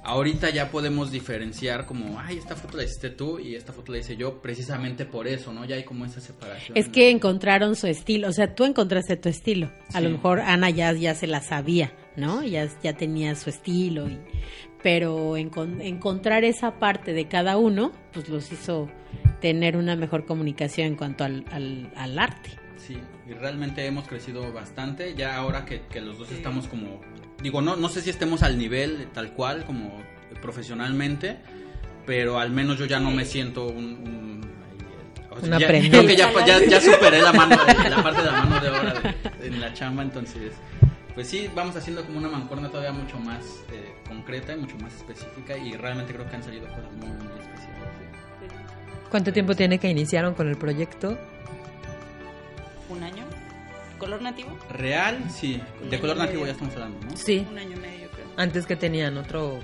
Ahorita 0.02 0.50
ya 0.50 0.70
podemos 0.70 1.10
diferenciar 1.10 1.84
como, 1.84 2.20
ay, 2.20 2.38
esta 2.38 2.54
foto 2.54 2.76
la 2.76 2.84
hiciste 2.84 3.10
tú 3.10 3.40
y 3.40 3.56
esta 3.56 3.72
foto 3.72 3.90
la 3.90 3.98
hice 3.98 4.16
yo, 4.16 4.40
precisamente 4.40 5.04
por 5.04 5.26
eso, 5.26 5.52
¿no? 5.52 5.64
Ya 5.64 5.74
hay 5.74 5.82
como 5.82 6.04
esa 6.04 6.20
separación. 6.20 6.78
Es 6.78 6.88
que 6.88 7.10
encontraron 7.10 7.74
su 7.74 7.88
estilo, 7.88 8.28
o 8.28 8.32
sea, 8.32 8.54
tú 8.54 8.64
encontraste 8.64 9.16
tu 9.16 9.28
estilo. 9.28 9.68
A 9.92 9.98
Sí. 9.98 10.04
lo 10.04 10.10
mejor 10.10 10.38
Ana 10.40 10.70
ya, 10.70 10.92
ya 10.92 11.16
se 11.16 11.26
la 11.26 11.40
sabía, 11.40 11.92
¿no? 12.14 12.44
Ya, 12.44 12.68
ya 12.84 12.92
tenía 12.96 13.34
su 13.34 13.50
estilo, 13.50 14.08
y, 14.08 14.16
pero 14.86 15.36
encon- 15.36 15.80
encontrar 15.82 16.44
esa 16.44 16.78
parte 16.78 17.12
de 17.12 17.26
cada 17.26 17.56
uno, 17.56 17.90
pues 18.12 18.28
los 18.28 18.52
hizo 18.52 18.88
tener 19.40 19.76
una 19.76 19.96
mejor 19.96 20.24
comunicación 20.26 20.86
en 20.86 20.94
cuanto 20.94 21.24
al, 21.24 21.44
al, 21.50 21.90
al 21.96 22.16
arte. 22.16 22.50
Sí, 22.76 22.96
y 23.28 23.32
realmente 23.32 23.84
hemos 23.84 24.06
crecido 24.06 24.52
bastante. 24.52 25.16
Ya 25.16 25.34
ahora 25.34 25.64
que, 25.64 25.80
que 25.90 26.00
los 26.00 26.18
dos 26.18 26.30
estamos 26.30 26.68
como. 26.68 27.00
Digo, 27.42 27.60
no, 27.62 27.74
no 27.74 27.88
sé 27.88 28.00
si 28.00 28.10
estemos 28.10 28.44
al 28.44 28.58
nivel 28.58 29.08
tal 29.12 29.32
cual, 29.32 29.64
como 29.64 30.00
profesionalmente, 30.40 31.38
pero 32.06 32.38
al 32.38 32.52
menos 32.52 32.78
yo 32.78 32.86
ya 32.86 33.00
no 33.00 33.10
me 33.10 33.24
siento 33.24 33.66
un. 33.66 33.84
un- 33.84 34.40
ahí, 34.70 34.78
eh, 34.78 35.26
o 35.32 35.40
sea, 35.40 35.54
Un 35.54 35.58
ya- 35.58 35.66
aprendiz. 35.66 35.90
creo 35.90 36.06
que 36.06 36.14
ya, 36.16 36.46
ya, 36.46 36.64
ya 36.64 36.80
superé 36.80 37.20
la, 37.22 37.32
mano, 37.32 37.56
la 37.90 38.02
parte 38.04 38.22
de 38.22 38.30
la 38.30 38.44
mano 38.44 38.60
de 38.60 38.70
obra 38.70 38.94
de- 39.40 39.46
en 39.48 39.60
la 39.60 39.74
chamba, 39.74 40.04
entonces. 40.04 40.52
Pues 41.12 41.26
sí, 41.26 41.50
vamos 41.56 41.74
haciendo 41.74 42.04
como 42.04 42.18
una 42.18 42.28
mancuerna 42.28 42.68
todavía 42.68 42.92
mucho 42.92 43.18
más 43.18 43.42
eh, 43.72 43.85
concreta 44.26 44.54
y 44.54 44.56
mucho 44.56 44.76
más 44.78 44.92
específica, 44.94 45.56
y 45.56 45.76
realmente 45.76 46.12
creo 46.12 46.28
que 46.28 46.34
han 46.34 46.42
salido 46.42 46.66
cosas 46.66 46.92
muy, 46.96 47.08
muy 47.08 47.38
especiales. 47.40 47.78
sí. 48.40 49.08
¿Cuánto 49.08 49.32
tiempo 49.32 49.54
tiene 49.54 49.78
que 49.78 49.88
iniciaron 49.88 50.34
con 50.34 50.48
el 50.48 50.56
proyecto? 50.56 51.16
¿Un 52.88 53.02
año? 53.04 53.24
¿Color 53.98 54.22
nativo? 54.22 54.50
Real, 54.68 55.30
sí, 55.30 55.62
de 55.88 56.00
color 56.00 56.16
nativo 56.16 56.44
ya 56.44 56.52
estamos 56.52 56.74
hablando, 56.74 56.98
¿no? 57.06 57.16
Sí. 57.16 57.46
Un 57.48 57.58
año 57.58 57.76
y 57.76 57.80
medio, 57.80 58.10
creo. 58.10 58.26
Antes 58.36 58.66
que 58.66 58.74
tenían 58.74 59.16
otro... 59.16 59.60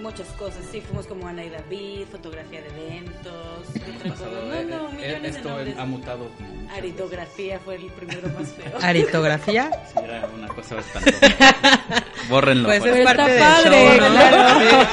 Muchas 0.00 0.26
cosas, 0.38 0.64
sí, 0.70 0.80
fuimos 0.80 1.06
como 1.06 1.26
Ana 1.28 1.44
y 1.44 1.50
David, 1.50 2.06
fotografía 2.10 2.60
de 2.60 2.68
eventos, 2.68 3.68
no, 4.04 4.62
no, 4.64 4.88
millones 4.90 5.22
de 5.22 5.28
esto 5.28 5.48
nombres. 5.48 5.78
ha 5.78 5.84
mutado 5.84 6.28
como 6.36 6.48
muchas 6.48 6.62
veces. 6.62 6.78
Aritografía 6.78 7.60
fue 7.60 7.76
el 7.76 7.86
primero 7.86 8.28
más 8.30 8.52
feo. 8.52 8.72
Aritografía. 8.82 9.70
Sí, 9.92 10.00
era 10.02 10.28
una 10.34 10.48
cosa 10.48 10.78
espantosa. 10.78 12.04
Bórrenlo. 12.28 12.68
Pues 12.68 12.84
es 12.84 13.04
parte 13.04 13.30
del 13.30 13.40
padre, 13.40 13.70
show, 13.70 14.00
¿no? 14.00 14.14
claro. 14.14 14.86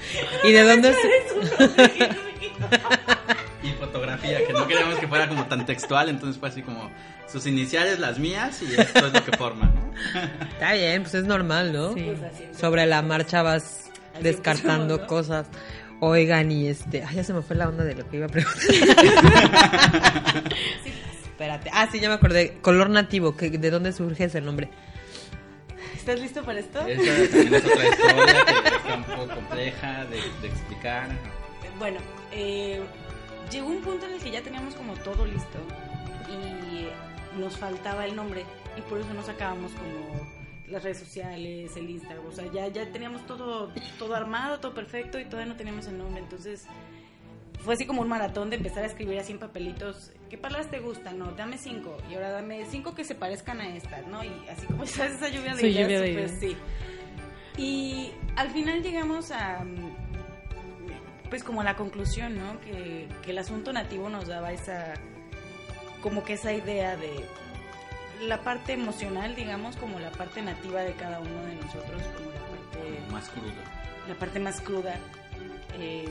Sí. 0.00 0.48
¿Y 0.48 0.52
de 0.52 0.62
dónde 0.62 0.88
es? 0.90 0.96
y 3.62 3.70
fotografía, 3.72 4.46
que 4.46 4.52
no 4.52 4.66
queríamos 4.66 4.98
que 4.98 5.08
fuera 5.08 5.28
como 5.28 5.46
tan 5.46 5.64
textual, 5.64 6.08
entonces 6.08 6.38
fue 6.38 6.48
así 6.48 6.62
como 6.62 6.90
sus 7.30 7.46
iniciales, 7.46 7.98
las 7.98 8.18
mías, 8.18 8.60
y 8.62 8.74
esto 8.74 9.06
es 9.06 9.12
lo 9.12 9.24
que 9.24 9.36
forma, 9.36 9.66
¿no? 9.66 9.92
Está 10.52 10.72
bien, 10.74 11.02
pues 11.02 11.14
es 11.14 11.24
normal, 11.24 11.72
¿no? 11.72 11.94
Sí. 11.94 12.12
Pues. 12.18 12.58
Sobre 12.58 12.86
la 12.86 13.02
marcha 13.02 13.42
vas 13.42 13.91
descartando 14.20 15.06
cosas. 15.06 15.46
Oigan, 16.00 16.50
y 16.50 16.66
este... 16.66 17.04
Ay, 17.04 17.16
ya 17.16 17.24
se 17.24 17.32
me 17.32 17.42
fue 17.42 17.54
la 17.54 17.68
onda 17.68 17.84
de 17.84 17.94
lo 17.94 18.08
que 18.08 18.16
iba 18.16 18.26
a 18.26 18.28
preguntar. 18.28 18.60
Espérate. 21.22 21.70
Ah, 21.72 21.88
sí, 21.90 22.00
ya 22.00 22.08
me 22.08 22.14
acordé. 22.16 22.58
Color 22.60 22.90
nativo, 22.90 23.36
que, 23.36 23.50
¿de 23.50 23.70
dónde 23.70 23.92
surge 23.92 24.24
ese 24.24 24.40
nombre? 24.40 24.68
¿Estás 25.94 26.18
listo 26.18 26.44
para 26.44 26.58
esto? 26.58 26.84
Esa 26.86 27.30
también 27.30 27.54
es 27.54 27.64
otra 27.64 27.88
historia 27.88 28.44
que 28.44 28.76
está 28.76 28.94
un 28.96 29.04
poco 29.04 29.34
compleja 29.36 30.04
de, 30.06 30.16
de 30.40 30.48
explicar. 30.48 31.08
Bueno, 31.78 32.00
eh, 32.32 32.80
llegó 33.52 33.68
un 33.68 33.82
punto 33.82 34.06
en 34.06 34.14
el 34.14 34.20
que 34.20 34.32
ya 34.32 34.42
teníamos 34.42 34.74
como 34.74 34.94
todo 34.94 35.24
listo 35.26 35.58
y 36.28 36.88
nos 37.38 37.56
faltaba 37.56 38.04
el 38.04 38.16
nombre 38.16 38.44
y 38.76 38.80
por 38.82 38.98
eso 38.98 39.14
no 39.14 39.22
sacábamos 39.22 39.72
como 39.72 40.41
las 40.72 40.82
redes 40.82 40.98
sociales, 40.98 41.76
el 41.76 41.90
Instagram, 41.90 42.26
o 42.26 42.32
sea, 42.32 42.50
ya, 42.52 42.68
ya 42.68 42.90
teníamos 42.90 43.24
todo, 43.26 43.72
todo 43.98 44.14
armado, 44.14 44.58
todo 44.60 44.74
perfecto 44.74 45.18
y 45.18 45.24
todavía 45.24 45.52
no 45.52 45.56
teníamos 45.56 45.86
el 45.86 45.98
nombre, 45.98 46.22
entonces 46.22 46.66
fue 47.60 47.74
así 47.74 47.86
como 47.86 48.02
un 48.02 48.08
maratón 48.08 48.50
de 48.50 48.56
empezar 48.56 48.82
a 48.82 48.86
escribir 48.86 49.18
así 49.18 49.32
en 49.32 49.38
papelitos, 49.38 50.10
¿qué 50.28 50.36
palabras 50.36 50.70
te 50.70 50.80
gustan? 50.80 51.18
No, 51.18 51.30
dame 51.32 51.58
cinco, 51.58 51.96
y 52.10 52.14
ahora 52.14 52.30
dame 52.32 52.64
cinco 52.66 52.94
que 52.94 53.04
se 53.04 53.14
parezcan 53.14 53.60
a 53.60 53.76
estas, 53.76 54.06
¿no? 54.08 54.24
Y 54.24 54.32
así 54.50 54.66
como 54.66 54.84
sabes 54.86 55.14
esa 55.14 55.28
lluvia 55.28 55.54
de 55.54 55.60
Su 55.60 55.66
ideas, 55.66 55.82
lluvia 55.82 56.00
de 56.00 56.12
pues 56.12 56.42
ideas. 56.42 56.56
sí. 56.56 56.56
Y 57.56 58.12
al 58.36 58.50
final 58.50 58.82
llegamos 58.82 59.30
a, 59.30 59.64
pues 61.30 61.44
como 61.44 61.60
a 61.60 61.64
la 61.64 61.76
conclusión, 61.76 62.36
¿no? 62.36 62.60
Que, 62.60 63.08
que 63.22 63.30
el 63.30 63.38
asunto 63.38 63.72
nativo 63.72 64.08
nos 64.08 64.26
daba 64.26 64.52
esa, 64.52 64.94
como 66.00 66.24
que 66.24 66.32
esa 66.32 66.52
idea 66.52 66.96
de 66.96 67.24
la 68.26 68.42
parte 68.42 68.72
emocional, 68.72 69.34
digamos, 69.34 69.76
como 69.76 69.98
la 70.00 70.10
parte 70.12 70.42
nativa 70.42 70.80
de 70.82 70.92
cada 70.94 71.20
uno 71.20 71.44
de 71.46 71.54
nosotros, 71.56 72.02
como 72.16 72.30
la 72.30 72.40
parte 72.40 73.12
Más 73.12 73.28
crudo. 73.28 73.52
la 74.08 74.14
parte 74.14 74.40
más 74.40 74.60
cruda, 74.60 74.96
eh, 75.78 76.08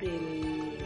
el- 0.00 0.78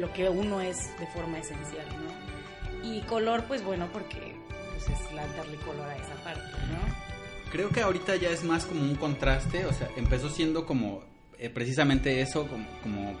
lo 0.00 0.12
que 0.12 0.28
uno 0.28 0.60
es 0.60 0.98
de 0.98 1.06
forma 1.08 1.38
esencial, 1.38 1.86
¿no? 1.88 2.88
Y 2.88 3.00
color, 3.02 3.44
pues 3.44 3.62
bueno, 3.62 3.88
porque 3.92 4.34
pues, 4.70 4.88
es 4.88 5.12
la- 5.14 5.26
darle 5.28 5.56
color 5.58 5.88
a 5.88 5.96
esa 5.96 6.14
parte, 6.24 6.40
¿no? 6.72 7.50
Creo 7.52 7.68
que 7.68 7.82
ahorita 7.82 8.16
ya 8.16 8.30
es 8.30 8.42
más 8.44 8.64
como 8.64 8.80
un 8.82 8.94
contraste, 8.96 9.66
o 9.66 9.72
sea, 9.72 9.88
empezó 9.96 10.28
siendo 10.30 10.66
como 10.66 11.04
eh, 11.38 11.50
precisamente 11.50 12.20
eso, 12.20 12.46
como, 12.46 12.64
como 12.84 13.16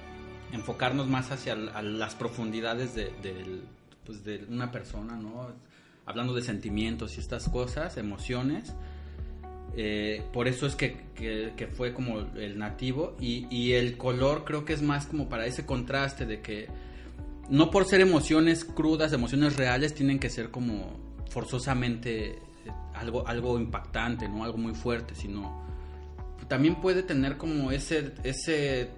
enfocarnos 0.52 1.08
más 1.08 1.32
hacia 1.32 1.54
a 1.54 1.82
las 1.82 2.14
profundidades 2.14 2.94
de, 2.94 3.10
del- 3.20 3.64
pues, 4.06 4.22
de 4.24 4.44
una 4.48 4.70
persona, 4.70 5.14
¿no? 5.16 5.48
Hablando 6.06 6.34
de 6.34 6.42
sentimientos 6.42 7.16
y 7.16 7.20
estas 7.20 7.48
cosas, 7.48 7.96
emociones. 7.96 8.74
Eh, 9.76 10.22
por 10.32 10.48
eso 10.48 10.66
es 10.66 10.74
que, 10.76 11.06
que- 11.14 11.54
que 11.56 11.66
fue 11.66 11.94
como 11.94 12.18
el 12.20 12.58
nativo 12.58 13.16
y, 13.18 13.46
y 13.50 13.72
el 13.72 13.96
color 13.96 14.44
creo 14.44 14.64
que 14.66 14.74
es 14.74 14.82
más 14.82 15.06
como 15.06 15.28
para 15.30 15.46
ese 15.46 15.64
contraste 15.64 16.26
de 16.26 16.42
que 16.42 16.68
no 17.48 17.70
por 17.70 17.86
ser 17.86 18.00
emociones 18.02 18.64
crudas, 18.64 19.12
emociones 19.12 19.56
reales, 19.56 19.94
tienen 19.94 20.18
que 20.18 20.28
ser 20.28 20.50
como 20.50 21.00
forzosamente 21.30 22.32
eh, 22.32 22.38
algo, 22.94 23.26
algo 23.26 23.58
impactante, 23.58 24.28
¿no? 24.28 24.44
Algo 24.44 24.58
muy 24.58 24.74
fuerte, 24.74 25.14
sino 25.14 25.62
también 26.48 26.74
puede 26.80 27.02
tener 27.02 27.38
como 27.38 27.70
ese, 27.72 28.12
ese 28.24 28.90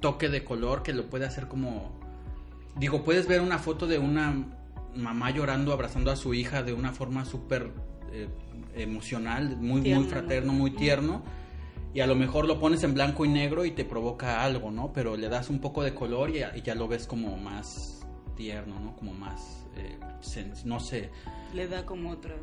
toque 0.00 0.28
de 0.28 0.44
color 0.44 0.82
que 0.84 0.92
lo 0.92 1.10
puede 1.10 1.24
hacer 1.26 1.48
como... 1.48 1.98
Digo, 2.76 3.02
puedes 3.04 3.26
ver 3.26 3.40
una 3.40 3.58
foto 3.58 3.88
de 3.88 3.98
una 3.98 4.32
mamá 4.96 5.30
llorando, 5.30 5.72
abrazando 5.72 6.10
a 6.10 6.16
su 6.16 6.34
hija 6.34 6.62
de 6.62 6.72
una 6.72 6.92
forma 6.92 7.24
súper 7.24 7.70
eh, 8.12 8.28
emocional, 8.76 9.56
muy, 9.56 9.82
Tierno, 9.82 10.02
muy 10.02 10.10
fraterno, 10.10 10.52
¿no? 10.52 10.58
muy 10.58 10.70
tierno. 10.72 11.22
Y 11.92 12.00
a 12.00 12.06
lo 12.06 12.14
mejor 12.14 12.46
lo 12.46 12.60
pones 12.60 12.84
en 12.84 12.94
blanco 12.94 13.24
y 13.24 13.28
negro 13.28 13.64
y 13.64 13.72
te 13.72 13.84
provoca 13.84 14.44
algo, 14.44 14.70
¿no? 14.70 14.92
Pero 14.92 15.16
le 15.16 15.28
das 15.28 15.50
un 15.50 15.58
poco 15.60 15.82
de 15.82 15.92
color 15.92 16.30
y 16.30 16.38
ya, 16.38 16.52
y 16.56 16.62
ya 16.62 16.74
lo 16.76 16.86
ves 16.86 17.06
como 17.06 17.36
más 17.36 18.06
tierno, 18.36 18.78
¿no? 18.78 18.94
Como 18.94 19.12
más, 19.12 19.66
eh, 19.76 19.98
no 20.64 20.78
sé. 20.78 21.10
Le 21.52 21.66
da 21.66 21.84
como 21.84 22.10
otra... 22.10 22.36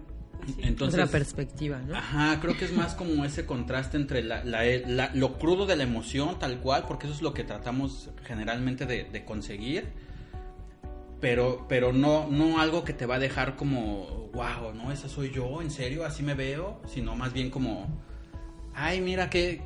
así. 0.44 0.56
Entonces, 0.64 1.00
Otra 1.00 1.10
perspectiva, 1.12 1.80
¿no? 1.80 1.96
Ajá, 1.96 2.40
creo 2.42 2.58
que 2.58 2.66
es 2.66 2.74
más 2.74 2.94
como 2.94 3.24
ese 3.24 3.46
contraste 3.46 3.96
entre 3.96 4.22
la, 4.22 4.44
la- 4.44 4.66
la- 4.86 5.12
lo 5.16 5.38
crudo 5.40 5.66
de 5.66 5.78
la 5.78 5.84
emoción, 5.84 6.38
tal 6.40 6.60
cual, 6.60 6.84
porque 6.86 7.08
eso 7.08 7.16
es 7.16 7.22
lo 7.22 7.34
que 7.34 7.46
tratamos 7.46 8.10
generalmente 8.26 8.86
de, 8.86 9.06
de 9.06 9.24
conseguir, 9.24 9.94
pero, 11.20 11.66
pero 11.68 11.94
no, 11.94 12.28
no 12.30 12.60
algo 12.60 12.84
que 12.84 12.94
te 12.94 13.06
va 13.06 13.16
a 13.16 13.20
dejar 13.20 13.56
como, 13.56 14.30
wow, 14.34 14.74
¿no? 14.76 14.92
Esa 14.92 15.10
soy 15.10 15.32
yo, 15.32 15.62
en 15.62 15.72
serio, 15.72 16.06
así 16.06 16.24
me 16.24 16.34
veo, 16.36 16.80
sino 16.88 17.16
más 17.16 17.34
bien 17.34 17.50
como, 17.50 17.88
ay, 18.74 19.02
mira 19.02 19.30
qué, 19.30 19.62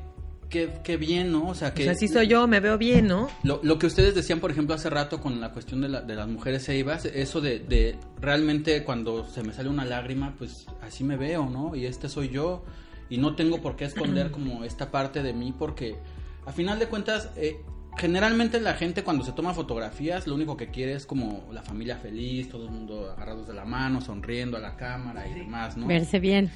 qué, 0.50 0.70
qué 0.84 0.98
bien, 0.98 1.32
¿no? 1.32 1.48
O 1.50 1.56
sea, 1.56 1.74
que... 1.74 1.84
O 1.90 1.94
sea, 1.96 2.08
soy 2.08 2.28
yo, 2.28 2.48
me 2.48 2.60
veo 2.60 2.78
bien, 2.78 3.08
¿no? 3.08 3.30
Lo, 3.44 3.60
lo 3.64 3.78
que 3.80 3.88
ustedes 3.88 4.16
decían, 4.16 4.40
por 4.40 4.52
ejemplo, 4.52 4.74
hace 4.76 4.90
rato 4.90 5.20
con 5.22 5.40
la 5.42 5.52
cuestión 5.52 5.82
de, 5.82 5.90
la- 5.90 6.02
de 6.02 6.16
las 6.16 6.28
mujeres 6.28 6.68
eivas, 6.70 7.06
eso 7.06 7.42
de, 7.42 7.60
de 7.60 7.98
realmente 8.20 8.84
cuando 8.84 9.28
se 9.28 9.44
me 9.44 9.54
sale 9.54 9.70
una 9.70 9.86
lágrima, 9.86 10.36
pues 10.38 10.66
así 10.82 11.04
me 11.04 11.18
veo, 11.18 11.50
¿no? 11.50 11.76
Y 11.76 11.86
este 11.86 12.08
soy 12.10 12.30
yo, 12.30 12.64
y 13.10 13.18
no 13.18 13.36
tengo 13.36 13.62
por 13.62 13.76
qué 13.76 13.86
esconder 13.86 14.32
como 14.32 14.64
esta 14.64 14.90
parte 14.92 15.22
de 15.22 15.34
mí, 15.34 15.54
porque 15.58 15.98
a 16.46 16.52
final 16.54 16.80
de 16.80 16.88
cuentas, 16.88 17.30
eh, 17.36 17.60
generalmente 17.98 18.60
la 18.60 18.74
gente 18.74 19.04
cuando 19.04 19.24
se 19.24 19.32
toma 19.32 19.54
fotografías, 19.54 20.28
lo 20.28 20.36
único 20.36 20.58
que 20.58 20.70
quiere 20.70 20.94
es 20.94 21.06
como 21.06 21.48
la 21.52 21.62
familia 21.62 21.98
feliz, 21.98 22.50
todo 22.50 22.66
el 22.66 22.72
mundo 22.72 23.12
agarrados 23.12 23.48
de 23.48 23.54
la 23.54 23.66
mano, 23.66 24.02
sonriendo 24.02 24.58
a 24.58 24.60
la 24.60 24.76
cámara 24.76 25.28
y 25.28 25.34
demás, 25.34 25.78
¿no? 25.78 25.88
Verse 25.88 26.20
bien. 26.20 26.52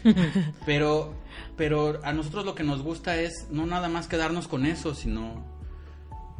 Pero, 0.65 1.13
pero 1.57 1.99
a 2.03 2.13
nosotros 2.13 2.45
lo 2.45 2.55
que 2.55 2.63
nos 2.63 2.81
gusta 2.81 3.19
es 3.19 3.47
no 3.51 3.65
nada 3.65 3.89
más 3.89 4.07
quedarnos 4.07 4.47
con 4.47 4.65
eso, 4.65 4.95
sino 4.95 5.54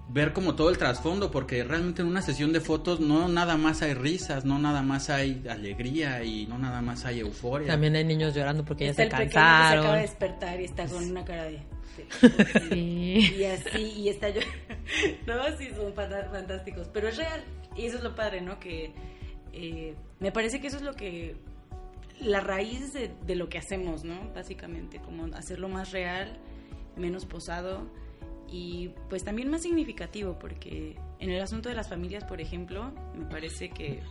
ver 0.07 0.33
como 0.33 0.55
todo 0.55 0.69
el 0.69 0.77
trasfondo, 0.77 1.31
porque 1.31 1.63
realmente 1.63 2.01
en 2.01 2.07
una 2.07 2.21
sesión 2.21 2.53
de 2.53 2.61
fotos 2.61 2.99
no 2.99 3.27
nada 3.27 3.57
más 3.57 3.81
hay 3.81 3.93
risas, 3.93 4.45
no 4.45 4.59
nada 4.59 4.81
más 4.81 5.09
hay 5.09 5.43
alegría 5.49 6.23
y 6.23 6.45
no 6.45 6.57
nada 6.57 6.81
más 6.81 7.05
hay 7.05 7.19
euforia. 7.19 7.67
También 7.67 7.95
hay 7.95 8.03
niños 8.03 8.35
llorando 8.35 8.63
porque 8.63 8.85
ya 8.85 8.93
se 8.93 9.03
el 9.03 9.09
que 9.09 9.15
se 9.17 9.23
acaba 9.23 9.69
de 9.69 9.75
cansaron. 9.75 10.01
despertar 10.01 10.61
y 10.61 10.65
está 10.65 10.87
con 10.87 11.03
una 11.09 11.25
cara 11.25 11.45
de... 11.45 11.59
Sí. 12.69 13.35
Y 13.37 13.43
así, 13.45 13.93
y 13.97 14.09
está 14.09 14.29
yo. 14.29 14.41
No, 15.25 15.57
sí, 15.57 15.69
son 15.75 15.93
fantásticos. 15.93 16.89
Pero 16.93 17.07
es 17.07 17.17
real. 17.17 17.43
Y 17.75 17.85
eso 17.85 17.97
es 17.97 18.03
lo 18.03 18.15
padre, 18.15 18.41
¿no? 18.41 18.59
Que 18.59 18.93
eh, 19.53 19.95
me 20.19 20.31
parece 20.31 20.59
que 20.59 20.67
eso 20.67 20.77
es 20.77 20.83
lo 20.83 20.93
que. 20.93 21.37
La 22.19 22.41
raíz 22.41 22.93
de, 22.93 23.11
de 23.25 23.35
lo 23.35 23.47
que 23.49 23.57
hacemos, 23.57 24.03
¿no? 24.03 24.31
Básicamente, 24.33 24.99
como 24.99 25.33
hacerlo 25.35 25.69
más 25.69 25.91
real, 25.91 26.37
menos 26.97 27.25
posado 27.25 27.89
y 28.49 28.91
pues 29.09 29.23
también 29.23 29.49
más 29.49 29.63
significativo, 29.63 30.37
porque 30.39 30.95
en 31.19 31.29
el 31.29 31.41
asunto 31.41 31.69
de 31.69 31.75
las 31.75 31.89
familias, 31.89 32.23
por 32.23 32.41
ejemplo, 32.41 32.91
me 33.15 33.25
parece 33.25 33.69
que 33.69 34.01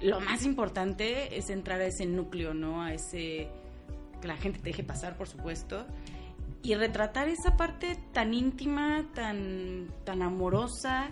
lo 0.00 0.20
más 0.20 0.44
importante 0.44 1.36
es 1.36 1.50
entrar 1.50 1.80
a 1.80 1.86
ese 1.86 2.06
núcleo, 2.06 2.54
¿no? 2.54 2.82
A 2.82 2.94
ese. 2.94 3.48
que 4.20 4.28
la 4.28 4.36
gente 4.36 4.58
te 4.58 4.66
deje 4.66 4.82
pasar, 4.82 5.16
por 5.16 5.28
supuesto 5.28 5.86
y 6.62 6.74
retratar 6.74 7.28
esa 7.28 7.56
parte 7.56 7.98
tan 8.12 8.32
íntima, 8.32 9.04
tan, 9.14 9.88
tan 10.04 10.22
amorosa, 10.22 11.10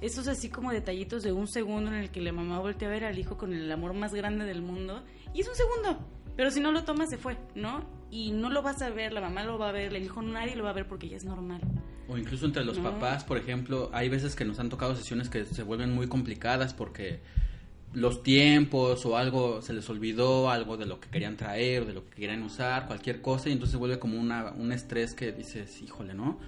esos 0.00 0.28
así 0.28 0.50
como 0.50 0.72
detallitos 0.72 1.22
de 1.22 1.32
un 1.32 1.46
segundo 1.46 1.90
en 1.90 1.96
el 1.96 2.10
que 2.10 2.20
la 2.20 2.32
mamá 2.32 2.58
voltea 2.58 2.88
a 2.88 2.90
ver 2.90 3.04
al 3.04 3.18
hijo 3.18 3.36
con 3.36 3.52
el 3.52 3.70
amor 3.72 3.94
más 3.94 4.12
grande 4.12 4.44
del 4.44 4.62
mundo, 4.62 5.02
y 5.32 5.40
es 5.40 5.48
un 5.48 5.54
segundo, 5.54 6.06
pero 6.36 6.50
si 6.50 6.60
no 6.60 6.72
lo 6.72 6.84
tomas 6.84 7.10
se 7.10 7.18
fue, 7.18 7.36
¿no? 7.54 7.84
Y 8.10 8.32
no 8.32 8.50
lo 8.50 8.62
vas 8.62 8.82
a 8.82 8.90
ver, 8.90 9.12
la 9.12 9.20
mamá 9.20 9.44
lo 9.44 9.58
va 9.58 9.68
a 9.68 9.72
ver, 9.72 9.94
el 9.94 10.02
hijo 10.02 10.20
nadie 10.22 10.56
lo 10.56 10.64
va 10.64 10.70
a 10.70 10.74
ver 10.74 10.86
porque 10.88 11.08
ya 11.08 11.16
es 11.16 11.24
normal. 11.24 11.60
O 12.08 12.18
incluso 12.18 12.44
entre 12.46 12.64
los 12.64 12.78
No. 12.78 12.84
papás, 12.84 13.22
por 13.24 13.36
ejemplo, 13.38 13.88
hay 13.92 14.08
veces 14.08 14.34
que 14.34 14.44
nos 14.44 14.58
han 14.58 14.68
tocado 14.68 14.96
sesiones 14.96 15.28
que 15.28 15.44
se 15.44 15.62
vuelven 15.62 15.94
muy 15.94 16.08
complicadas 16.08 16.74
porque 16.74 17.20
los 17.92 18.22
tiempos 18.22 19.04
o 19.06 19.16
algo 19.16 19.62
se 19.62 19.72
les 19.72 19.88
olvidó, 19.90 20.50
algo 20.50 20.76
de 20.76 20.86
lo 20.86 20.98
que 21.00 21.08
querían 21.08 21.36
traer, 21.36 21.86
de 21.86 21.92
lo 21.92 22.04
que 22.08 22.16
querían 22.16 22.42
usar, 22.42 22.86
cualquier 22.86 23.20
cosa, 23.20 23.48
y 23.48 23.52
entonces 23.52 23.72
se 23.72 23.78
vuelve 23.78 23.98
como 23.98 24.18
una, 24.18 24.52
un 24.52 24.72
estrés 24.72 25.14
que 25.14 25.32
dices, 25.32 25.80
híjole, 25.82 26.14
¿no? 26.14 26.38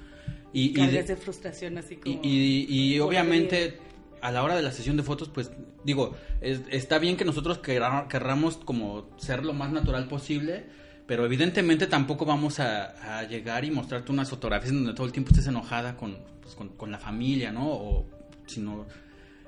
Y, 0.53 0.67
y 0.71 0.73
de- 0.73 0.79
Cargas 0.87 1.07
de 1.09 1.17
frustración 1.17 1.79
así 1.79 1.97
como... 1.97 2.21
y, 2.23 2.67
y- 2.69 3.01
obviamente 3.01 3.79
a 4.23 4.31
la 4.33 4.43
hora 4.43 4.57
de 4.57 4.63
la 4.63 4.73
sesión 4.73 4.97
de 4.97 5.03
fotos, 5.03 5.29
pues 5.29 5.51
digo, 5.85 6.15
es- 6.41 6.63
está 6.71 6.99
bien 6.99 7.17
que 7.17 7.25
nosotros 7.25 7.59
querra- 7.59 8.07
querramos 8.09 8.57
como 8.57 9.11
ser 9.19 9.45
lo 9.45 9.53
más 9.53 9.71
natural 9.73 10.09
posible, 10.09 10.65
pero 11.07 11.27
evidentemente 11.27 11.87
tampoco 11.89 12.25
vamos 12.25 12.61
a, 12.61 13.23
llegar 13.29 13.65
y 13.65 13.71
mostrarte 13.71 14.13
unas 14.13 14.31
fotografías 14.31 14.73
donde 14.73 14.95
todo 14.95 15.07
el 15.07 15.13
tiempo 15.13 15.31
estés 15.31 15.47
enojada 15.49 15.97
con, 15.97 16.19
pues, 16.41 16.55
con, 16.55 16.69
con 16.71 16.91
la 16.91 16.99
familia, 16.99 17.53
¿no? 17.53 17.69
O 17.69 18.07
sino... 18.47 18.87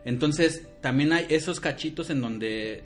Entonces 0.04 0.66
también 0.82 1.12
hay 1.12 1.26
esos 1.30 1.60
cachitos 1.60 2.10
en 2.10 2.20
donde 2.20 2.84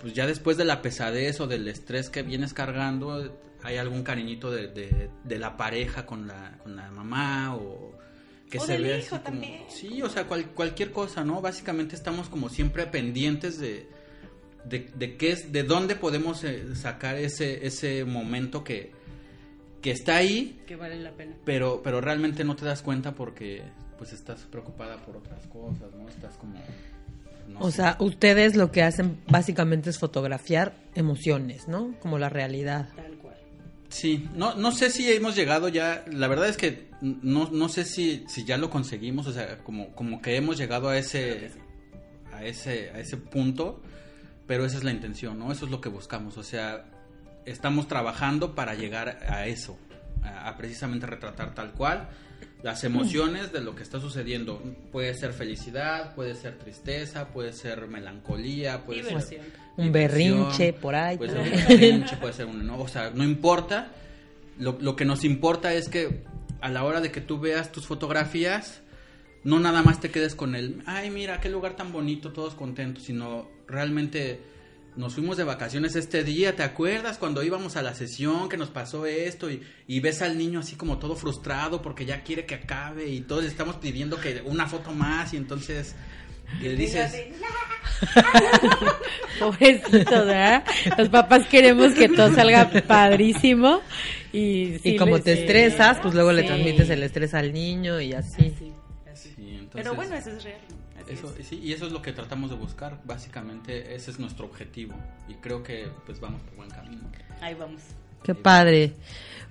pues 0.00 0.12
ya 0.14 0.26
después 0.26 0.56
de 0.56 0.64
la 0.64 0.82
pesadez 0.82 1.40
o 1.40 1.46
del 1.46 1.68
estrés 1.68 2.10
que 2.10 2.22
vienes 2.22 2.52
cargando, 2.52 3.38
hay 3.62 3.76
algún 3.76 4.02
cariñito 4.02 4.50
de, 4.50 4.68
de- 4.68 5.10
de 5.24 5.38
la 5.38 5.56
pareja 5.56 6.06
con 6.06 6.26
la, 6.26 6.58
con 6.62 6.76
la 6.76 6.90
mamá 6.90 7.54
o 7.56 7.92
que 8.50 8.58
O 8.58 8.60
se 8.64 8.74
del 8.74 8.82
ve 8.84 8.98
hijo 9.00 9.16
así 9.16 9.24
como- 9.24 9.42
sí, 9.68 10.02
o 10.02 10.08
sea, 10.08 10.26
cual- 10.26 10.46
cualquier 10.50 10.92
cosa, 10.92 11.24
¿no? 11.24 11.40
Básicamente 11.40 11.96
estamos 11.96 12.28
como 12.28 12.48
siempre 12.48 12.86
pendientes 12.86 13.58
de, 13.58 13.88
de, 14.64 14.90
de 14.94 15.16
qué 15.16 15.32
es, 15.32 15.52
de 15.52 15.62
dónde 15.64 15.96
podemos 15.96 16.44
eh, 16.44 16.74
sacar 16.76 17.16
ese, 17.16 17.66
ese 17.66 18.04
momento 18.04 18.62
que, 18.64 18.92
que 19.82 19.90
está 19.90 20.16
ahí, 20.16 20.60
Que 20.66 20.76
vale 20.76 20.96
la 21.00 21.10
pena. 21.12 21.34
pero, 21.44 21.80
pero 21.82 22.00
realmente 22.00 22.44
no 22.44 22.54
te 22.56 22.64
das 22.64 22.82
cuenta 22.82 23.12
porque 23.14 23.62
pues 23.98 24.12
estás 24.12 24.42
preocupada 24.42 24.96
por 25.04 25.16
otras 25.16 25.46
cosas, 25.46 25.92
¿no? 25.94 26.08
Estás 26.08 26.34
como... 26.36 26.54
no 27.48 27.60
O 27.60 27.70
sé. 27.70 27.78
sea, 27.78 27.96
ustedes 28.00 28.54
lo 28.54 28.70
que 28.70 28.82
hacen 28.82 29.18
básicamente 29.28 29.90
es 29.90 29.98
fotografiar 29.98 30.74
emociones, 30.94 31.66
¿no? 31.66 31.94
Como 32.00 32.18
la 32.18 32.28
realidad. 32.28 32.90
Tal 32.94 33.12
cual. 33.18 33.25
Sí, 33.88 34.28
no, 34.34 34.54
no 34.54 34.72
sé 34.72 34.90
si 34.90 35.10
hemos 35.12 35.36
llegado 35.36 35.68
ya, 35.68 36.04
la 36.10 36.28
verdad 36.28 36.48
es 36.48 36.56
que 36.56 36.88
no, 37.00 37.48
no 37.50 37.68
sé 37.68 37.84
si, 37.84 38.24
si 38.28 38.44
ya 38.44 38.56
lo 38.56 38.70
conseguimos, 38.70 39.26
o 39.26 39.32
sea, 39.32 39.58
como, 39.58 39.94
como 39.94 40.20
que 40.20 40.36
hemos 40.36 40.58
llegado 40.58 40.88
a 40.88 40.98
ese, 40.98 41.50
a 42.32 42.44
ese, 42.44 42.90
a 42.90 43.00
ese 43.00 43.16
punto, 43.16 43.82
pero 44.46 44.64
esa 44.64 44.78
es 44.78 44.84
la 44.84 44.90
intención, 44.90 45.38
¿no? 45.38 45.52
Eso 45.52 45.66
es 45.66 45.70
lo 45.70 45.80
que 45.80 45.88
buscamos, 45.88 46.36
o 46.36 46.42
sea, 46.42 46.86
estamos 47.44 47.86
trabajando 47.86 48.54
para 48.54 48.74
llegar 48.74 49.20
a 49.28 49.46
eso, 49.46 49.78
a, 50.26 50.48
a 50.48 50.56
precisamente 50.56 51.06
retratar 51.06 51.54
tal 51.54 51.72
cual, 51.72 52.08
las 52.62 52.84
emociones 52.84 53.52
de 53.52 53.60
lo 53.60 53.74
que 53.74 53.82
está 53.82 54.00
sucediendo. 54.00 54.60
Puede 54.90 55.14
ser 55.14 55.32
felicidad, 55.32 56.14
puede 56.14 56.34
ser 56.34 56.58
tristeza, 56.58 57.28
puede 57.28 57.52
ser 57.52 57.86
melancolía, 57.86 58.84
puede 58.84 59.02
Diversión. 59.02 59.42
ser 59.42 59.52
Un 59.76 59.92
berrinche 59.92 60.72
por 60.72 60.94
ahí. 60.94 61.16
Puede 61.16 61.32
ser 61.32 61.40
un 61.40 61.50
berrinche, 61.68 62.16
puede 62.16 62.32
ser 62.32 62.46
un 62.46 62.60
enojo, 62.60 62.82
o 62.82 62.88
sea, 62.88 63.10
no 63.10 63.24
importa. 63.24 63.92
Lo, 64.58 64.78
lo 64.80 64.96
que 64.96 65.04
nos 65.04 65.22
importa 65.24 65.74
es 65.74 65.88
que 65.88 66.24
a 66.60 66.70
la 66.70 66.84
hora 66.84 67.00
de 67.00 67.12
que 67.12 67.20
tú 67.20 67.38
veas 67.38 67.70
tus 67.72 67.86
fotografías, 67.86 68.80
no 69.44 69.60
nada 69.60 69.82
más 69.82 70.00
te 70.00 70.10
quedes 70.10 70.34
con 70.34 70.56
el, 70.56 70.82
ay, 70.86 71.10
mira, 71.10 71.40
qué 71.40 71.48
lugar 71.48 71.76
tan 71.76 71.92
bonito, 71.92 72.32
todos 72.32 72.54
contentos, 72.54 73.04
sino 73.04 73.48
realmente 73.68 74.40
nos 74.96 75.14
fuimos 75.14 75.36
de 75.36 75.44
vacaciones 75.44 75.94
este 75.94 76.24
día, 76.24 76.56
¿te 76.56 76.62
acuerdas 76.62 77.18
cuando 77.18 77.42
íbamos 77.42 77.76
a 77.76 77.82
la 77.82 77.94
sesión 77.94 78.48
que 78.48 78.56
nos 78.56 78.70
pasó 78.70 79.06
esto 79.06 79.50
y, 79.50 79.62
y 79.86 80.00
ves 80.00 80.22
al 80.22 80.38
niño 80.38 80.60
así 80.60 80.76
como 80.76 80.98
todo 80.98 81.16
frustrado 81.16 81.82
porque 81.82 82.06
ya 82.06 82.22
quiere 82.22 82.46
que 82.46 82.54
acabe 82.54 83.08
y 83.08 83.20
todos 83.20 83.42
le 83.42 83.48
estamos 83.48 83.76
pidiendo 83.76 84.18
que 84.18 84.42
una 84.44 84.66
foto 84.66 84.92
más 84.92 85.34
y 85.34 85.36
entonces 85.36 85.94
le 86.60 86.76
dices, 86.76 87.12
Pobrecito, 89.38 90.10
¿verdad? 90.10 90.64
Los 90.96 91.08
papás 91.08 91.46
queremos 91.48 91.92
que 91.94 92.08
todo 92.08 92.34
salga 92.34 92.70
padrísimo. 92.86 93.82
Y, 94.32 94.78
sí 94.82 94.90
Y 94.90 94.96
como 94.96 95.20
te 95.20 95.32
estresas, 95.32 95.98
pues 96.00 96.14
luego 96.14 96.32
le 96.32 96.44
transmites 96.44 96.88
el 96.90 97.02
estrés 97.02 97.34
al 97.34 97.52
niño 97.52 98.00
y 98.00 98.12
así. 98.12 98.54
sí, 98.58 98.72
entonces, 98.88 99.34
Pero 99.72 99.94
bueno, 99.94 100.14
eso 100.14 100.30
es 100.30 100.44
real. 100.44 100.60
Eso, 101.08 101.34
es. 101.38 101.46
sí, 101.46 101.60
y 101.62 101.72
eso 101.72 101.86
es 101.86 101.92
lo 101.92 102.02
que 102.02 102.12
tratamos 102.12 102.50
de 102.50 102.56
buscar, 102.56 103.00
básicamente 103.04 103.94
ese 103.94 104.10
es 104.10 104.18
nuestro 104.18 104.46
objetivo 104.46 104.94
y 105.28 105.34
creo 105.34 105.62
que 105.62 105.88
pues 106.04 106.20
vamos 106.20 106.40
por 106.42 106.56
buen 106.56 106.70
camino. 106.70 107.02
Ahí 107.40 107.54
vamos. 107.54 107.82
Qué 108.22 108.34
padre. 108.34 108.92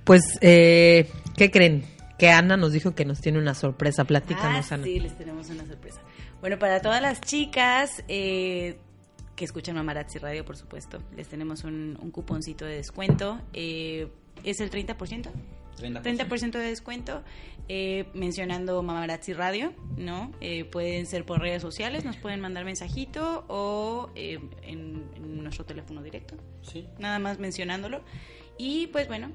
Pues, 0.03 0.22
eh, 0.41 1.10
¿qué 1.38 1.49
creen? 1.49 1.86
Que 2.20 2.30
Ana 2.30 2.58
nos 2.58 2.72
dijo 2.74 2.93
que 2.95 3.06
nos 3.06 3.22
tiene 3.22 3.39
una 3.39 3.53
sorpresa. 3.56 4.03
Platícanos, 4.06 4.72
Ah, 4.72 4.76
Ana. 4.76 4.84
sí, 4.84 4.99
les 4.99 5.18
tenemos 5.18 5.49
una 5.49 5.66
sorpresa. 5.66 6.01
Bueno, 6.41 6.60
para 6.60 6.82
todas 6.82 7.01
las 7.01 7.22
chicas 7.22 8.03
eh, 8.08 8.78
que 9.36 9.45
escuchan 9.45 9.76
Mamarazzi 9.76 10.20
Radio, 10.20 10.45
por 10.45 10.58
supuesto, 10.58 10.99
les 11.16 11.28
tenemos 11.28 11.64
un, 11.64 11.97
un 12.01 12.12
cuponcito 12.12 12.66
de 12.66 12.76
descuento. 12.76 13.41
Eh, 13.53 14.08
es 14.43 14.60
el 14.60 14.70
30%. 14.70 15.30
30%. 15.78 16.02
30% 16.04 16.52
de 16.52 16.60
descuento 16.60 17.24
eh, 17.68 18.06
mencionando 18.14 18.82
Mamarazzi 18.84 19.34
Radio, 19.34 19.74
¿no? 19.98 20.32
Eh, 20.42 20.66
pueden 20.66 21.06
ser 21.06 21.26
por 21.26 21.40
redes 21.42 21.62
sociales, 21.62 22.06
nos 22.06 22.18
pueden 22.18 22.40
mandar 22.42 22.64
mensajito 22.66 23.44
o 23.48 24.10
eh, 24.16 24.40
en, 24.62 25.10
en 25.16 25.44
nuestro 25.44 25.66
teléfono 25.66 26.02
directo, 26.04 26.36
Sí. 26.62 26.88
nada 27.00 27.20
más 27.20 27.40
mencionándolo. 27.40 28.04
Y 28.58 28.88
pues 28.88 29.08
bueno, 29.08 29.32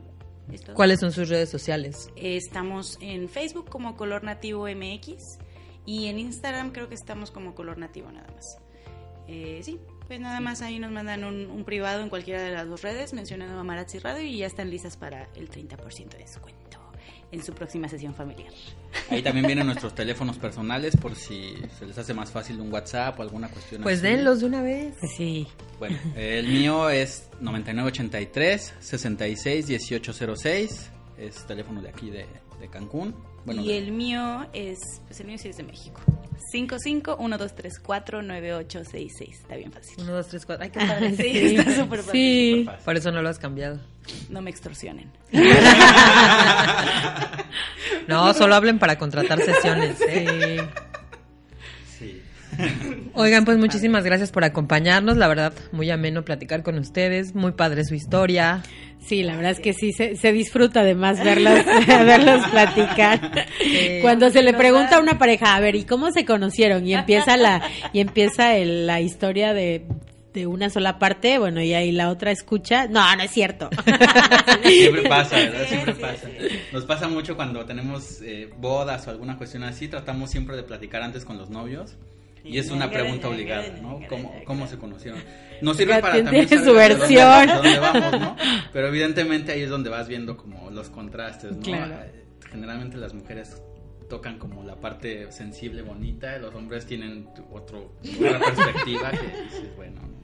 es 0.53 0.63
todo. 0.63 0.75
¿Cuáles 0.77 1.01
son 1.01 1.13
sus 1.13 1.29
redes 1.29 1.49
sociales? 1.51 2.11
Estamos 2.17 2.99
en 3.01 3.29
Facebook 3.29 3.69
como 3.69 3.97
Color 3.97 4.25
Nativo 4.25 4.67
MX 4.67 5.39
y 5.87 6.07
en 6.07 6.19
Instagram 6.19 6.71
creo 6.73 6.89
que 6.89 6.95
estamos 6.95 7.31
como 7.31 7.55
Color 7.55 7.79
Nativo 7.79 8.11
nada 8.13 8.29
más. 8.35 8.59
Eh, 9.29 9.61
sí, 9.63 9.79
pues 10.11 10.19
nada 10.21 10.41
más 10.41 10.61
ahí 10.61 10.81
nos 10.81 10.91
mandan 10.91 11.23
un, 11.23 11.47
un 11.49 11.65
privado 11.65 12.03
en 12.03 12.09
cualquiera 12.09 12.43
de 12.43 12.51
las 12.51 12.67
dos 12.67 12.83
redes 12.83 13.13
mencionando 13.13 13.55
Mamarazzi 13.55 14.01
Radio 14.01 14.23
y 14.25 14.39
ya 14.39 14.47
están 14.49 14.69
listas 14.69 14.97
para 14.97 15.29
el 15.37 15.49
30% 15.49 16.09
de 16.09 16.19
descuento 16.19 16.79
en 17.31 17.45
su 17.45 17.53
próxima 17.55 17.89
sesión 17.89 18.13
familiar. 18.13 18.53
Ahí 19.09 19.23
también 19.23 19.47
vienen 19.47 19.65
nuestros 19.65 19.95
teléfonos 19.95 20.37
personales 20.37 20.97
por 20.97 21.15
si 21.15 21.55
se 21.79 21.87
les 21.87 21.97
hace 21.97 22.13
más 22.13 22.33
fácil 22.33 22.61
un 22.61 22.73
WhatsApp 22.73 23.21
o 23.21 23.23
alguna 23.23 23.49
cuestión 23.49 23.83
Pues 23.85 23.99
así. 23.99 24.09
denlos 24.09 24.41
de 24.41 24.47
una 24.47 24.63
vez. 24.63 24.97
Pues 24.99 25.13
sí. 25.13 25.47
Bueno, 25.79 25.97
el 26.17 26.49
mío 26.49 26.91
es 26.91 27.29
9983 27.41 28.75
66 28.81 29.69
1806, 29.69 30.91
es 31.19 31.47
teléfono 31.47 31.81
de 31.81 31.89
aquí 31.89 32.11
de, 32.11 32.27
de 32.59 32.69
Cancún. 32.69 33.15
Bueno, 33.45 33.63
y 33.63 33.73
el 33.73 33.91
mío 33.93 34.47
es, 34.53 34.79
pues 35.07 35.19
el 35.21 35.27
mío 35.27 35.39
sí 35.39 35.49
es 35.49 35.57
de 35.57 35.63
México. 35.65 36.01
5512349866. 36.55 39.31
Está 39.31 39.57
bien 39.57 39.73
fácil. 39.73 39.95
Uno, 39.99 40.13
dos, 40.13 40.29
tres, 40.29 40.47
cuatro. 40.47 40.65
Ay, 40.65 40.71
qué 40.71 40.81
padre. 40.87 41.17
Sí, 41.17 41.57
está 41.57 41.77
súper 41.77 41.99
fácil. 42.01 42.13
Sí. 42.13 42.63
Fácil. 42.67 42.85
Por 42.85 42.97
eso 42.97 43.11
no 43.13 43.23
lo 43.23 43.29
has 43.29 43.39
cambiado. 43.39 43.79
No 44.29 44.43
me 44.43 44.51
extorsionen. 44.51 45.11
No, 48.07 48.33
solo 48.35 48.55
hablen 48.57 48.79
para 48.81 48.99
contratar 48.99 49.41
sesiones. 49.41 50.01
¿eh? 50.01 50.59
Sí. 50.59 50.65
Oigan, 53.15 53.45
pues 53.45 53.59
muchísimas 53.59 54.05
gracias 54.05 54.31
por 54.31 54.45
acompañarnos. 54.45 55.17
La 55.17 55.29
verdad, 55.29 55.53
muy 55.73 55.91
ameno 55.91 56.25
platicar 56.25 56.63
con 56.63 56.79
ustedes. 56.79 57.35
Muy 57.35 57.53
padre 57.53 57.85
su 57.85 57.95
historia. 57.95 58.63
Sí, 59.01 59.23
la 59.23 59.35
verdad 59.35 59.53
es 59.53 59.61
que 59.61 59.73
sí, 59.73 59.93
se, 59.93 60.15
se 60.17 60.33
disfruta 60.33 60.81
además 60.81 61.23
verlos, 61.25 61.65
verlos 61.87 62.47
platicar. 62.49 63.47
Cuando 64.03 64.31
se 64.31 64.43
le 64.43 64.53
pregunta 64.53 64.97
a 64.97 65.01
una 65.01 65.19
pareja, 65.19 65.57
a 65.57 65.61
ver, 65.61 65.75
¿y 65.75 65.85
cómo 65.85 66.11
se 66.13 66.25
conocieron? 66.25 66.87
Y 66.87 66.95
empieza 66.95 67.37
la, 67.37 67.63
y 67.93 68.01
empieza 68.01 68.57
el- 68.57 68.87
la 68.87 69.01
historia 69.01 69.55
de, 69.55 69.87
de 70.35 70.47
una 70.47 70.69
sola 70.69 70.99
parte, 70.99 71.39
bueno, 71.39 71.63
y 71.63 71.73
ahí 71.73 71.93
la 71.93 72.11
otra 72.11 72.31
escucha. 72.31 72.87
No, 72.89 73.17
no 73.17 73.23
es 73.23 73.31
cierto. 73.31 73.71
Siempre 74.65 75.09
pasa, 75.09 75.37
¿verdad? 75.37 75.67
Siempre 75.67 75.95
pasa. 75.95 76.29
Nos 76.73 76.85
pasa 76.85 77.09
mucho 77.09 77.37
cuando 77.37 77.65
tenemos 77.65 78.21
eh, 78.23 78.51
bodas 78.59 79.07
o 79.07 79.11
alguna 79.11 79.37
cuestión 79.39 79.63
así, 79.65 79.89
tratamos 79.89 80.31
siempre 80.31 80.57
de 80.57 80.63
platicar 80.63 81.03
antes 81.03 81.25
con 81.25 81.39
los 81.39 81.49
novios. 81.51 81.97
Y 82.45 82.59
es 82.59 82.71
una 82.71 82.91
pregunta 82.91 83.29
obligada, 83.29 83.69
¿no? 83.83 84.01
¿Cómo, 84.09 84.35
cómo 84.45 84.67
se 84.67 84.79
conocieron? 84.79 85.21
Nos 85.61 85.77
sirve 85.77 86.01
para 86.01 86.23
también 86.23 86.49
saber 86.49 86.65
su 86.65 86.73
dónde- 86.73 86.89
versión. 86.89 87.47
dónde 87.49 87.79
vamos, 87.79 88.21
¿no? 88.21 88.37
Pero 88.73 88.89
evidentemente 88.89 89.53
ahí 89.53 89.63
es 89.63 89.71
donde 89.71 89.91
vas 89.91 90.09
viendo 90.09 90.37
como 90.37 90.71
los 90.71 90.89
contrastes, 90.89 91.53
¿no? 91.57 91.63
Claro. 91.63 91.95
Generalmente 92.51 92.97
las 92.97 93.13
mujeres 93.15 93.63
tocan 94.09 94.39
como 94.39 94.65
la 94.65 94.75
parte 94.77 95.31
sensible, 95.31 95.83
bonita, 95.83 96.37
y 96.37 96.41
los 96.41 96.55
hombres 96.55 96.87
tienen 96.87 97.29
otro, 97.53 97.93
otra 98.19 98.39
perspectiva 98.55 99.11
que 99.11 99.19
dices, 99.45 99.77
bueno, 99.77 100.01
¿no? 100.03 100.21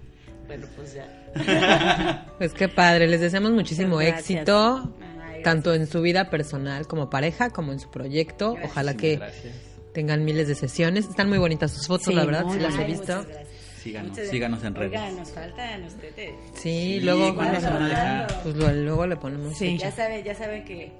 Bueno, 0.46 0.66
pues 0.76 0.94
ya. 0.94 2.24
Pues 2.38 2.52
qué 2.54 2.68
padre. 2.68 3.06
Les 3.08 3.20
deseamos 3.20 3.52
muchísimo 3.52 3.96
gracias. 3.98 4.30
éxito. 4.30 4.92
Ay, 5.22 5.42
Tanto 5.42 5.74
en 5.74 5.86
su 5.86 6.00
vida 6.02 6.30
personal 6.30 6.86
como 6.86 7.10
pareja, 7.10 7.50
como 7.50 7.72
en 7.72 7.78
su 7.80 7.90
proyecto. 7.90 8.52
Gracias. 8.54 8.70
Ojalá 8.72 8.94
que 8.96 9.16
Gracias. 9.16 9.54
Tengan 9.96 10.26
miles 10.26 10.46
de 10.46 10.54
sesiones. 10.54 11.06
Están 11.08 11.30
muy 11.30 11.38
bonitas 11.38 11.72
sus 11.72 11.86
fotos, 11.86 12.08
Sí, 12.08 12.12
la 12.12 12.26
verdad, 12.26 12.44
sí 12.52 12.58
las 12.58 12.78
he 12.78 12.84
visto. 12.84 13.06
gracias. 13.24 13.48
Síganos, 13.82 14.18
síganos 14.18 14.62
en 14.64 14.74
redes. 14.74 14.90
Oigan, 14.90 15.16
nos 15.16 15.30
faltan 15.32 15.84
ustedes. 15.84 16.34
Sí, 16.52 16.60
Sí, 16.60 17.00
luego, 17.00 17.34
¿cuándo 17.34 17.58
se 17.60 17.66
van 17.70 17.82
a 17.84 17.88
dejar? 17.88 18.42
pues 18.42 18.56
lo- 18.56 18.72
luego 18.72 19.06
le 19.06 19.16
ponemos 19.16 19.56
Sí. 19.56 19.78
Ya 19.78 19.90
saben, 19.90 20.22
ya 20.22 20.34
saben 20.34 20.64
que 20.64 20.92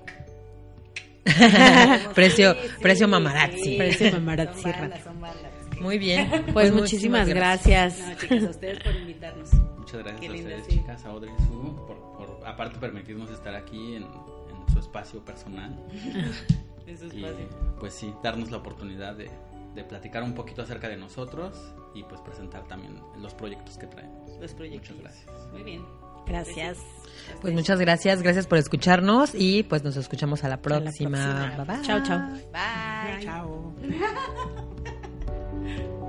precio, 2.15 2.55
Sí, 2.55 2.61
sí, 2.69 2.75
precio 2.81 3.07
sí. 3.07 3.11
mamarazzi. 3.11 3.77
Precio 3.77 4.13
mamarazzi. 4.13 4.63
Son 4.63 4.73
bandas, 4.73 5.05
son 5.05 5.21
bandas. 5.21 5.53
Muy 5.81 5.99
bien. 5.99 6.31
Pues 6.55 6.73
muchísimas 6.73 7.29
gracias. 7.29 7.99
No, 7.99 8.15
chicas, 8.17 8.45
a 8.45 8.51
ustedes 8.51 8.79
por 8.83 8.95
invitarnos. 8.97 9.53
Muchas 9.79 9.99
gracias 10.03 10.21
Qué 10.21 10.27
a 10.27 10.33
ustedes, 10.33 10.69
chicas, 10.69 11.05
a 11.05 11.09
Audrey 11.11 11.33
y 11.39 11.43
Su, 11.43 11.77
por, 11.87 11.97
por 12.17 12.41
aparte 12.47 12.79
permitirnos 12.79 13.31
estar 13.31 13.55
aquí 13.55 13.97
en, 13.97 14.05
en 14.05 14.73
su 14.73 14.79
espacio 14.79 15.23
personal. 15.25 15.77
Su 16.87 17.07
Y 17.17 17.27
pues 17.81 17.95
sí, 17.95 18.13
darnos 18.23 18.51
la 18.51 18.59
oportunidad 18.59 19.15
de, 19.17 19.31
de 19.75 19.85
platicar 19.85 20.23
un 20.23 20.35
poquito 20.35 20.63
acerca 20.63 20.89
de 20.89 20.97
nosotros 20.97 21.75
y 21.95 22.03
pues 22.05 22.21
presentar 22.21 22.67
también 22.69 23.01
los 23.19 23.35
proyectos 23.35 23.77
que 23.79 23.87
traemos. 23.87 24.31
Los 24.41 24.55
proyectos. 24.55 24.97
Muchas 24.97 25.03
gracias. 25.27 25.49
Muy 25.53 25.63
bien. 25.63 25.85
Gracias. 26.27 26.79
Pues 27.41 27.55
muchas 27.55 27.79
gracias, 27.79 28.23
gracias 28.23 28.47
por 28.47 28.59
escucharnos 28.59 29.35
y 29.35 29.63
pues 29.63 29.85
nos 29.85 29.97
escuchamos 29.97 30.43
a 30.45 30.49
la 30.49 30.57
la 30.57 30.63
próxima. 30.63 31.55
próxima. 31.57 31.65
Bye 31.65 31.77
bye. 31.77 31.87
Chao, 31.87 32.03
chao. 32.03 32.21
Bye. 32.53 33.25
Chao. 33.25 33.75